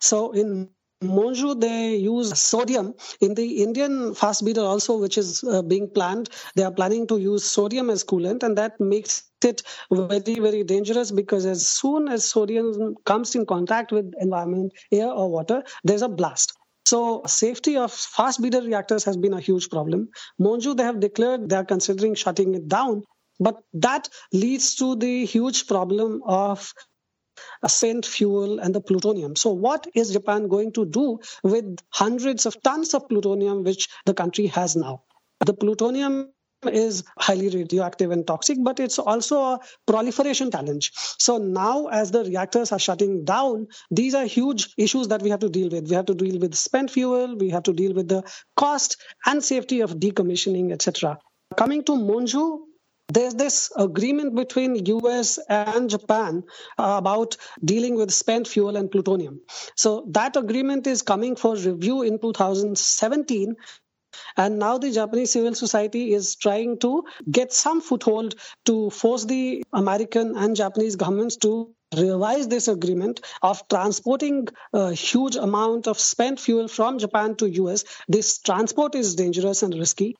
So 0.00 0.32
in 0.32 0.70
Monju, 1.02 1.60
they 1.60 1.94
use 1.94 2.36
sodium. 2.40 2.94
In 3.20 3.34
the 3.34 3.62
Indian 3.62 4.14
fast 4.14 4.42
breeder 4.42 4.62
also, 4.62 4.98
which 4.98 5.16
is 5.16 5.44
uh, 5.44 5.62
being 5.62 5.88
planned, 5.88 6.28
they 6.56 6.64
are 6.64 6.72
planning 6.72 7.06
to 7.06 7.18
use 7.18 7.44
sodium 7.44 7.88
as 7.88 8.02
coolant, 8.02 8.42
and 8.42 8.58
that 8.58 8.80
makes 8.80 9.22
it 9.44 9.62
very, 9.92 10.34
very 10.40 10.64
dangerous 10.64 11.12
because 11.12 11.46
as 11.46 11.68
soon 11.68 12.08
as 12.08 12.24
sodium 12.24 12.96
comes 13.04 13.36
in 13.36 13.46
contact 13.46 13.92
with 13.92 14.12
environment, 14.20 14.72
air 14.90 15.08
or 15.08 15.30
water, 15.30 15.62
there's 15.84 16.02
a 16.02 16.08
blast. 16.08 16.54
So 16.84 17.22
safety 17.26 17.76
of 17.76 17.92
fast 17.92 18.40
breeder 18.40 18.62
reactors 18.62 19.04
has 19.04 19.16
been 19.16 19.34
a 19.34 19.40
huge 19.40 19.70
problem. 19.70 20.08
Monju, 20.40 20.76
they 20.76 20.82
have 20.82 20.98
declared 20.98 21.48
they 21.48 21.56
are 21.56 21.64
considering 21.64 22.14
shutting 22.16 22.54
it 22.54 22.66
down. 22.66 23.04
But 23.38 23.62
that 23.74 24.08
leads 24.32 24.74
to 24.76 24.96
the 24.96 25.24
huge 25.24 25.68
problem 25.68 26.22
of 26.26 26.72
spent 27.66 28.06
fuel 28.06 28.58
and 28.58 28.74
the 28.74 28.80
plutonium. 28.80 29.36
So, 29.36 29.50
what 29.50 29.86
is 29.94 30.12
Japan 30.12 30.48
going 30.48 30.72
to 30.72 30.84
do 30.84 31.20
with 31.42 31.78
hundreds 31.90 32.46
of 32.46 32.62
tons 32.62 32.94
of 32.94 33.08
plutonium 33.08 33.64
which 33.64 33.88
the 34.06 34.14
country 34.14 34.46
has 34.48 34.76
now? 34.76 35.02
The 35.44 35.54
plutonium 35.54 36.32
is 36.66 37.04
highly 37.18 37.48
radioactive 37.48 38.10
and 38.10 38.26
toxic, 38.26 38.58
but 38.62 38.80
it's 38.80 38.98
also 38.98 39.40
a 39.40 39.60
proliferation 39.86 40.50
challenge. 40.50 40.90
So 41.18 41.38
now, 41.38 41.86
as 41.86 42.10
the 42.10 42.24
reactors 42.24 42.72
are 42.72 42.78
shutting 42.78 43.24
down, 43.24 43.68
these 43.90 44.14
are 44.14 44.24
huge 44.24 44.74
issues 44.76 45.08
that 45.08 45.22
we 45.22 45.30
have 45.30 45.40
to 45.40 45.48
deal 45.48 45.68
with. 45.68 45.88
We 45.88 45.94
have 45.94 46.06
to 46.06 46.14
deal 46.14 46.38
with 46.40 46.54
spent 46.54 46.90
fuel, 46.90 47.36
we 47.36 47.50
have 47.50 47.62
to 47.64 47.72
deal 47.72 47.94
with 47.94 48.08
the 48.08 48.24
cost 48.56 48.96
and 49.26 49.42
safety 49.42 49.80
of 49.80 49.94
decommissioning, 49.94 50.72
etc. 50.72 51.18
Coming 51.56 51.84
to 51.84 51.92
Monju, 51.92 52.58
there's 53.10 53.34
this 53.34 53.72
agreement 53.76 54.34
between 54.34 54.84
US 54.86 55.38
and 55.48 55.88
Japan 55.88 56.44
about 56.76 57.36
dealing 57.64 57.94
with 57.96 58.12
spent 58.12 58.46
fuel 58.46 58.76
and 58.76 58.90
plutonium. 58.90 59.40
So 59.76 60.06
that 60.10 60.36
agreement 60.36 60.86
is 60.86 61.02
coming 61.02 61.36
for 61.36 61.56
review 61.56 62.02
in 62.02 62.18
2017 62.18 63.56
and 64.36 64.58
now 64.58 64.78
the 64.78 64.90
Japanese 64.90 65.32
civil 65.32 65.54
society 65.54 66.12
is 66.12 66.36
trying 66.36 66.78
to 66.80 67.04
get 67.30 67.52
some 67.52 67.80
foothold 67.80 68.34
to 68.66 68.90
force 68.90 69.24
the 69.24 69.64
American 69.72 70.36
and 70.36 70.56
Japanese 70.56 70.96
governments 70.96 71.36
to 71.36 71.72
revise 71.96 72.48
this 72.48 72.68
agreement 72.68 73.20
of 73.42 73.66
transporting 73.68 74.48
a 74.72 74.92
huge 74.92 75.36
amount 75.36 75.86
of 75.88 75.98
spent 75.98 76.38
fuel 76.40 76.68
from 76.68 76.98
Japan 76.98 77.36
to 77.36 77.48
US. 77.48 77.84
This 78.08 78.38
transport 78.38 78.94
is 78.94 79.14
dangerous 79.14 79.62
and 79.62 79.74
risky. 79.74 80.16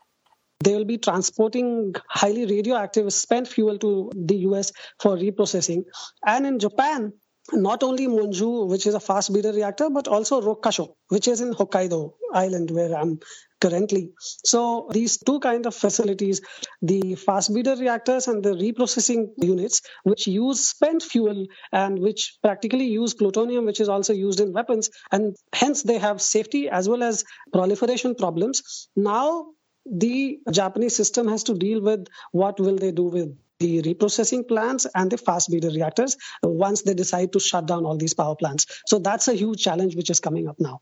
They 0.61 0.75
will 0.75 0.85
be 0.85 0.99
transporting 0.99 1.95
highly 2.09 2.47
radioactive 2.47 3.13
spent 3.13 3.49
fuel 3.49 3.79
to 3.79 4.11
the 4.15 4.37
US 4.49 4.73
for 4.99 5.17
reprocessing. 5.17 5.85
And 6.27 6.47
in 6.47 6.59
Japan, 6.59 7.13
not 7.53 7.83
only 7.83 8.07
Monju, 8.07 8.69
which 8.69 8.87
is 8.87 8.95
a 8.95 9.01
fast 9.01 9.33
breeder 9.33 9.53
reactor, 9.53 9.89
but 9.91 10.09
also 10.09 10.41
Rokkasho, 10.41 10.95
which 11.09 11.29
is 11.29 11.41
in 11.41 11.55
Hokkaido 11.55 12.13
Island, 12.33 12.71
where 12.71 12.95
I'm 12.95 13.21
currently. 13.61 14.13
So 14.45 14.89
these 14.93 15.19
two 15.19 15.41
kind 15.41 15.65
of 15.67 15.75
facilities, 15.75 16.41
the 16.83 17.15
fast 17.15 17.53
breeder 17.53 17.77
reactors 17.77 18.29
and 18.29 18.43
the 18.43 18.51
reprocessing 18.51 19.29
units, 19.39 19.81
which 20.03 20.27
use 20.27 20.69
spent 20.69 21.03
fuel 21.03 21.47
and 21.73 21.99
which 21.99 22.37
practically 22.43 22.87
use 22.87 23.15
plutonium, 23.15 23.65
which 23.65 23.81
is 23.81 23.89
also 23.89 24.13
used 24.13 24.41
in 24.41 24.53
weapons, 24.53 24.91
and 25.11 25.35
hence 25.55 25.83
they 25.83 25.99
have 25.99 26.21
safety 26.21 26.69
as 26.69 26.89
well 26.89 27.03
as 27.03 27.25
proliferation 27.53 28.15
problems. 28.15 28.89
Now 28.95 29.47
the 29.87 30.39
Japanese 30.51 30.97
system 30.97 31.29
has 31.29 31.45
to 31.45 31.55
deal 31.55 31.81
with 31.81 32.07
what 32.33 32.61
will 32.61 32.77
they 32.77 32.93
do 32.93 33.05
with 33.05 33.37
the 33.59 33.83
reprocessing 33.83 34.47
plants 34.47 34.87
and 34.95 35.11
the 35.11 35.19
fast 35.19 35.51
breeder 35.51 35.71
reactors 35.71 36.17
once 36.43 36.83
they 36.83 36.95
decide 36.95 37.33
to 37.33 37.41
shut 37.41 37.67
down 37.67 37.85
all 37.85 37.97
these 37.97 38.15
power 38.15 38.37
plants. 38.37 38.67
So 38.87 38.99
that's 38.99 39.29
a 39.29 39.35
huge 39.35 39.63
challenge 39.63 39.97
which 39.97 40.11
is 40.11 40.21
coming 40.21 40.49
up 40.49 40.57
now. 40.61 40.81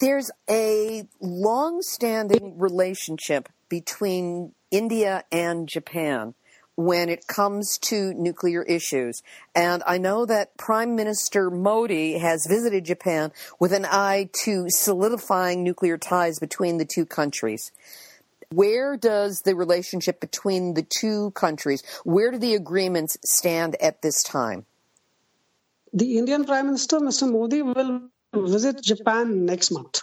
There's 0.00 0.30
a 0.50 1.06
long 1.20 1.82
standing 1.82 2.58
relationship 2.58 3.48
between 3.68 4.52
India 4.70 5.24
and 5.30 5.68
Japan 5.68 6.34
when 6.76 7.08
it 7.08 7.26
comes 7.26 7.78
to 7.78 8.14
nuclear 8.14 8.62
issues. 8.62 9.22
And 9.54 9.82
I 9.86 9.98
know 9.98 10.24
that 10.26 10.56
Prime 10.56 10.96
Minister 10.96 11.50
Modi 11.50 12.18
has 12.18 12.46
visited 12.48 12.84
Japan 12.84 13.32
with 13.60 13.72
an 13.72 13.84
eye 13.84 14.30
to 14.44 14.66
solidifying 14.68 15.62
nuclear 15.62 15.98
ties 15.98 16.38
between 16.38 16.78
the 16.78 16.86
two 16.86 17.04
countries. 17.04 17.72
Where 18.50 18.96
does 18.96 19.42
the 19.42 19.54
relationship 19.54 20.20
between 20.20 20.74
the 20.74 20.82
two 20.82 21.30
countries, 21.30 21.82
where 22.04 22.30
do 22.30 22.38
the 22.38 22.54
agreements 22.54 23.16
stand 23.24 23.76
at 23.80 24.02
this 24.02 24.22
time? 24.22 24.66
The 25.94 26.18
Indian 26.18 26.44
Prime 26.44 26.66
Minister, 26.66 27.00
Mr. 27.00 27.30
Modi, 27.30 27.62
will 27.62 28.08
visit 28.34 28.82
Japan 28.82 29.44
next 29.44 29.70
month. 29.70 30.00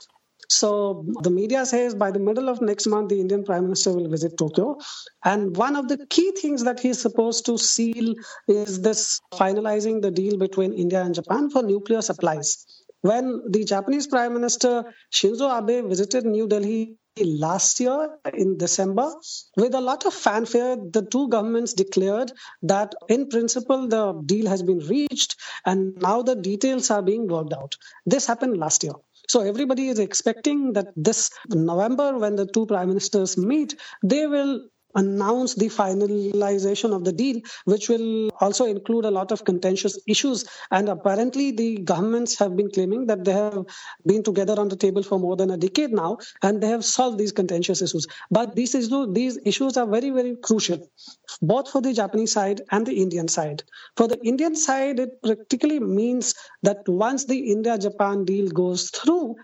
So 0.50 1.06
the 1.22 1.30
media 1.30 1.66
says 1.66 1.93
by 1.93 2.10
the 2.12 2.20
middle 2.20 2.50
of 2.50 2.60
next 2.60 2.88
month, 2.88 3.10
the 3.10 3.22
Indian 3.22 3.43
Prime 3.43 3.64
Minister 3.64 3.93
will 3.93 4.10
visit 4.10 4.36
Tokyo. 4.38 4.78
And 5.24 5.56
one 5.56 5.76
of 5.76 5.88
the 5.88 6.06
key 6.10 6.32
things 6.32 6.64
that 6.64 6.80
he's 6.80 7.00
supposed 7.00 7.45
to 7.45 7.58
seal 7.58 8.16
is 8.47 8.82
this 8.82 9.20
finalizing 9.34 10.02
the 10.02 10.12
deal 10.12 10.38
between 10.38 10.74
India 10.74 11.02
and 11.02 11.14
Japan 11.14 11.52
for 11.52 11.62
nuclear 11.62 12.02
supplies. 12.02 12.66
When 13.02 13.43
the 13.50 13.64
Japanese 13.64 14.08
Prime 14.08 14.34
Minister 14.34 14.84
Shinzo 15.14 15.47
Abe 15.50 15.88
visited 15.88 16.26
New 16.26 16.47
Delhi 16.47 16.97
last 17.18 17.80
year 17.80 18.18
in 18.34 18.58
December, 18.58 19.14
with 19.56 19.74
a 19.76 19.82
lot 19.82 20.06
of 20.06 20.14
fanfare, 20.14 20.78
the 20.78 21.06
two 21.06 21.30
governments 21.30 21.74
declared 21.74 22.32
that 22.64 22.95
in 23.08 23.30
principle 23.30 23.88
the 23.88 24.20
deal 24.26 24.47
has 24.47 24.64
been 24.64 24.80
reached 24.80 25.36
and 25.66 25.95
now 26.02 26.22
the 26.22 26.36
details 26.36 26.89
are 26.89 27.02
being 27.02 27.28
worked 27.28 27.54
out. 27.54 27.76
This 28.06 28.26
happened 28.26 28.58
last 28.58 28.84
year. 28.84 28.93
So 29.30 29.41
everybody 29.41 29.89
is 29.89 29.99
expecting 29.99 30.73
that 30.73 30.88
this 30.95 31.30
November, 31.49 32.17
when 32.17 32.36
the 32.36 32.47
two 32.47 32.65
prime 32.65 32.88
ministers 32.88 33.38
meet, 33.38 33.75
they 34.03 34.25
will 34.25 34.61
announce 34.96 35.56
the 35.56 35.68
finalization 35.68 36.96
of 36.96 37.04
the 37.04 37.12
deal, 37.12 37.42
which 37.66 37.90
will 37.90 38.30
also 38.40 38.66
include 38.66 39.06
a 39.06 39.12
lot 39.12 39.32
of 39.32 39.46
contentious 39.46 40.00
issues. 40.08 40.46
And 40.72 40.90
apparently, 40.90 41.52
the 41.52 41.78
governments 41.78 42.38
have 42.40 42.56
been 42.56 42.72
claiming 42.72 43.06
that 43.08 43.24
they 43.24 43.34
have 43.34 43.66
been 44.06 44.24
together 44.24 44.60
on 44.60 44.70
the 44.70 44.76
table 44.76 45.04
for 45.04 45.20
more 45.20 45.36
than 45.36 45.52
a 45.52 45.58
decade 45.58 45.92
now, 45.92 46.18
and 46.42 46.62
they 46.62 46.68
have 46.68 46.84
solved 46.86 47.18
these 47.18 47.32
contentious 47.32 47.82
issues. 47.82 48.08
But 48.32 48.56
these 48.56 48.76
issues, 48.76 49.08
these 49.14 49.40
issues 49.46 49.78
are 49.78 49.88
very, 49.88 50.10
very 50.10 50.36
crucial, 50.36 50.90
both 51.42 51.70
for 51.70 51.82
the 51.82 51.94
Japanese 51.94 52.32
side 52.32 52.62
and 52.72 52.86
the 52.86 53.02
Indian 53.02 53.28
side. 53.28 53.64
For 53.96 54.08
the 54.08 54.20
Indian 54.24 54.56
side, 54.56 55.00
it 55.00 55.22
practically 55.22 55.80
means 55.80 56.34
that 56.64 56.88
once 56.88 57.26
the 57.26 57.52
India-Japan 57.52 58.26
deal 58.26 58.50
goes 58.50 58.90
through, 58.90 59.36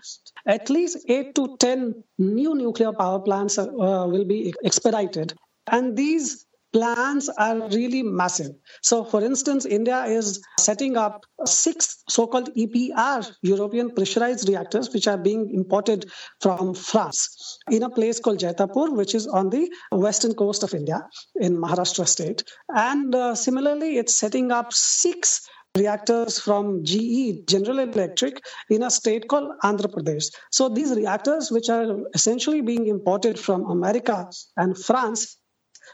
at 0.46 0.70
least 0.70 0.98
eight 1.08 1.34
to 1.34 1.56
ten 1.58 2.02
new 2.18 2.54
nuclear 2.54 2.92
power 2.92 3.20
plants 3.20 3.58
uh, 3.58 3.66
will 3.68 4.24
be 4.24 4.54
expedited 4.64 5.34
and 5.70 5.96
these 5.96 6.46
plans 6.76 7.30
are 7.30 7.68
really 7.70 8.02
massive. 8.02 8.50
So, 8.82 9.02
for 9.04 9.24
instance, 9.24 9.64
India 9.64 10.04
is 10.04 10.42
setting 10.60 10.96
up 10.98 11.24
six 11.46 12.02
so 12.08 12.26
called 12.26 12.50
EPR, 12.54 13.34
European 13.40 13.94
pressurized 13.94 14.46
reactors, 14.46 14.92
which 14.92 15.08
are 15.08 15.16
being 15.16 15.50
imported 15.54 16.04
from 16.42 16.74
France 16.74 17.58
in 17.70 17.82
a 17.82 17.88
place 17.88 18.20
called 18.20 18.40
Jaitapur, 18.40 18.94
which 18.94 19.14
is 19.14 19.26
on 19.26 19.48
the 19.48 19.70
western 19.90 20.34
coast 20.34 20.62
of 20.62 20.74
India 20.74 21.00
in 21.36 21.56
Maharashtra 21.56 22.06
state. 22.06 22.44
And 22.68 23.14
uh, 23.14 23.34
similarly, 23.34 23.96
it's 23.96 24.14
setting 24.14 24.52
up 24.52 24.74
six 24.74 25.48
reactors 25.76 26.38
from 26.38 26.84
GE, 26.84 27.46
General 27.46 27.80
Electric, 27.80 28.44
in 28.68 28.82
a 28.82 28.90
state 28.90 29.28
called 29.28 29.52
Andhra 29.62 29.90
Pradesh. 29.92 30.30
So 30.50 30.68
these 30.68 30.94
reactors, 30.94 31.50
which 31.50 31.70
are 31.70 31.98
essentially 32.14 32.60
being 32.60 32.86
imported 32.86 33.38
from 33.38 33.70
America 33.70 34.28
and 34.56 34.76
France, 34.76 35.36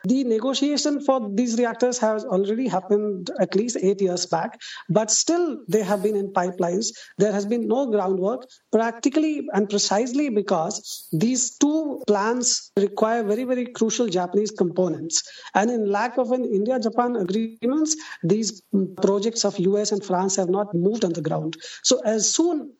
the 0.04 0.24
negotiation 0.24 1.00
for 1.04 1.30
these 1.34 1.58
reactors 1.58 1.98
has 1.98 2.24
already 2.24 2.68
happened 2.68 3.30
at 3.40 3.54
least 3.54 3.76
eight 3.82 4.00
years 4.00 4.26
back, 4.26 4.60
but 4.88 5.10
still 5.10 5.58
they 5.68 5.82
have 5.82 6.02
been 6.02 6.16
in 6.16 6.32
pipelines. 6.32 6.88
There 7.18 7.32
has 7.32 7.46
been 7.46 7.66
no 7.68 7.90
groundwork, 7.90 8.46
practically 8.70 9.48
and 9.52 9.68
precisely 9.68 10.28
because 10.28 11.08
these 11.12 11.56
two 11.58 12.02
plants 12.06 12.70
require 12.76 13.22
very, 13.22 13.44
very 13.44 13.66
crucial 13.66 14.08
Japanese 14.08 14.50
components. 14.50 15.22
And 15.54 15.70
in 15.70 15.90
lack 15.90 16.18
of 16.18 16.32
an 16.32 16.44
India-Japan 16.44 17.16
agreements, 17.16 17.96
these 18.22 18.62
projects 19.00 19.44
of 19.44 19.58
US 19.58 19.92
and 19.92 20.04
France 20.04 20.36
have 20.36 20.48
not 20.48 20.74
moved 20.74 21.04
on 21.04 21.12
the 21.12 21.22
ground. 21.22 21.56
So 21.82 22.00
as 22.04 22.32
soon 22.32 22.72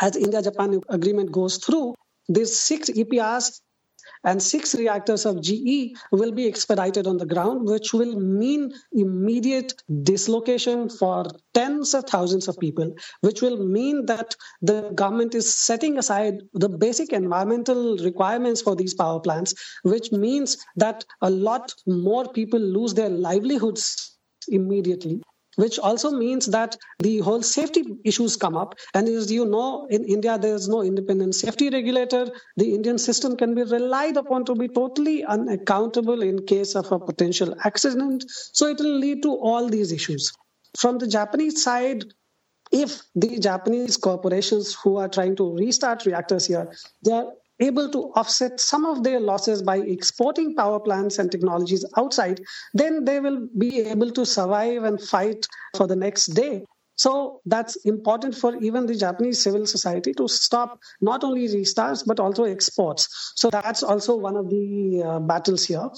as 0.00 0.16
India-Japan 0.16 0.80
agreement 0.88 1.32
goes 1.32 1.58
through, 1.58 1.94
these 2.28 2.58
six 2.58 2.88
EPRs 2.90 3.60
and 4.24 4.42
six 4.42 4.74
reactors 4.74 5.26
of 5.26 5.40
GE 5.42 5.94
will 6.10 6.32
be 6.32 6.46
expedited 6.46 7.06
on 7.06 7.16
the 7.16 7.26
ground, 7.26 7.68
which 7.68 7.92
will 7.92 8.18
mean 8.18 8.72
immediate 8.92 9.74
dislocation 10.02 10.88
for 10.88 11.26
tens 11.54 11.94
of 11.94 12.04
thousands 12.04 12.48
of 12.48 12.58
people, 12.58 12.94
which 13.20 13.42
will 13.42 13.64
mean 13.64 14.06
that 14.06 14.34
the 14.60 14.90
government 14.94 15.34
is 15.34 15.52
setting 15.52 15.98
aside 15.98 16.34
the 16.54 16.68
basic 16.68 17.12
environmental 17.12 17.96
requirements 17.98 18.60
for 18.62 18.76
these 18.76 18.94
power 18.94 19.20
plants, 19.20 19.54
which 19.82 20.12
means 20.12 20.56
that 20.76 21.04
a 21.20 21.30
lot 21.30 21.74
more 21.86 22.28
people 22.32 22.60
lose 22.60 22.94
their 22.94 23.10
livelihoods 23.10 24.18
immediately 24.48 25.22
which 25.56 25.78
also 25.78 26.10
means 26.10 26.46
that 26.46 26.76
the 26.98 27.18
whole 27.18 27.42
safety 27.42 27.84
issues 28.04 28.36
come 28.36 28.56
up. 28.56 28.74
And 28.94 29.08
as 29.08 29.30
you 29.30 29.44
know, 29.44 29.86
in 29.90 30.04
India, 30.04 30.38
there's 30.38 30.68
no 30.68 30.82
independent 30.82 31.34
safety 31.34 31.70
regulator. 31.70 32.30
The 32.56 32.74
Indian 32.74 32.98
system 32.98 33.36
can 33.36 33.54
be 33.54 33.62
relied 33.62 34.16
upon 34.16 34.44
to 34.46 34.54
be 34.54 34.68
totally 34.68 35.24
unaccountable 35.24 36.22
in 36.22 36.46
case 36.46 36.74
of 36.74 36.90
a 36.90 36.98
potential 36.98 37.54
accident. 37.64 38.24
So 38.28 38.66
it 38.66 38.78
will 38.78 38.98
lead 38.98 39.22
to 39.22 39.34
all 39.34 39.68
these 39.68 39.92
issues. 39.92 40.32
From 40.78 40.98
the 40.98 41.06
Japanese 41.06 41.62
side, 41.62 42.04
if 42.70 43.02
the 43.14 43.38
Japanese 43.38 43.98
corporations 43.98 44.74
who 44.82 44.96
are 44.96 45.08
trying 45.08 45.36
to 45.36 45.54
restart 45.56 46.06
reactors 46.06 46.46
here, 46.46 46.72
they 47.04 47.12
are 47.12 47.26
able 47.60 47.88
to 47.90 48.12
offset 48.14 48.60
some 48.60 48.84
of 48.84 49.02
their 49.02 49.20
losses 49.20 49.62
by 49.62 49.78
exporting 49.78 50.54
power 50.54 50.80
plants 50.80 51.18
and 51.18 51.30
technologies 51.30 51.84
outside, 51.96 52.40
then 52.74 53.04
they 53.04 53.20
will 53.20 53.48
be 53.58 53.80
able 53.80 54.10
to 54.10 54.26
survive 54.26 54.82
and 54.84 55.00
fight 55.00 55.46
for 55.76 55.86
the 55.86 55.96
next 55.96 56.26
day. 56.26 56.64
So 56.96 57.40
that's 57.46 57.76
important 57.84 58.34
for 58.34 58.56
even 58.56 58.86
the 58.86 58.94
Japanese 58.94 59.42
civil 59.42 59.66
society 59.66 60.12
to 60.14 60.28
stop 60.28 60.78
not 61.00 61.24
only 61.24 61.48
restarts 61.48 62.04
but 62.06 62.20
also 62.20 62.44
exports. 62.44 63.32
So 63.36 63.50
that's 63.50 63.82
also 63.82 64.16
one 64.16 64.36
of 64.36 64.50
the 64.50 65.02
uh, 65.04 65.18
battles 65.20 65.64
here. 65.64 65.88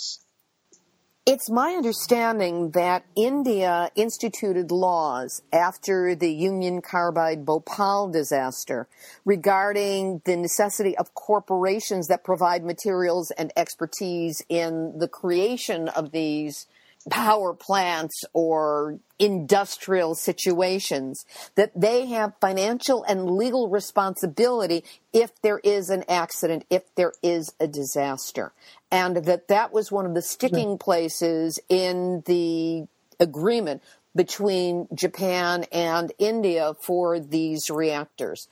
It's 1.27 1.49
my 1.49 1.71
understanding 1.71 2.73
that 2.73 3.07
India 3.17 3.91
instituted 3.97 4.71
laws 4.71 5.41
after 5.55 6.15
the 6.15 6.31
Union 6.31 6.83
Carbide 6.83 7.47
Bhopal 7.47 8.11
disaster 8.11 8.89
regarding 9.25 10.21
the 10.27 10.37
necessity 10.37 10.95
of 10.99 11.15
corporations 11.15 12.09
that 12.09 12.25
provide 12.25 12.63
materials 12.63 13.31
and 13.31 13.55
expertise 13.57 14.45
in 14.51 14.99
the 14.99 15.09
creation 15.09 15.89
of 15.89 16.13
these 16.13 16.67
power 17.09 17.55
plants 17.55 18.25
or 18.35 18.99
industrial 19.19 20.15
situations 20.15 21.25
that 21.55 21.71
they 21.75 22.07
have 22.07 22.33
financial 22.41 23.05
and 23.05 23.31
legal 23.31 23.69
responsibility 23.69 24.85
if 25.13 25.31
there 25.43 25.61
is 25.61 25.89
an 25.89 26.05
accident, 26.09 26.65
if 26.69 26.83
there 26.97 27.13
is 27.23 27.55
a 27.61 27.67
disaster 27.67 28.53
and 28.95 29.17
that 29.17 29.49
that 29.49 29.73
was 29.73 29.91
one 29.91 30.07
of 30.07 30.15
the 30.15 30.21
hmm. 30.21 30.25
sticking 30.25 30.79
places 30.79 31.59
in 31.69 32.23
the 32.27 32.87
agreement 33.19 33.83
between 34.15 34.87
Japan 34.95 35.65
and 35.73 36.13
India 36.19 36.75
for 36.81 37.19
these 37.19 37.71
reactors. 37.71 38.49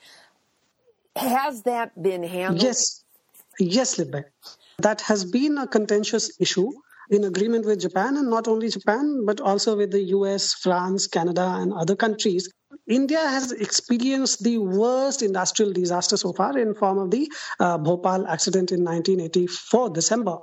Has 1.15 1.63
that 1.63 2.01
been 2.01 2.25
handled? 2.25 2.63
Yes, 2.63 3.05
yes, 3.61 3.99
Libbe. 3.99 4.25
That 4.79 5.03
has 5.03 5.25
been 5.25 5.59
a 5.59 5.69
contentious 5.69 6.41
issue 6.41 6.73
in 7.11 7.25
agreement 7.25 7.65
with 7.65 7.81
Japan, 7.81 8.17
and 8.17 8.31
not 8.31 8.49
only 8.49 8.69
Japan, 8.69 9.25
but 9.27 9.41
also 9.41 9.77
with 9.77 9.91
the 9.91 10.03
US, 10.17 10.55
France, 10.55 11.07
Canada, 11.07 11.57
and 11.59 11.73
other 11.73 11.97
countries. 11.97 12.51
India 12.89 13.19
has 13.21 13.53
experienced 13.53 14.43
the 14.43 14.59
worst 14.59 15.23
industrial 15.23 15.73
disaster 15.73 16.17
so 16.17 16.33
far 16.33 16.59
in 16.59 16.75
form 16.75 16.99
of 16.99 17.11
the 17.11 17.31
uh, 17.61 17.79
Bhopal 17.79 18.27
accident 18.27 18.73
in 18.73 18.85
1984 18.85 19.91
December. 19.91 20.39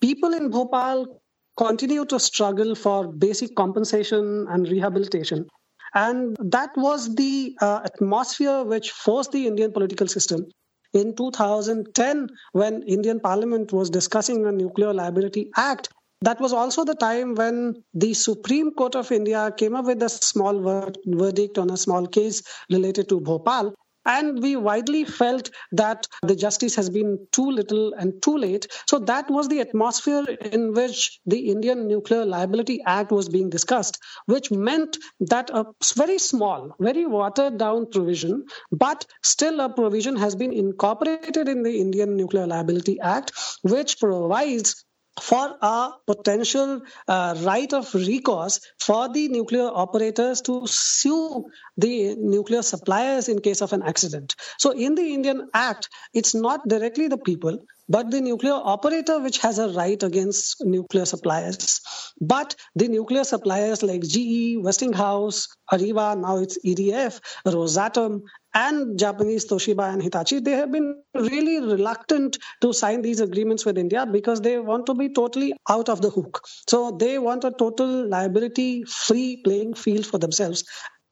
People 0.00 0.34
in 0.34 0.50
Bhopal 0.50 1.20
continue 1.56 2.04
to 2.04 2.18
struggle 2.18 2.74
for 2.74 3.12
basic 3.12 3.54
compensation 3.54 4.46
and 4.48 4.68
rehabilitation. 4.68 5.46
And 5.94 6.36
that 6.40 6.70
was 6.76 7.14
the 7.14 7.56
uh, 7.60 7.80
atmosphere 7.84 8.64
which 8.64 8.90
forced 8.90 9.32
the 9.32 9.46
Indian 9.46 9.72
political 9.72 10.06
system 10.06 10.46
in 10.92 11.14
2010 11.16 12.28
when 12.52 12.82
indian 12.82 13.20
parliament 13.20 13.72
was 13.72 13.90
discussing 13.90 14.46
a 14.46 14.52
nuclear 14.52 14.92
liability 14.92 15.50
act 15.56 15.88
that 16.22 16.40
was 16.40 16.52
also 16.52 16.84
the 16.84 16.94
time 16.94 17.34
when 17.34 17.74
the 17.92 18.14
Supreme 18.14 18.72
Court 18.72 18.94
of 18.96 19.12
India 19.12 19.52
came 19.56 19.74
up 19.74 19.84
with 19.84 20.02
a 20.02 20.08
small 20.08 20.62
verdict 21.06 21.58
on 21.58 21.70
a 21.70 21.76
small 21.76 22.06
case 22.06 22.42
related 22.70 23.08
to 23.10 23.20
Bhopal. 23.20 23.74
And 24.06 24.42
we 24.42 24.56
widely 24.56 25.04
felt 25.04 25.50
that 25.72 26.06
the 26.22 26.34
justice 26.34 26.74
has 26.76 26.88
been 26.88 27.26
too 27.32 27.50
little 27.50 27.92
and 27.92 28.22
too 28.22 28.38
late. 28.38 28.66
So 28.88 28.98
that 29.00 29.30
was 29.30 29.48
the 29.48 29.60
atmosphere 29.60 30.24
in 30.24 30.72
which 30.72 31.20
the 31.26 31.50
Indian 31.50 31.86
Nuclear 31.88 32.24
Liability 32.24 32.80
Act 32.86 33.12
was 33.12 33.28
being 33.28 33.50
discussed, 33.50 33.98
which 34.26 34.50
meant 34.50 34.96
that 35.20 35.50
a 35.50 35.66
very 35.94 36.18
small, 36.18 36.74
very 36.80 37.04
watered 37.04 37.58
down 37.58 37.90
provision, 37.90 38.46
but 38.72 39.04
still 39.22 39.60
a 39.60 39.68
provision 39.68 40.16
has 40.16 40.36
been 40.36 40.52
incorporated 40.52 41.48
in 41.48 41.62
the 41.64 41.80
Indian 41.80 42.16
Nuclear 42.16 42.46
Liability 42.46 43.00
Act, 43.00 43.32
which 43.62 43.98
provides 44.00 44.85
for 45.20 45.56
a 45.62 45.90
potential 46.06 46.82
uh, 47.08 47.34
right 47.42 47.72
of 47.72 47.92
recourse 47.94 48.60
for 48.78 49.08
the 49.08 49.28
nuclear 49.28 49.68
operators 49.72 50.40
to 50.42 50.62
sue 50.66 51.46
the 51.76 52.14
nuclear 52.16 52.62
suppliers 52.62 53.28
in 53.28 53.40
case 53.40 53.62
of 53.62 53.72
an 53.72 53.82
accident. 53.82 54.34
So, 54.58 54.70
in 54.72 54.94
the 54.94 55.14
Indian 55.14 55.48
Act, 55.54 55.88
it's 56.12 56.34
not 56.34 56.66
directly 56.68 57.08
the 57.08 57.18
people, 57.18 57.58
but 57.88 58.10
the 58.10 58.20
nuclear 58.20 58.54
operator 58.54 59.20
which 59.20 59.38
has 59.38 59.58
a 59.58 59.68
right 59.68 60.02
against 60.02 60.64
nuclear 60.64 61.04
suppliers. 61.04 61.80
But 62.20 62.56
the 62.74 62.88
nuclear 62.88 63.24
suppliers 63.24 63.82
like 63.82 64.02
GE, 64.02 64.56
Westinghouse, 64.58 65.48
Areva, 65.70 66.18
now 66.18 66.38
it's 66.38 66.58
EDF, 66.64 67.20
Rosatom, 67.46 68.22
and 68.56 68.98
Japanese 68.98 69.46
Toshiba 69.46 69.92
and 69.92 70.02
Hitachi, 70.02 70.40
they 70.40 70.52
have 70.52 70.72
been 70.72 71.02
really 71.14 71.60
reluctant 71.60 72.38
to 72.62 72.72
sign 72.72 73.02
these 73.02 73.20
agreements 73.20 73.66
with 73.66 73.76
India 73.76 74.06
because 74.06 74.40
they 74.40 74.58
want 74.58 74.86
to 74.86 74.94
be 74.94 75.10
totally 75.12 75.52
out 75.68 75.90
of 75.90 76.00
the 76.00 76.08
hook. 76.08 76.40
So 76.66 76.96
they 76.98 77.18
want 77.18 77.44
a 77.44 77.50
total 77.50 78.08
liability 78.08 78.84
free 78.84 79.42
playing 79.44 79.74
field 79.74 80.06
for 80.06 80.16
themselves. 80.16 80.64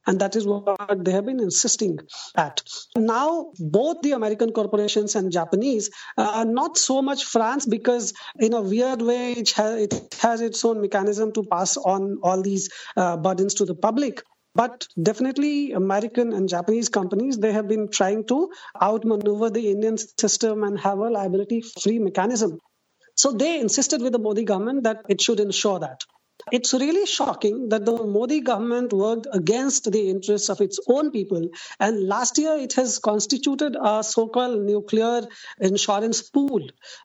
And 0.07 0.19
that 0.21 0.35
is 0.35 0.45
what 0.47 1.03
they 1.03 1.11
have 1.11 1.25
been 1.25 1.39
insisting 1.39 1.99
at. 2.35 2.61
Now, 2.95 3.51
both 3.59 4.01
the 4.01 4.11
American 4.11 4.51
corporations 4.51 5.15
and 5.15 5.31
Japanese, 5.31 5.89
uh, 6.17 6.45
not 6.47 6.77
so 6.77 7.01
much 7.01 7.25
France, 7.25 7.65
because 7.65 8.13
in 8.39 8.53
a 8.53 8.61
weird 8.61 9.01
way, 9.01 9.33
it 9.33 9.51
has, 9.51 9.81
it 9.81 10.15
has 10.21 10.41
its 10.41 10.63
own 10.63 10.81
mechanism 10.81 11.31
to 11.33 11.43
pass 11.43 11.75
on 11.77 12.19
all 12.21 12.41
these 12.41 12.69
uh, 12.95 13.17
burdens 13.17 13.55
to 13.55 13.65
the 13.65 13.73
public. 13.73 14.21
But 14.55 14.87
definitely, 15.01 15.73
American 15.73 16.33
and 16.33 16.49
Japanese 16.49 16.89
companies, 16.89 17.37
they 17.37 17.51
have 17.51 17.67
been 17.67 17.89
trying 17.89 18.25
to 18.27 18.49
outmaneuver 18.81 19.51
the 19.51 19.69
Indian 19.69 19.97
system 19.97 20.63
and 20.63 20.79
have 20.79 20.97
a 20.99 21.09
liability 21.11 21.61
free 21.61 21.99
mechanism. 21.99 22.59
So 23.15 23.31
they 23.33 23.59
insisted 23.59 24.01
with 24.01 24.13
the 24.13 24.19
Modi 24.19 24.45
government 24.45 24.83
that 24.83 25.03
it 25.09 25.21
should 25.21 25.39
ensure 25.39 25.79
that. 25.79 26.01
It's 26.51 26.73
really 26.73 27.05
shocking 27.07 27.69
that 27.69 27.85
the 27.85 28.03
Modi 28.05 28.39
government 28.41 28.93
worked 28.93 29.25
against 29.31 29.91
the 29.91 30.09
interests 30.09 30.49
of 30.49 30.61
its 30.61 30.79
own 30.87 31.11
people. 31.11 31.49
And 31.79 32.07
last 32.07 32.37
year, 32.37 32.55
it 32.57 32.73
has 32.73 32.99
constituted 32.99 33.75
a 33.81 34.03
so 34.03 34.27
called 34.27 34.61
nuclear 34.61 35.21
insurance 35.59 36.21
pool, 36.21 36.61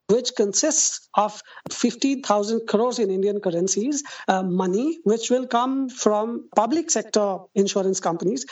which 0.09 0.33
consists 0.37 1.09
of 1.15 1.41
50,000 1.71 2.67
crores 2.67 2.99
in 2.99 3.11
Indian 3.11 3.41
currencies, 3.41 4.03
uh, 4.29 4.43
money, 4.43 4.99
which 5.05 5.31
will 5.31 5.47
come 5.47 5.89
from 5.89 6.49
public 6.55 6.91
sector 6.91 7.39
insurance 7.55 8.01
companies, 8.01 8.45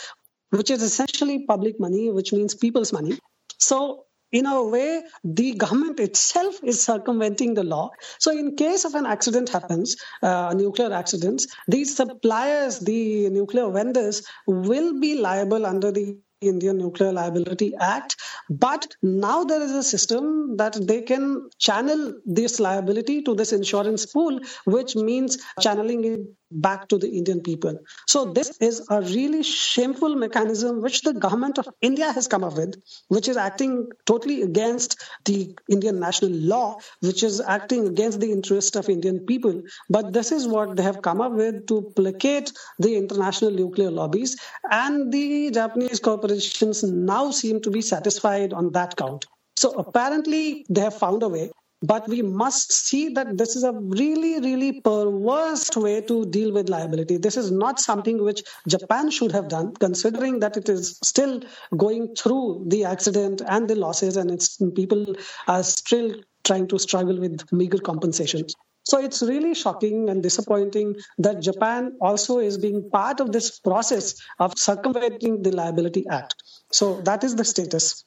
which 0.50 0.70
is 0.70 0.82
essentially 0.82 1.44
public 1.46 1.78
money, 1.78 2.10
which 2.10 2.32
means 2.32 2.54
people's 2.54 2.92
money. 2.92 3.18
So 3.58 4.04
in 4.32 4.46
a 4.46 4.62
way, 4.64 5.02
the 5.24 5.54
government 5.54 6.00
itself 6.00 6.60
is 6.62 6.82
circumventing 6.82 7.54
the 7.54 7.64
law. 7.64 7.90
So, 8.18 8.30
in 8.30 8.56
case 8.56 8.84
of 8.84 8.94
an 8.94 9.06
accident 9.06 9.48
happens, 9.48 9.96
uh, 10.22 10.54
nuclear 10.54 10.92
accidents, 10.92 11.46
these 11.66 11.96
suppliers, 11.96 12.80
the 12.80 13.30
nuclear 13.30 13.70
vendors, 13.70 14.26
will 14.46 14.98
be 15.00 15.18
liable 15.18 15.64
under 15.64 15.90
the 15.92 16.18
Indian 16.40 16.78
Nuclear 16.78 17.12
Liability 17.12 17.74
Act. 17.80 18.16
But 18.48 18.94
now 19.02 19.44
there 19.44 19.60
is 19.60 19.72
a 19.72 19.82
system 19.82 20.56
that 20.56 20.74
they 20.86 21.02
can 21.02 21.50
channel 21.58 22.14
this 22.24 22.60
liability 22.60 23.22
to 23.22 23.34
this 23.34 23.52
insurance 23.52 24.06
pool, 24.06 24.40
which 24.64 24.94
means 24.94 25.38
channeling 25.60 26.04
it 26.04 26.20
back 26.50 26.88
to 26.88 26.98
the 26.98 27.08
Indian 27.08 27.40
people. 27.40 27.78
So 28.06 28.26
hmm. 28.26 28.32
this 28.32 28.56
is 28.60 28.86
a 28.90 29.00
really 29.00 29.42
shameful 29.42 30.14
mechanism 30.14 30.82
which 30.82 31.02
the 31.02 31.12
government 31.12 31.58
of 31.58 31.68
India 31.80 32.12
has 32.12 32.28
come 32.28 32.44
up 32.44 32.56
with, 32.56 32.80
which 33.08 33.28
is 33.28 33.36
acting 33.36 33.88
totally 34.06 34.42
against 34.42 35.00
the 35.24 35.56
Indian 35.68 36.00
national 36.00 36.32
law, 36.32 36.78
which 37.00 37.22
is 37.22 37.40
acting 37.40 37.86
against 37.86 38.20
the 38.20 38.32
interest 38.32 38.76
of 38.76 38.88
Indian 38.88 39.20
people. 39.20 39.62
But 39.88 40.12
this 40.12 40.32
is 40.32 40.46
what 40.46 40.76
they 40.76 40.82
have 40.82 41.02
come 41.02 41.20
up 41.20 41.32
with 41.32 41.66
to 41.68 41.92
placate 41.96 42.52
the 42.78 42.96
international 42.96 43.50
nuclear 43.50 43.90
lobbies. 43.90 44.36
And 44.70 45.12
the 45.12 45.50
Japanese 45.50 46.00
corporations 46.00 46.82
now 46.82 47.30
seem 47.30 47.60
to 47.62 47.70
be 47.70 47.82
satisfied 47.82 48.52
on 48.52 48.72
that 48.72 48.96
count. 48.96 49.26
So 49.56 49.72
apparently 49.72 50.64
they 50.70 50.82
have 50.82 50.96
found 50.96 51.22
a 51.24 51.28
way 51.28 51.50
but 51.82 52.08
we 52.08 52.22
must 52.22 52.72
see 52.72 53.08
that 53.10 53.38
this 53.38 53.54
is 53.56 53.64
a 53.64 53.72
really, 53.72 54.40
really 54.40 54.80
perverse 54.80 55.70
way 55.76 56.00
to 56.02 56.26
deal 56.26 56.52
with 56.52 56.68
liability. 56.68 57.16
This 57.16 57.36
is 57.36 57.50
not 57.50 57.78
something 57.78 58.22
which 58.22 58.42
Japan 58.66 59.10
should 59.10 59.32
have 59.32 59.48
done, 59.48 59.74
considering 59.74 60.40
that 60.40 60.56
it 60.56 60.68
is 60.68 60.98
still 61.02 61.40
going 61.76 62.14
through 62.16 62.64
the 62.66 62.84
accident 62.84 63.42
and 63.46 63.68
the 63.68 63.76
losses, 63.76 64.16
and 64.16 64.30
its 64.30 64.60
people 64.74 65.14
are 65.46 65.62
still 65.62 66.14
trying 66.44 66.66
to 66.68 66.78
struggle 66.78 67.18
with 67.18 67.52
meager 67.52 67.78
compensations. 67.78 68.54
So 68.84 68.98
it's 68.98 69.20
really 69.20 69.54
shocking 69.54 70.08
and 70.08 70.22
disappointing 70.22 70.96
that 71.18 71.42
Japan 71.42 71.98
also 72.00 72.38
is 72.38 72.56
being 72.56 72.88
part 72.90 73.20
of 73.20 73.32
this 73.32 73.60
process 73.60 74.14
of 74.38 74.56
circumventing 74.56 75.42
the 75.42 75.52
Liability 75.52 76.06
Act. 76.10 76.42
So 76.72 77.02
that 77.02 77.22
is 77.22 77.36
the 77.36 77.44
status. 77.44 78.04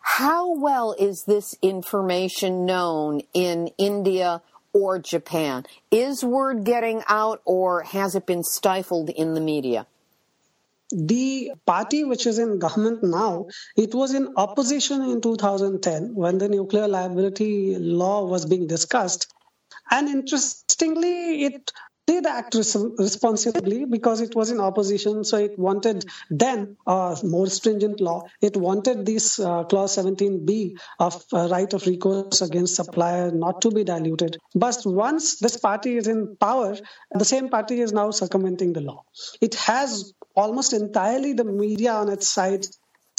How 0.00 0.54
well 0.54 0.94
is 0.98 1.24
this 1.24 1.54
information 1.62 2.66
known 2.66 3.22
in 3.32 3.70
India 3.78 4.42
or 4.72 4.98
Japan? 4.98 5.64
Is 5.90 6.24
word 6.24 6.64
getting 6.64 7.02
out 7.08 7.42
or 7.44 7.82
has 7.82 8.14
it 8.14 8.26
been 8.26 8.42
stifled 8.42 9.10
in 9.10 9.34
the 9.34 9.40
media? 9.40 9.86
the 10.92 11.52
party 11.66 12.02
which 12.04 12.26
is 12.26 12.38
in 12.38 12.58
government 12.58 13.02
now 13.02 13.46
it 13.76 13.94
was 13.94 14.12
in 14.12 14.34
opposition 14.36 15.02
in 15.02 15.20
2010 15.20 16.14
when 16.14 16.38
the 16.38 16.48
nuclear 16.48 16.88
liability 16.88 17.76
law 17.76 18.24
was 18.24 18.44
being 18.44 18.66
discussed 18.66 19.32
and 19.90 20.08
interestingly 20.08 21.44
it 21.44 21.72
did 22.10 22.26
act 22.26 22.54
res- 22.54 22.86
responsibly 22.98 23.84
because 23.84 24.20
it 24.20 24.34
was 24.34 24.50
in 24.50 24.60
opposition. 24.60 25.24
So 25.24 25.36
it 25.38 25.58
wanted 25.58 26.04
then 26.30 26.76
a 26.86 27.18
more 27.22 27.46
stringent 27.46 28.00
law. 28.00 28.22
It 28.40 28.56
wanted 28.56 29.06
this 29.06 29.38
uh, 29.38 29.64
clause 29.64 29.96
17b 29.96 30.78
of 30.98 31.22
uh, 31.32 31.48
right 31.50 31.72
of 31.72 31.86
recourse 31.86 32.40
against 32.42 32.76
supplier 32.76 33.30
not 33.30 33.62
to 33.62 33.70
be 33.70 33.84
diluted. 33.84 34.38
But 34.54 34.82
once 34.84 35.38
this 35.38 35.56
party 35.56 35.96
is 35.96 36.08
in 36.08 36.36
power, 36.36 36.76
the 37.12 37.24
same 37.24 37.48
party 37.48 37.80
is 37.80 37.92
now 37.92 38.10
circumventing 38.10 38.72
the 38.72 38.80
law. 38.80 39.04
It 39.40 39.54
has 39.56 40.12
almost 40.34 40.72
entirely 40.72 41.32
the 41.32 41.44
media 41.44 41.92
on 41.92 42.08
its 42.08 42.28
side 42.28 42.66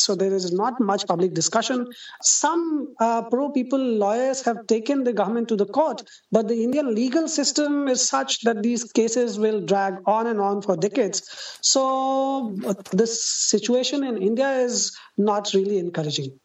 so 0.04 0.16
there 0.16 0.34
is 0.34 0.52
not 0.52 0.80
much 0.80 1.08
public 1.08 1.34
discussion. 1.34 1.88
Some 2.22 2.95
uh, 2.99 3.24
pro 3.24 3.49
people 3.52 3.80
lawyers 3.80 4.41
have 4.43 4.68
taken 4.68 5.04
the 5.04 5.14
government 5.14 5.47
to 5.49 5.56
the 5.56 5.66
court, 5.66 6.04
but 6.32 6.47
the 6.47 6.64
Indian 6.64 6.93
legal 6.93 7.28
system 7.28 7.88
is 7.88 8.08
such 8.08 8.41
that 8.41 8.64
these 8.64 8.84
cases 8.91 9.39
will 9.39 9.62
drag 9.66 9.95
on 10.06 10.28
and 10.28 10.39
on 10.39 10.62
for 10.62 10.76
decades. 10.78 11.24
So 11.62 12.56
uh, 12.66 12.74
this 12.91 13.24
situation 13.24 14.04
in 14.04 14.22
India 14.22 14.52
is 14.52 14.97
not 15.18 15.54
really 15.54 15.78
encouraging. 15.78 16.39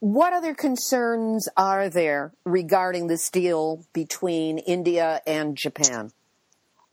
What 0.00 0.32
other 0.32 0.54
concerns 0.54 1.46
are 1.58 1.90
there 1.90 2.32
regarding 2.46 3.08
this 3.08 3.28
deal 3.28 3.84
between 3.92 4.56
India 4.56 5.20
and 5.26 5.56
Japan? 5.56 6.10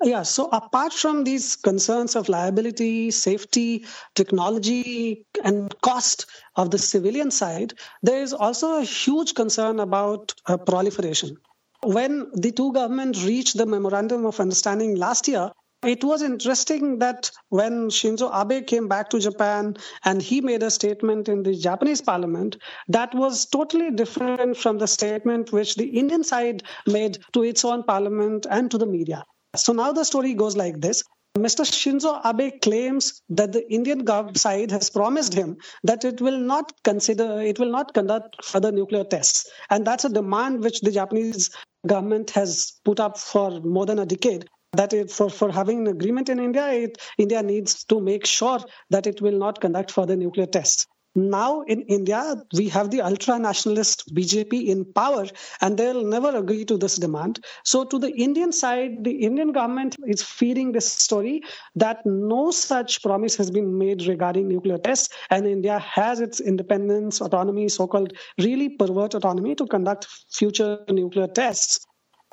Yeah, 0.03 0.23
so 0.23 0.47
apart 0.51 0.93
from 0.93 1.23
these 1.23 1.55
concerns 1.55 2.15
of 2.15 2.29
liability, 2.29 3.09
safety, 3.09 3.85
technology, 4.13 5.25
and 5.43 5.73
cost 5.81 6.27
of 6.55 6.69
the 6.69 6.77
civilian 6.77 7.31
side, 7.31 7.73
there 8.03 8.21
is 8.21 8.31
also 8.31 8.79
a 8.79 8.83
huge 8.83 9.33
concern 9.33 9.79
about 9.79 10.35
uh, 10.45 10.57
proliferation. 10.57 11.37
When 11.83 12.29
the 12.33 12.51
two 12.51 12.73
governments 12.73 13.23
reached 13.23 13.57
the 13.57 13.65
memorandum 13.65 14.25
of 14.27 14.39
understanding 14.39 14.95
last 14.97 15.27
year, 15.27 15.51
it 15.83 16.03
was 16.03 16.21
interesting 16.21 16.99
that 16.99 17.31
when 17.49 17.89
Shinzo 17.89 18.29
Abe 18.31 18.67
came 18.67 18.87
back 18.87 19.09
to 19.09 19.19
Japan 19.19 19.77
and 20.05 20.21
he 20.21 20.41
made 20.41 20.61
a 20.61 20.69
statement 20.69 21.27
in 21.27 21.41
the 21.41 21.55
Japanese 21.55 22.01
parliament, 22.01 22.57
that 22.87 23.15
was 23.15 23.47
totally 23.47 23.89
different 23.89 24.57
from 24.57 24.77
the 24.77 24.87
statement 24.87 25.51
which 25.51 25.75
the 25.75 25.87
Indian 25.87 26.23
side 26.23 26.61
made 26.85 27.17
to 27.33 27.43
its 27.43 27.65
own 27.65 27.83
parliament 27.83 28.45
and 28.49 28.69
to 28.69 28.77
the 28.77 28.85
media. 28.85 29.23
So 29.57 29.73
now 29.73 29.91
the 29.91 30.03
story 30.03 30.33
goes 30.33 30.55
like 30.55 30.79
this. 30.79 31.03
Mr. 31.37 31.63
Shinzo 31.65 32.19
Abe 32.25 32.59
claims 32.61 33.21
that 33.29 33.51
the 33.51 33.71
Indian 33.71 34.05
side 34.35 34.71
has 34.71 34.89
promised 34.89 35.33
him 35.33 35.57
that 35.83 36.03
it 36.03 36.19
will 36.19 36.39
not 36.39 36.71
consider, 36.83 37.41
it 37.41 37.59
will 37.59 37.71
not 37.71 37.93
conduct 37.93 38.43
further 38.43 38.71
nuclear 38.71 39.03
tests. 39.03 39.49
And 39.69 39.85
that's 39.85 40.05
a 40.05 40.09
demand 40.09 40.63
which 40.63 40.81
the 40.81 40.91
Japanese 40.91 41.51
government 41.85 42.31
has 42.31 42.73
put 42.83 42.99
up 42.99 43.19
for 43.19 43.59
more 43.61 43.85
than 43.85 43.99
a 43.99 44.05
decade. 44.05 44.47
That 44.73 44.93
it, 44.93 45.11
for, 45.11 45.29
for 45.29 45.51
having 45.51 45.81
an 45.81 45.87
agreement 45.87 46.29
in 46.29 46.39
India, 46.39 46.67
it, 46.71 46.97
India 47.17 47.41
needs 47.41 47.83
to 47.85 48.01
make 48.01 48.25
sure 48.25 48.59
that 48.89 49.07
it 49.07 49.21
will 49.21 49.37
not 49.37 49.61
conduct 49.61 49.91
further 49.91 50.15
nuclear 50.15 50.45
tests. 50.45 50.87
Now 51.17 51.61
in 51.61 51.81
India, 51.81 52.35
we 52.53 52.69
have 52.69 52.91
the 52.91 53.01
ultra 53.01 53.39
nationalist 53.39 54.13
BJP 54.13 54.67
in 54.67 54.85
power, 54.85 55.25
and 55.61 55.75
they'll 55.75 56.05
never 56.05 56.29
agree 56.37 56.63
to 56.65 56.77
this 56.77 56.97
demand. 56.97 57.43
So, 57.65 57.83
to 57.85 57.97
the 57.97 58.11
Indian 58.11 58.51
side, 58.51 59.03
the 59.03 59.23
Indian 59.25 59.51
government 59.51 59.95
is 60.05 60.21
feeding 60.21 60.73
this 60.73 60.85
story 60.85 61.41
that 61.75 62.05
no 62.05 62.51
such 62.51 63.01
promise 63.01 63.35
has 63.35 63.49
been 63.49 63.79
made 63.79 64.05
regarding 64.05 64.47
nuclear 64.47 64.77
tests, 64.77 65.09
and 65.31 65.47
India 65.47 65.79
has 65.79 66.19
its 66.19 66.39
independence, 66.39 67.19
autonomy, 67.19 67.67
so 67.67 67.87
called 67.87 68.13
really 68.37 68.69
pervert 68.69 69.15
autonomy 69.15 69.55
to 69.55 69.65
conduct 69.65 70.05
future 70.29 70.81
nuclear 70.87 71.27
tests. 71.27 71.83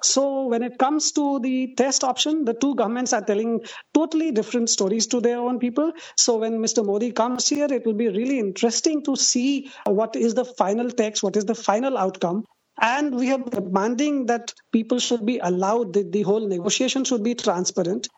So 0.02 0.46
when 0.46 0.62
it 0.62 0.78
comes 0.78 1.12
to 1.12 1.38
the 1.40 1.74
test 1.76 2.04
option, 2.04 2.44
the 2.44 2.54
two 2.54 2.74
governments 2.74 3.12
are 3.12 3.22
telling 3.24 3.60
totally 3.94 4.32
different 4.32 4.68
stories 4.68 5.06
to 5.08 5.20
their 5.20 5.38
own 5.38 5.58
people. 5.58 5.92
So 6.16 6.38
when 6.38 6.58
Mr. 6.58 6.84
Modi 6.84 7.12
comes 7.12 7.48
here, 7.48 7.68
it 7.70 7.86
will 7.86 7.94
be 7.94 8.08
really 8.08 8.38
interesting 8.38 9.02
to 9.04 9.16
see 9.16 9.70
what 9.86 10.16
is 10.16 10.34
the 10.34 10.44
final 10.44 10.90
text, 10.90 11.22
what 11.22 11.36
is 11.36 11.44
the 11.44 11.54
final 11.54 11.96
outcome. 11.96 12.44
And 12.80 13.14
we 13.14 13.30
are 13.32 13.38
demanding 13.38 14.26
that 14.26 14.52
people 14.72 14.98
should 14.98 15.24
be 15.24 15.38
allowed, 15.38 15.92
that 15.94 16.10
the 16.10 16.22
whole 16.22 16.46
negotiation 16.48 17.04
should 17.04 17.22
be 17.22 17.34
transparent. 17.34 18.08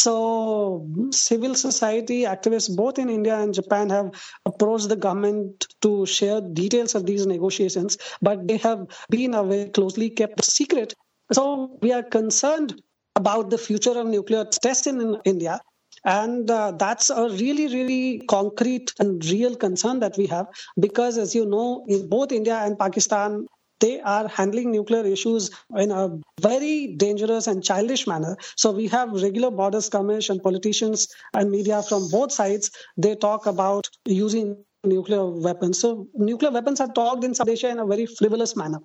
So, 0.00 0.88
civil 1.12 1.54
society 1.54 2.22
activists, 2.22 2.74
both 2.74 2.98
in 2.98 3.08
India 3.08 3.38
and 3.38 3.54
Japan, 3.54 3.88
have 3.90 4.10
approached 4.44 4.88
the 4.88 4.96
government 4.96 5.68
to 5.82 6.06
share 6.06 6.40
details 6.40 6.96
of 6.96 7.06
these 7.06 7.24
negotiations, 7.24 7.98
but 8.20 8.48
they 8.48 8.56
have 8.56 8.88
been 9.10 9.34
a 9.34 9.44
very 9.44 9.70
closely 9.70 10.10
kept 10.10 10.44
secret 10.44 10.94
so 11.32 11.78
we 11.80 11.92
are 11.92 12.02
concerned 12.02 12.80
about 13.16 13.50
the 13.50 13.58
future 13.58 13.98
of 13.98 14.06
nuclear 14.06 14.44
tests 14.44 14.86
in 14.86 15.16
India. 15.24 15.60
And 16.04 16.50
uh, 16.50 16.72
that's 16.72 17.10
a 17.10 17.28
really, 17.28 17.68
really 17.68 18.22
concrete 18.26 18.92
and 18.98 19.24
real 19.26 19.54
concern 19.54 20.00
that 20.00 20.16
we 20.16 20.26
have 20.26 20.46
because, 20.80 21.16
as 21.16 21.34
you 21.34 21.46
know, 21.46 21.84
in 21.86 22.08
both 22.08 22.32
India 22.32 22.56
and 22.56 22.76
Pakistan, 22.78 23.46
they 23.78 24.00
are 24.00 24.26
handling 24.28 24.70
nuclear 24.72 25.04
issues 25.04 25.50
in 25.76 25.90
a 25.90 26.08
very 26.40 26.94
dangerous 26.96 27.46
and 27.46 27.62
childish 27.62 28.06
manner. 28.06 28.36
So 28.56 28.70
we 28.70 28.88
have 28.88 29.12
regular 29.12 29.50
border 29.50 29.80
skirmish 29.80 30.28
and 30.30 30.42
politicians 30.42 31.08
and 31.34 31.50
media 31.50 31.82
from 31.82 32.08
both 32.08 32.32
sides. 32.32 32.70
They 32.96 33.14
talk 33.14 33.46
about 33.46 33.88
using 34.04 34.56
nuclear 34.84 35.26
weapons. 35.26 35.78
So 35.80 36.08
nuclear 36.14 36.50
weapons 36.50 36.80
are 36.80 36.92
talked 36.92 37.24
in 37.24 37.34
South 37.34 37.48
Asia 37.48 37.68
in 37.70 37.78
a 37.78 37.86
very 37.86 38.06
frivolous 38.06 38.56
manner. 38.56 38.80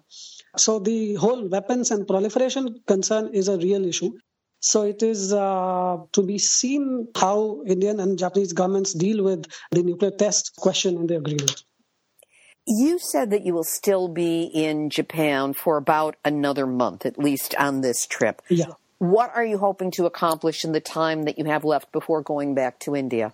So 0.58 0.80
the 0.80 1.16
whole 1.16 1.48
weapons 1.48 1.92
and 1.92 2.08
proliferation 2.08 2.82
concern 2.88 3.34
is 3.34 3.48
a 3.48 3.58
real 3.58 3.86
issue. 3.86 4.12
So 4.60 4.84
it 4.84 5.04
is 5.04 5.34
uh, 5.34 5.98
to 6.12 6.24
be 6.24 6.40
seen 6.40 7.08
how 7.16 7.62
Indian 7.68 8.00
and 8.00 8.18
Japanese 8.18 8.54
governments 8.54 8.94
deal 8.94 9.24
with 9.24 9.46
the 9.72 9.84
nuclear 9.84 10.12
test 10.12 10.56
question 10.58 10.96
in 10.96 11.08
the 11.08 11.18
agreement. 11.18 11.64
You 12.66 13.00
said 13.00 13.30
that 13.30 13.46
you 13.46 13.54
will 13.54 13.64
still 13.64 14.10
be 14.10 14.44
in 14.44 14.90
Japan 14.90 15.54
for 15.54 15.78
about 15.78 16.16
another 16.26 16.68
month, 16.68 17.06
at 17.06 17.18
least 17.18 17.56
on 17.56 17.82
this 17.82 18.06
trip. 18.06 18.42
Yeah. 18.50 18.74
What 18.98 19.32
are 19.36 19.46
you 19.46 19.58
hoping 19.58 19.92
to 19.92 20.06
accomplish 20.06 20.66
in 20.66 20.72
the 20.72 20.82
time 20.82 21.24
that 21.24 21.38
you 21.38 21.46
have 21.46 21.64
left 21.64 21.92
before 21.92 22.22
going 22.22 22.56
back 22.56 22.80
to 22.80 22.96
India? 22.96 23.34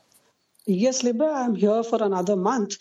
Yes, 0.67 1.01
Libbe, 1.01 1.28
I'm 1.28 1.55
here 1.55 1.84
for 1.84 2.03
another 2.03 2.36
month 2.36 2.78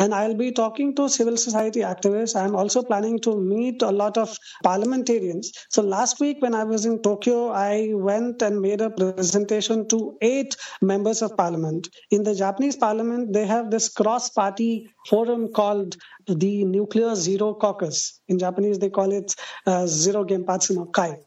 and 0.00 0.14
I'll 0.14 0.34
be 0.34 0.50
talking 0.52 0.94
to 0.96 1.08
civil 1.08 1.36
society 1.36 1.80
activists. 1.80 2.34
I'm 2.34 2.56
also 2.56 2.82
planning 2.82 3.18
to 3.20 3.40
meet 3.40 3.82
a 3.82 3.90
lot 3.90 4.18
of 4.18 4.36
parliamentarians. 4.62 5.52
So 5.70 5.82
last 5.82 6.20
week 6.20 6.38
when 6.40 6.54
I 6.54 6.64
was 6.64 6.84
in 6.84 7.00
Tokyo, 7.02 7.50
I 7.50 7.90
went 7.92 8.42
and 8.42 8.60
made 8.60 8.80
a 8.80 8.90
presentation 8.90 9.86
to 9.88 10.16
eight 10.20 10.56
members 10.82 11.22
of 11.22 11.36
parliament. 11.36 11.88
In 12.10 12.24
the 12.24 12.34
Japanese 12.34 12.76
parliament, 12.76 13.32
they 13.32 13.46
have 13.46 13.70
this 13.70 13.88
cross 13.88 14.30
party 14.30 14.88
forum 15.08 15.52
called 15.52 15.96
the 16.26 16.64
Nuclear 16.64 17.14
Zero 17.14 17.54
Caucus. 17.54 18.20
In 18.28 18.38
Japanese, 18.38 18.78
they 18.78 18.90
call 18.90 19.12
it 19.12 19.34
uh, 19.66 19.86
Zero 19.86 20.24
Genpatsu 20.24 20.74
no 20.74 20.86
Kai. 20.86 21.18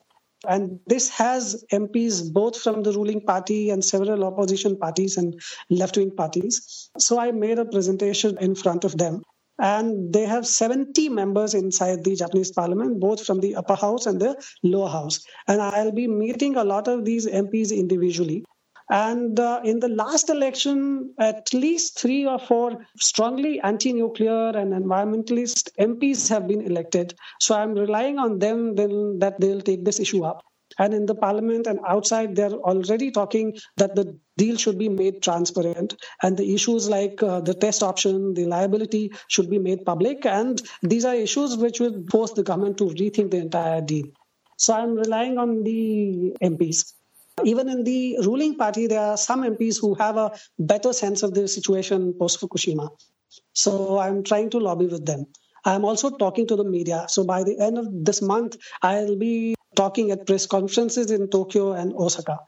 And 0.45 0.79
this 0.85 1.09
has 1.09 1.65
MPs 1.71 2.31
both 2.31 2.59
from 2.61 2.83
the 2.83 2.91
ruling 2.91 3.21
party 3.21 3.69
and 3.69 3.83
several 3.83 4.23
opposition 4.23 4.77
parties 4.77 5.17
and 5.17 5.39
left 5.69 5.97
wing 5.97 6.11
parties. 6.15 6.89
So 6.97 7.19
I 7.19 7.31
made 7.31 7.57
a 7.59 7.65
presentation 7.65 8.37
in 8.39 8.53
front 8.55 8.83
of 8.83 8.97
them. 8.97 9.23
And 9.59 10.13
they 10.13 10.25
have 10.25 10.45
70 10.45 11.09
members 11.09 11.55
inside 11.55 12.03
the 12.03 12.15
Japanese 12.15 12.51
parliament, 12.51 12.99
both 12.99 13.25
from 13.25 13.39
the 13.39 13.55
upper 13.55 13.73
house 13.73 14.05
and 14.05 14.19
the 14.19 14.39
lower 14.61 14.89
house. 14.89 15.25
And 15.47 15.59
I'll 15.59 15.91
be 15.91 16.07
meeting 16.07 16.57
a 16.57 16.63
lot 16.63 16.87
of 16.87 17.05
these 17.05 17.25
MPs 17.25 17.75
individually. 17.75 18.45
And 18.89 19.39
uh, 19.39 19.61
in 19.63 19.79
the 19.79 19.89
last 19.89 20.29
election, 20.29 21.13
at 21.19 21.53
least 21.53 21.99
three 21.99 22.25
or 22.25 22.39
four 22.39 22.85
strongly 22.97 23.59
anti 23.59 23.91
nuclear 23.91 24.49
and 24.49 24.71
environmentalist 24.73 25.69
MPs 25.77 26.29
have 26.29 26.47
been 26.47 26.61
elected. 26.61 27.13
So 27.41 27.55
I'm 27.55 27.73
relying 27.73 28.17
on 28.17 28.39
them 28.39 28.75
that 29.19 29.35
they'll 29.39 29.61
take 29.61 29.83
this 29.83 29.99
issue 29.99 30.23
up. 30.23 30.43
And 30.79 30.93
in 30.93 31.05
the 31.05 31.15
parliament 31.15 31.65
and 31.65 31.79
outside, 31.87 32.35
they're 32.35 32.51
already 32.51 33.11
talking 33.11 33.57
that 33.77 33.95
the 33.95 34.17
deal 34.37 34.57
should 34.57 34.77
be 34.77 34.89
made 34.89 35.23
transparent 35.23 35.95
and 36.21 36.37
the 36.37 36.53
issues 36.53 36.87
like 36.87 37.23
uh, 37.23 37.41
the 37.41 37.55
test 37.55 37.81
option, 37.81 38.35
the 38.35 38.45
liability 38.45 39.11
should 39.27 39.49
be 39.49 39.57
made 39.59 39.85
public. 39.85 40.25
And 40.25 40.61
these 40.83 41.03
are 41.05 41.15
issues 41.15 41.57
which 41.57 41.79
will 41.79 42.03
force 42.11 42.31
the 42.33 42.43
government 42.43 42.77
to 42.77 42.85
rethink 42.85 43.31
the 43.31 43.37
entire 43.37 43.81
deal. 43.81 44.05
So 44.57 44.73
I'm 44.75 44.95
relying 44.95 45.37
on 45.37 45.63
the 45.63 46.33
MPs. 46.43 46.93
Even 47.43 47.69
in 47.69 47.83
the 47.83 48.17
ruling 48.23 48.55
party, 48.55 48.87
there 48.87 49.01
are 49.01 49.17
some 49.17 49.43
MPs 49.43 49.79
who 49.79 49.93
have 49.95 50.17
a 50.17 50.31
better 50.57 50.91
sense 50.93 51.23
of 51.23 51.33
the 51.33 51.47
situation 51.47 52.13
post 52.17 52.39
Fukushima. 52.41 52.89
So 53.53 53.99
I'm 53.99 54.23
trying 54.23 54.49
to 54.51 54.59
lobby 54.59 54.87
with 54.87 55.05
them. 55.05 55.25
I'm 55.65 55.85
also 55.85 56.09
talking 56.09 56.47
to 56.47 56.55
the 56.55 56.63
media. 56.63 57.05
So 57.09 57.23
by 57.23 57.43
the 57.43 57.59
end 57.59 57.77
of 57.77 57.87
this 57.91 58.21
month, 58.21 58.57
I'll 58.81 59.17
be 59.17 59.55
talking 59.75 60.11
at 60.11 60.25
press 60.25 60.45
conferences 60.45 61.11
in 61.11 61.29
Tokyo 61.29 61.73
and 61.73 61.93
Osaka. 61.93 62.39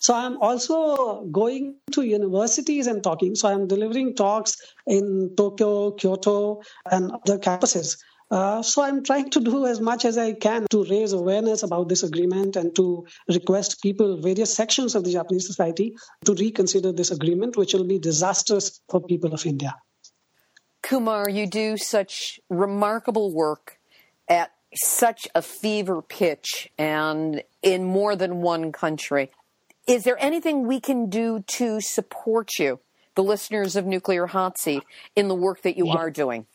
So 0.00 0.14
I'm 0.14 0.36
also 0.42 1.24
going 1.26 1.76
to 1.92 2.02
universities 2.02 2.86
and 2.86 3.02
talking. 3.02 3.34
So 3.34 3.48
I'm 3.48 3.66
delivering 3.66 4.14
talks 4.14 4.56
in 4.86 5.34
Tokyo, 5.36 5.92
Kyoto, 5.92 6.60
and 6.90 7.12
other 7.12 7.38
campuses. 7.38 7.96
Uh, 8.30 8.60
so 8.60 8.82
I'm 8.82 9.04
trying 9.04 9.30
to 9.30 9.40
do 9.40 9.66
as 9.66 9.80
much 9.80 10.04
as 10.04 10.18
I 10.18 10.32
can 10.32 10.66
to 10.70 10.84
raise 10.84 11.12
awareness 11.12 11.62
about 11.62 11.88
this 11.88 12.02
agreement 12.02 12.56
and 12.56 12.74
to 12.74 13.06
request 13.28 13.80
people, 13.82 14.20
various 14.20 14.52
sections 14.52 14.94
of 14.96 15.04
the 15.04 15.12
Japanese 15.12 15.46
society, 15.46 15.94
to 16.24 16.34
reconsider 16.34 16.92
this 16.92 17.12
agreement, 17.12 17.56
which 17.56 17.72
will 17.72 17.84
be 17.84 17.98
disastrous 17.98 18.80
for 18.88 19.00
people 19.00 19.32
of 19.32 19.46
India. 19.46 19.76
Kumar, 20.82 21.28
you 21.28 21.46
do 21.46 21.76
such 21.76 22.40
remarkable 22.48 23.32
work 23.32 23.78
at 24.28 24.50
such 24.74 25.28
a 25.34 25.42
fever 25.42 26.02
pitch 26.02 26.68
and 26.76 27.42
in 27.62 27.84
more 27.84 28.16
than 28.16 28.42
one 28.42 28.72
country. 28.72 29.30
Is 29.86 30.02
there 30.02 30.20
anything 30.20 30.66
we 30.66 30.80
can 30.80 31.08
do 31.08 31.44
to 31.46 31.80
support 31.80 32.58
you, 32.58 32.80
the 33.14 33.22
listeners 33.22 33.76
of 33.76 33.86
Nuclear 33.86 34.26
Hot 34.26 34.58
Seat, 34.58 34.82
in 35.14 35.28
the 35.28 35.34
work 35.34 35.62
that 35.62 35.76
you 35.76 35.86
yeah. 35.86 35.94
are 35.94 36.10
doing? 36.10 36.46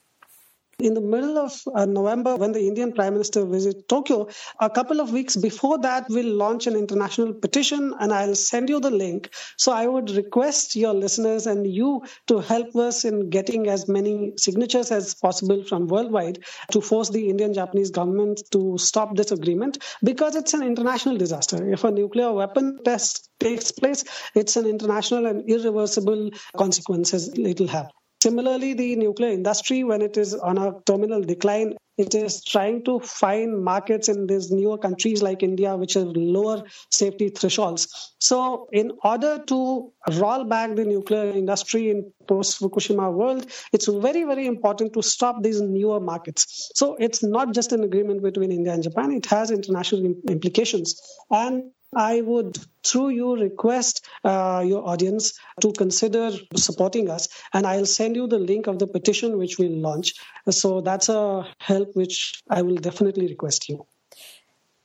In 0.81 0.93
the 0.93 1.01
middle 1.01 1.37
of 1.37 1.61
uh, 1.75 1.85
November, 1.85 2.35
when 2.35 2.51
the 2.51 2.67
Indian 2.67 2.91
Prime 2.91 3.13
Minister 3.13 3.45
visits 3.45 3.83
Tokyo, 3.87 4.27
a 4.59 4.69
couple 4.69 4.99
of 4.99 5.11
weeks 5.11 5.35
before 5.35 5.77
that, 5.79 6.05
we'll 6.09 6.35
launch 6.35 6.67
an 6.67 6.75
international 6.75 7.33
petition 7.33 7.93
and 7.99 8.11
I'll 8.11 8.35
send 8.35 8.69
you 8.69 8.79
the 8.79 8.91
link. 8.91 9.29
So 9.57 9.71
I 9.71 9.87
would 9.87 10.09
request 10.11 10.75
your 10.75 10.93
listeners 10.93 11.47
and 11.47 11.67
you 11.67 12.03
to 12.27 12.39
help 12.39 12.75
us 12.75 13.05
in 13.05 13.29
getting 13.29 13.67
as 13.67 13.87
many 13.87 14.33
signatures 14.37 14.91
as 14.91 15.13
possible 15.13 15.63
from 15.63 15.87
worldwide 15.87 16.39
to 16.71 16.81
force 16.81 17.09
the 17.09 17.29
Indian 17.29 17.53
Japanese 17.53 17.91
government 17.91 18.41
to 18.51 18.77
stop 18.77 19.15
this 19.15 19.31
agreement 19.31 19.77
because 20.03 20.35
it's 20.35 20.53
an 20.53 20.63
international 20.63 21.17
disaster. 21.17 21.71
If 21.71 21.83
a 21.83 21.91
nuclear 21.91 22.33
weapon 22.33 22.79
test 22.83 23.29
takes 23.39 23.71
place, 23.71 24.03
it's 24.35 24.55
an 24.55 24.65
international 24.65 25.25
and 25.25 25.47
irreversible 25.49 26.31
consequences 26.57 27.31
it'll 27.37 27.67
have. 27.67 27.91
Similarly, 28.21 28.75
the 28.75 28.95
nuclear 28.97 29.31
industry, 29.31 29.83
when 29.83 30.03
it 30.03 30.15
is 30.15 30.35
on 30.35 30.59
a 30.59 30.75
terminal 30.85 31.21
decline, 31.21 31.75
it 31.97 32.13
is 32.13 32.43
trying 32.43 32.83
to 32.85 32.99
find 32.99 33.63
markets 33.63 34.09
in 34.09 34.27
these 34.27 34.51
newer 34.51 34.77
countries 34.77 35.23
like 35.23 35.41
India, 35.41 35.75
which 35.75 35.95
have 35.95 36.07
lower 36.15 36.63
safety 36.91 37.29
thresholds. 37.29 38.13
So, 38.19 38.67
in 38.71 38.91
order 39.03 39.39
to 39.47 39.91
roll 40.13 40.43
back 40.43 40.75
the 40.75 40.85
nuclear 40.85 41.31
industry 41.31 41.89
in 41.89 42.11
post 42.27 42.59
Fukushima 42.61 43.11
world, 43.11 43.47
it's 43.73 43.87
very, 43.87 44.23
very 44.23 44.45
important 44.45 44.93
to 44.93 45.01
stop 45.01 45.41
these 45.41 45.59
newer 45.59 45.99
markets. 45.99 46.71
So, 46.75 46.95
it's 46.99 47.23
not 47.23 47.53
just 47.55 47.71
an 47.71 47.83
agreement 47.83 48.21
between 48.21 48.51
India 48.51 48.73
and 48.73 48.83
Japan, 48.83 49.11
it 49.11 49.25
has 49.25 49.49
international 49.49 50.05
implications. 50.29 51.01
And 51.31 51.71
I 51.95 52.21
would, 52.21 52.57
through 52.85 53.09
you, 53.09 53.35
request 53.35 54.05
uh, 54.23 54.63
your 54.65 54.87
audience 54.87 55.33
to 55.59 55.73
consider 55.73 56.31
supporting 56.55 57.09
us. 57.09 57.27
And 57.53 57.67
I'll 57.67 57.85
send 57.85 58.15
you 58.15 58.27
the 58.27 58.39
link 58.39 58.67
of 58.67 58.79
the 58.79 58.87
petition 58.87 59.37
which 59.37 59.57
we'll 59.59 59.77
launch. 59.77 60.13
So 60.49 60.81
that's 60.81 61.09
a 61.09 61.47
help 61.59 61.95
which 61.95 62.41
I 62.49 62.61
will 62.61 62.77
definitely 62.77 63.27
request 63.27 63.67
you. 63.67 63.85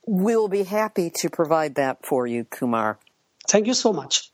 We'll 0.05 0.47
be 0.47 0.63
happy 0.63 1.11
to 1.17 1.29
provide 1.29 1.75
that 1.75 2.05
for 2.05 2.27
you, 2.27 2.45
Kumar. 2.45 2.99
Thank 3.47 3.67
you 3.67 3.73
so 3.73 3.93
much. 3.93 4.31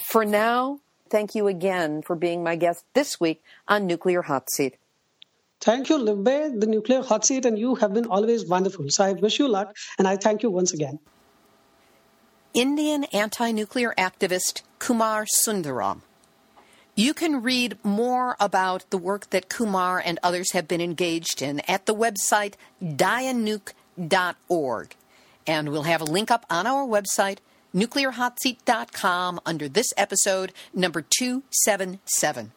For 0.00 0.24
now, 0.24 0.80
thank 1.10 1.34
you 1.34 1.48
again 1.48 2.02
for 2.02 2.16
being 2.16 2.42
my 2.42 2.56
guest 2.56 2.84
this 2.94 3.20
week 3.20 3.42
on 3.66 3.86
Nuclear 3.86 4.22
Hot 4.22 4.50
Seat. 4.50 4.76
Thank 5.60 5.88
you, 5.88 5.98
Libbe, 5.98 6.60
the 6.60 6.66
Nuclear 6.66 7.02
Hot 7.02 7.24
Seat, 7.24 7.44
and 7.44 7.58
you 7.58 7.74
have 7.76 7.92
been 7.92 8.06
always 8.06 8.46
wonderful. 8.46 8.88
So 8.90 9.04
I 9.04 9.12
wish 9.12 9.40
you 9.40 9.48
luck, 9.48 9.76
and 9.98 10.06
I 10.06 10.16
thank 10.16 10.44
you 10.44 10.50
once 10.50 10.72
again. 10.72 11.00
Indian 12.54 13.04
anti 13.04 13.52
nuclear 13.52 13.94
activist 13.98 14.62
Kumar 14.78 15.26
Sundaram. 15.44 16.00
You 16.94 17.14
can 17.14 17.42
read 17.42 17.78
more 17.84 18.36
about 18.40 18.84
the 18.90 18.98
work 18.98 19.30
that 19.30 19.48
Kumar 19.48 20.02
and 20.04 20.18
others 20.22 20.52
have 20.52 20.66
been 20.66 20.80
engaged 20.80 21.40
in 21.42 21.60
at 21.68 21.86
the 21.86 21.94
website 21.94 22.54
dianuke.org. 22.82 23.74
And 25.46 25.68
we'll 25.70 25.84
have 25.84 26.00
a 26.00 26.04
link 26.04 26.30
up 26.30 26.44
on 26.50 26.66
our 26.66 26.84
website, 26.84 27.38
nuclearhotseat.com, 27.74 29.40
under 29.46 29.68
this 29.68 29.92
episode, 29.96 30.52
number 30.74 31.00
277. 31.02 32.52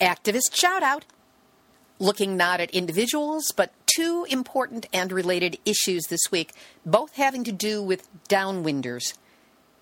Activist 0.00 0.54
shout 0.54 0.82
out 0.82 1.04
looking 2.00 2.36
not 2.36 2.60
at 2.60 2.72
individuals, 2.72 3.52
but 3.54 3.72
two 3.86 4.26
important 4.28 4.86
and 4.92 5.12
related 5.12 5.58
issues 5.64 6.02
this 6.08 6.32
week, 6.32 6.52
both 6.84 7.14
having 7.14 7.44
to 7.44 7.52
do 7.52 7.80
with 7.80 8.08
downwinders. 8.28 9.14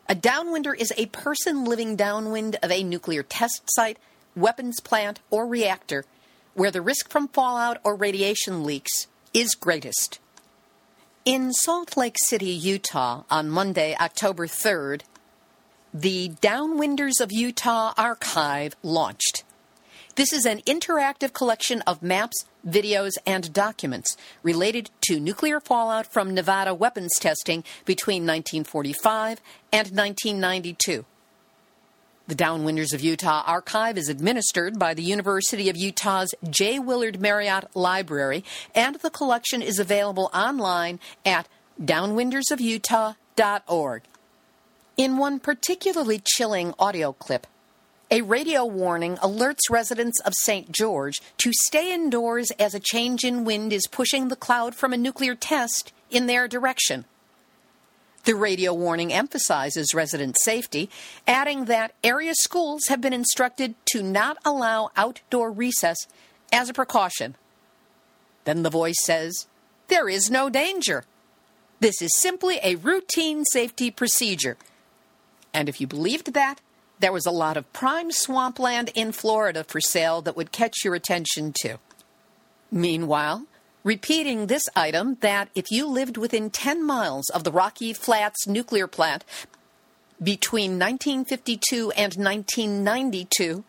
A 0.09 0.15
downwinder 0.15 0.79
is 0.79 0.93
a 0.97 1.07
person 1.07 1.65
living 1.65 1.97
downwind 1.97 2.57
of 2.63 2.71
a 2.71 2.83
nuclear 2.83 3.23
test 3.23 3.63
site, 3.69 3.99
weapons 4.37 4.81
plant, 4.81 5.21
or 5.31 5.47
reactor 5.47 6.05
where 6.59 6.71
the 6.73 6.83
risk 6.83 7.09
from 7.09 7.29
fallout 7.29 7.79
or 7.85 7.95
radiation 7.95 8.65
leaks 8.65 9.07
is 9.33 9.55
greatest. 9.55 10.19
In 11.25 11.53
Salt 11.53 11.97
Lake 11.97 12.17
City, 12.19 12.51
Utah, 12.51 13.23
on 13.31 13.49
Monday, 13.49 13.95
October 14.01 14.49
3rd, 14.49 15.03
the 15.95 16.31
Downwinders 16.41 17.21
of 17.21 17.31
Utah 17.31 17.95
archive 17.97 18.75
launched. 18.83 19.45
This 20.19 20.33
is 20.33 20.47
an 20.47 20.63
interactive 20.63 21.33
collection 21.33 21.81
of 21.83 22.03
maps, 22.03 22.45
videos, 22.67 23.13
and 23.25 23.53
documents 23.53 24.17
related 24.43 24.91
to 25.03 25.21
nuclear 25.21 25.61
fallout 25.61 26.13
from 26.13 26.35
Nevada 26.35 26.75
weapons 26.75 27.13
testing 27.21 27.63
between 27.85 28.25
1945 28.25 29.41
and 29.71 29.97
1992. 29.97 31.05
The 32.27 32.35
Downwinders 32.35 32.93
of 32.93 33.01
Utah 33.01 33.45
archive 33.47 33.97
is 33.97 34.09
administered 34.09 34.77
by 34.77 34.93
the 34.93 35.05
University 35.05 35.71
of 35.71 35.77
Utah's 35.77 36.35
J. 36.51 36.81
Willard 36.81 37.21
Marriott 37.21 37.77
Library, 37.77 38.45
and 38.75 38.97
the 38.97 39.11
collection 39.11 39.63
is 39.63 39.79
available 39.79 40.31
online 40.35 40.99
at 41.25 41.47
downwindersofutah.org. 41.81 44.03
In 44.97 45.17
one 45.17 45.39
particularly 45.39 46.21
chilling 46.25 46.75
audio 46.77 47.13
clip, 47.13 47.47
a 48.11 48.23
radio 48.23 48.65
warning 48.65 49.17
alerts 49.17 49.71
residents 49.71 50.21
of 50.21 50.33
St. 50.35 50.73
George 50.73 51.21
to 51.39 51.53
stay 51.53 51.93
indoors 51.93 52.51
as 52.59 52.75
a 52.75 52.81
change 52.81 53.25
in 53.25 53.45
wind 53.45 53.73
is 53.73 53.87
pushing 53.87 54.29
the 54.29 54.37
cloud 54.37 54.75
from 54.75 54.93
a 54.93 54.97
nuclear 54.97 55.35
test 55.35 55.93
in 56.11 56.27
their 56.27 56.49
direction. 56.49 57.05
The 58.25 58.35
radio 58.35 58.75
warning 58.75 59.13
emphasizes 59.13 59.95
resident 59.95 60.37
safety, 60.43 60.91
adding 61.27 61.67
that 61.67 61.95
area 62.03 62.35
schools 62.35 62.87
have 62.89 63.01
been 63.01 63.13
instructed 63.13 63.75
to 63.93 64.03
not 64.03 64.39
allow 64.45 64.91
outdoor 64.97 65.51
recess 65.51 65.97
as 66.53 66.69
a 66.69 66.75
precaution. 66.75 67.37
Then 68.45 68.63
the 68.63 68.71
voice 68.71 69.03
says, 69.03 69.47
There 69.89 70.09
is 70.09 70.31
no 70.31 70.51
danger. 70.51 71.05
This 71.81 72.03
is 72.03 72.19
simply 72.19 72.59
a 72.63 72.75
routine 72.75 73.45
safety 73.45 73.91
procedure. 73.91 74.57
And 75.55 75.69
if 75.69 75.81
you 75.81 75.87
believed 75.87 76.35
that, 76.35 76.61
there 77.01 77.13
was 77.13 77.27
a 77.27 77.31
lot 77.31 77.57
of 77.57 77.73
prime 77.73 78.11
swampland 78.11 78.91
in 78.95 79.13
Florida 79.13 79.65
for 79.65 79.81
sale 79.81 80.21
that 80.23 80.37
would 80.37 80.53
catch 80.53 80.85
your 80.85 80.95
attention 80.95 81.53
too. 81.53 81.77
Meanwhile, 82.71 83.47
repeating 83.85 84.47
this 84.47 84.69
item 84.77 85.17
that 85.21 85.49
if 85.55 85.71
you 85.71 85.87
lived 85.87 86.17
within 86.17 86.51
10 86.51 86.85
miles 86.85 87.29
of 87.31 87.45
the 87.45 87.53
Rocky 87.53 87.93
Flats 87.93 88.47
nuclear 88.47 88.87
plant 88.87 89.25
between 90.23 90.73
1952 90.73 91.93
and 91.93 92.15
1992, 92.15 93.65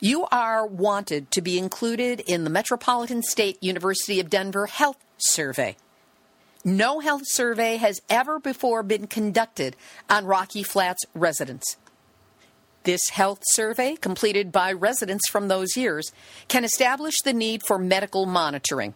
you 0.00 0.26
are 0.32 0.66
wanted 0.66 1.30
to 1.30 1.40
be 1.40 1.58
included 1.58 2.20
in 2.20 2.44
the 2.44 2.50
Metropolitan 2.50 3.22
State 3.22 3.62
University 3.62 4.18
of 4.18 4.30
Denver 4.30 4.66
Health 4.66 4.96
Survey. 5.18 5.76
No 6.64 7.00
health 7.00 7.22
survey 7.24 7.76
has 7.76 8.02
ever 8.08 8.38
before 8.38 8.82
been 8.82 9.06
conducted 9.06 9.76
on 10.08 10.26
Rocky 10.26 10.62
Flats 10.62 11.04
residents. 11.14 11.76
This 12.84 13.10
health 13.10 13.42
survey, 13.52 13.94
completed 13.96 14.50
by 14.50 14.72
residents 14.72 15.28
from 15.30 15.48
those 15.48 15.76
years, 15.76 16.10
can 16.48 16.64
establish 16.64 17.14
the 17.22 17.32
need 17.32 17.62
for 17.66 17.78
medical 17.78 18.26
monitoring. 18.26 18.94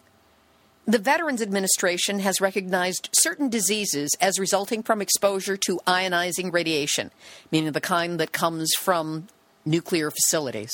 The 0.89 0.99
Veterans 0.99 1.43
Administration 1.43 2.21
has 2.21 2.41
recognized 2.41 3.09
certain 3.13 3.49
diseases 3.49 4.11
as 4.21 4.39
resulting 4.39 4.83
from 4.83 5.03
exposure 5.03 5.57
to 5.57 5.81
ionizing 5.87 6.53
radiation, 6.53 7.11
meaning 7.51 7.73
the 7.73 7.81
kind 7.81 8.21
that 8.21 8.33
comes 8.33 8.73
from 8.79 9.29
nuclear 9.65 10.11
facilities. 10.11 10.71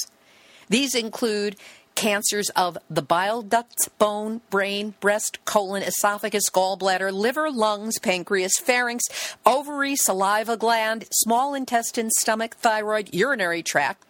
These 0.69 0.95
include 0.95 1.57
cancers 1.95 2.51
of 2.51 2.79
the 2.91 3.03
bile 3.03 3.43
ducts, 3.43 3.89
bone, 3.99 4.41
brain, 4.51 4.95
breast, 5.01 5.39
colon, 5.45 5.83
esophagus, 5.83 6.51
gallbladder, 6.51 7.13
liver, 7.13 7.51
lungs, 7.51 7.99
pancreas, 7.99 8.59
pharynx, 8.59 9.05
ovary, 9.47 9.97
saliva 9.97 10.57
gland, 10.57 11.07
small 11.13 11.55
intestine, 11.55 12.11
stomach, 12.11 12.57
thyroid, 12.57 13.13
urinary 13.13 13.63
tract, 13.63 14.05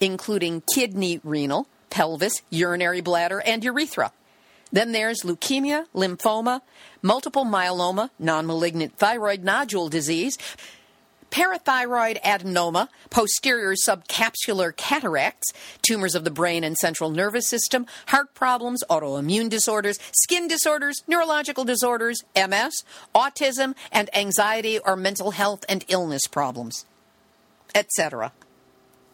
including 0.00 0.62
kidney, 0.74 1.20
renal, 1.24 1.66
pelvis, 1.90 2.42
urinary 2.50 3.00
bladder, 3.00 3.40
and 3.40 3.64
urethra. 3.64 4.12
Then 4.72 4.92
there's 4.92 5.22
leukemia, 5.22 5.86
lymphoma, 5.94 6.60
multiple 7.02 7.44
myeloma, 7.44 8.10
non 8.18 8.46
malignant 8.46 8.98
thyroid 8.98 9.44
nodule 9.44 9.88
disease, 9.88 10.36
parathyroid 11.30 12.20
adenoma, 12.22 12.88
posterior 13.10 13.74
subcapsular 13.74 14.76
cataracts, 14.76 15.52
tumors 15.82 16.14
of 16.14 16.24
the 16.24 16.30
brain 16.30 16.64
and 16.64 16.76
central 16.76 17.10
nervous 17.10 17.48
system, 17.48 17.86
heart 18.08 18.34
problems, 18.34 18.82
autoimmune 18.90 19.48
disorders, 19.48 19.98
skin 20.12 20.48
disorders, 20.48 21.02
neurological 21.06 21.64
disorders, 21.64 22.22
MS, 22.34 22.84
autism, 23.14 23.74
and 23.92 24.14
anxiety 24.16 24.78
or 24.78 24.96
mental 24.96 25.32
health 25.32 25.64
and 25.68 25.84
illness 25.88 26.26
problems, 26.26 26.86
etc. 27.74 28.32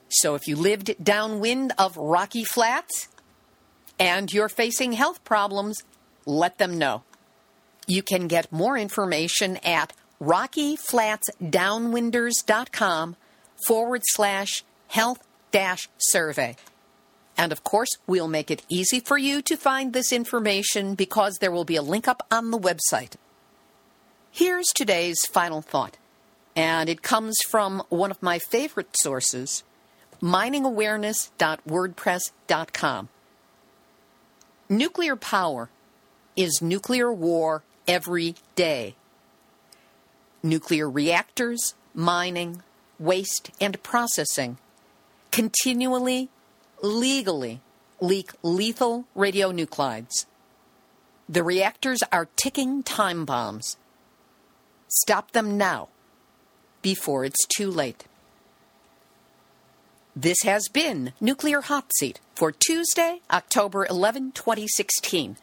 So 0.08 0.34
if 0.34 0.46
you 0.46 0.56
lived 0.56 0.94
downwind 1.02 1.72
of 1.78 1.96
Rocky 1.96 2.44
Flats 2.44 3.08
and 3.98 4.32
you're 4.32 4.48
facing 4.48 4.92
health 4.92 5.24
problems, 5.24 5.82
let 6.26 6.58
them 6.58 6.76
know. 6.78 7.02
You 7.86 8.02
can 8.02 8.28
get 8.28 8.52
more 8.52 8.76
information 8.76 9.56
at 9.58 9.92
rockyflatsdownwinders.com 10.22 13.16
forward 13.66 14.02
slash 14.04 14.64
health 14.88 15.26
dash 15.50 15.88
survey. 15.98 16.56
And 17.36 17.50
of 17.50 17.64
course, 17.64 17.88
we'll 18.06 18.28
make 18.28 18.50
it 18.50 18.64
easy 18.68 19.00
for 19.00 19.18
you 19.18 19.42
to 19.42 19.56
find 19.56 19.92
this 19.92 20.12
information 20.12 20.94
because 20.94 21.38
there 21.38 21.50
will 21.50 21.64
be 21.64 21.76
a 21.76 21.82
link 21.82 22.06
up 22.06 22.26
on 22.30 22.50
the 22.50 22.58
website. 22.58 23.14
Here's 24.30 24.68
today's 24.74 25.26
final 25.26 25.60
thought, 25.60 25.96
and 26.54 26.88
it 26.88 27.02
comes 27.02 27.36
from 27.48 27.82
one 27.88 28.10
of 28.10 28.22
my 28.22 28.38
favorite 28.38 28.96
sources, 28.96 29.64
miningawareness.wordpress.com. 30.22 33.08
Nuclear 34.68 35.16
power 35.16 35.68
is 36.36 36.62
nuclear 36.62 37.12
war 37.12 37.64
every 37.86 38.36
day 38.54 38.94
nuclear 40.42 40.88
reactors, 40.88 41.74
mining, 41.94 42.62
waste, 42.98 43.50
and 43.60 43.82
processing 43.82 44.58
continually, 45.30 46.28
legally 46.82 47.60
leak 48.00 48.32
lethal 48.42 49.06
radionuclides. 49.16 50.26
The 51.28 51.42
reactors 51.42 52.02
are 52.12 52.28
ticking 52.36 52.82
time 52.82 53.24
bombs. 53.24 53.76
Stop 54.88 55.32
them 55.32 55.56
now, 55.56 55.88
before 56.82 57.24
it's 57.24 57.46
too 57.46 57.70
late. 57.70 58.04
This 60.14 60.42
has 60.42 60.68
been 60.68 61.14
Nuclear 61.20 61.62
Hot 61.62 61.90
Seat 61.96 62.20
for 62.34 62.52
Tuesday, 62.52 63.20
October 63.30 63.86
11, 63.86 64.32
2016. 64.32 65.38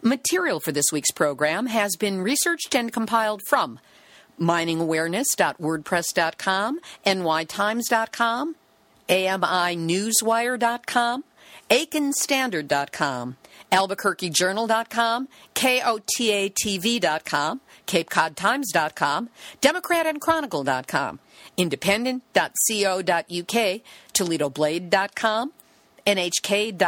Material 0.00 0.60
for 0.60 0.72
this 0.72 0.86
week's 0.90 1.10
program 1.10 1.66
has 1.66 1.96
been 1.96 2.22
researched 2.22 2.74
and 2.74 2.90
compiled 2.90 3.42
from 3.46 3.78
miningawareness.wordpress.com, 4.40 6.80
nytimes.com, 7.04 8.54
aminewswire.com, 9.08 11.24
aikenstandard.com, 11.70 13.36
albuquerquejournal.com, 13.70 15.28
kotatv.com, 15.54 17.60
capecodtimes.com, 17.86 19.28
democratandchronicle.com, 19.60 21.18
independent.co.uk, 21.56 23.80
toledoblade.com, 24.14 25.52
nhk.or.jp, 26.06 26.78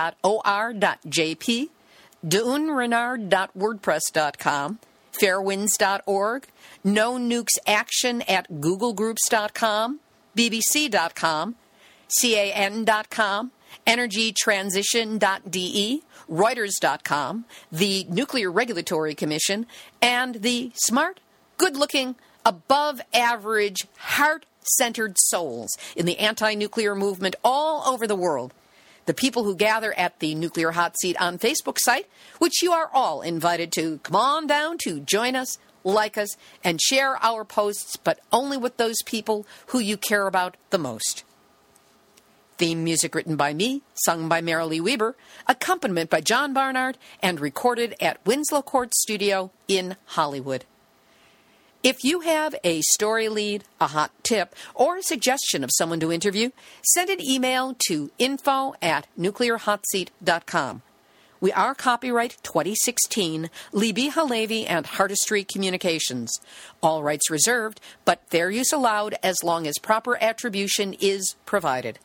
dunrenard.wordpress.com, 2.27 4.79
fairewinds.org, 5.21 6.47
no 6.85 7.15
nukes 7.15 7.59
action 7.67 8.23
at 8.23 8.51
googlegroups.com, 8.51 10.01
bbc.com, 10.37 11.55
can.com, 12.21 13.53
energytransition.de, 13.87 16.03
reuters.com, 16.31 17.45
the 17.71 18.07
Nuclear 18.09 18.51
Regulatory 18.51 19.15
Commission, 19.15 19.67
and 20.01 20.37
the 20.37 20.73
smart, 20.75 21.21
good 21.59 21.77
looking, 21.77 22.15
above 22.45 23.01
average, 23.15 23.87
heart 23.99 24.47
centered 24.79 25.17
souls 25.19 25.71
in 25.97 26.07
the 26.07 26.19
anti 26.19 26.55
nuclear 26.55 26.95
movement 26.95 27.37
all 27.45 27.93
over 27.93 28.07
the 28.07 28.17
world 28.17 28.55
the 29.07 29.15
people 29.15 29.45
who 29.45 29.55
gather 29.55 29.93
at 29.95 30.19
the 30.21 30.35
Nuclear 30.35 30.73
Hot 30.73 30.99
Seat 31.01 31.21
on 31.21 31.39
Facebook 31.39 31.77
site, 31.79 32.07
which 32.39 32.63
you 32.63 32.73
are 32.73 32.91
all 32.93 33.23
invited 33.23 33.73
to 33.73 33.99
come 33.99 34.17
on 34.17 34.47
down 34.47 34.79
to 34.85 35.01
join 35.01 35.37
us, 35.37 35.59
like 35.85 36.17
us, 36.17 36.37
and 36.63 36.81
share 36.81 37.17
our 37.23 37.45
posts, 37.45 37.97
but 37.97 38.21
only 38.33 38.57
with 38.57 38.77
those 38.77 39.03
people 39.05 39.47
who 39.67 39.79
you 39.79 39.97
care 39.97 40.27
about 40.27 40.57
the 40.71 40.79
most. 40.79 41.25
Theme 42.59 42.85
music 42.85 43.15
written 43.15 43.35
by 43.35 43.55
me, 43.55 43.83
sung 44.05 44.29
by 44.29 44.41
Marilee 44.41 44.81
Weber, 44.81 45.17
accompaniment 45.49 46.11
by 46.11 46.21
John 46.21 46.53
Barnard, 46.53 46.97
and 47.21 47.41
recorded 47.41 47.97
at 48.01 48.25
Winslow 48.25 48.63
Court 48.63 48.95
Studio 48.95 49.51
in 49.67 49.97
Hollywood. 50.05 50.65
If 51.83 52.05
you 52.05 52.21
have 52.21 52.55
a 52.63 52.81
story 52.83 53.29
lead, 53.29 53.65
a 53.81 53.89
hot 53.89 54.13
tip, 54.23 54.55
or 54.73 54.99
a 54.99 55.03
suggestion 55.03 55.65
of 55.65 55.71
someone 55.73 55.99
to 55.99 56.13
interview, 56.13 56.51
send 56.81 57.11
an 57.11 57.21
email 57.21 57.75
to 57.89 58.13
info 58.21 58.77
at 58.81 59.09
nuclearhotseat.com. 59.19 60.83
We 61.41 61.51
are 61.51 61.75
copyright 61.75 62.37
2016, 62.45 63.51
Libbe 63.73 64.13
HaLevy 64.13 64.65
and 64.69 64.87
Heartistry 64.87 65.45
Communications. 65.45 66.39
All 66.81 67.03
rights 67.03 67.29
reserved, 67.29 67.81
but 68.05 68.23
fair 68.31 68.49
use 68.49 68.73
allowed 68.73 69.17
as 69.21 69.43
long 69.43 69.67
as 69.67 69.81
proper 69.81 70.17
attribution 70.23 70.95
is 71.01 71.35
provided. 71.47 71.99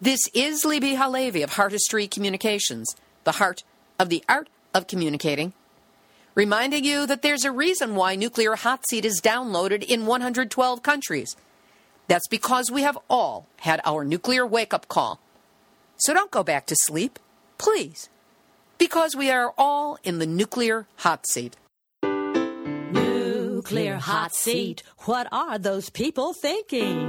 This 0.00 0.28
is 0.34 0.64
Libbe 0.64 0.96
HaLevy 0.96 1.44
of 1.44 1.50
Heartistry 1.50 2.10
Communications, 2.10 2.96
the 3.22 3.32
heart 3.32 3.62
of 4.00 4.08
the 4.08 4.24
art 4.28 4.48
of 4.74 4.88
communicating 4.88 5.52
reminding 6.34 6.84
you 6.84 7.06
that 7.06 7.22
there's 7.22 7.44
a 7.44 7.52
reason 7.52 7.94
why 7.94 8.14
Nuclear 8.14 8.56
Hot 8.56 8.86
Seat 8.88 9.04
is 9.04 9.20
downloaded 9.20 9.82
in 9.82 10.06
112 10.06 10.82
countries. 10.82 11.36
That's 12.08 12.28
because 12.28 12.70
we 12.70 12.82
have 12.82 12.98
all 13.08 13.46
had 13.60 13.80
our 13.84 14.04
nuclear 14.04 14.46
wake 14.46 14.74
up 14.74 14.88
call. 14.88 15.20
So 15.98 16.12
don't 16.12 16.30
go 16.30 16.42
back 16.42 16.66
to 16.66 16.76
sleep, 16.76 17.18
please, 17.58 18.08
because 18.78 19.14
we 19.14 19.30
are 19.30 19.54
all 19.56 19.98
in 20.02 20.18
the 20.18 20.26
nuclear 20.26 20.86
hot 20.96 21.26
seat. 21.26 21.56
Nuclear 22.02 23.96
hot 23.96 24.34
seat. 24.34 24.82
What 25.04 25.28
are 25.30 25.58
those 25.58 25.90
people 25.90 26.32
thinking? 26.32 27.08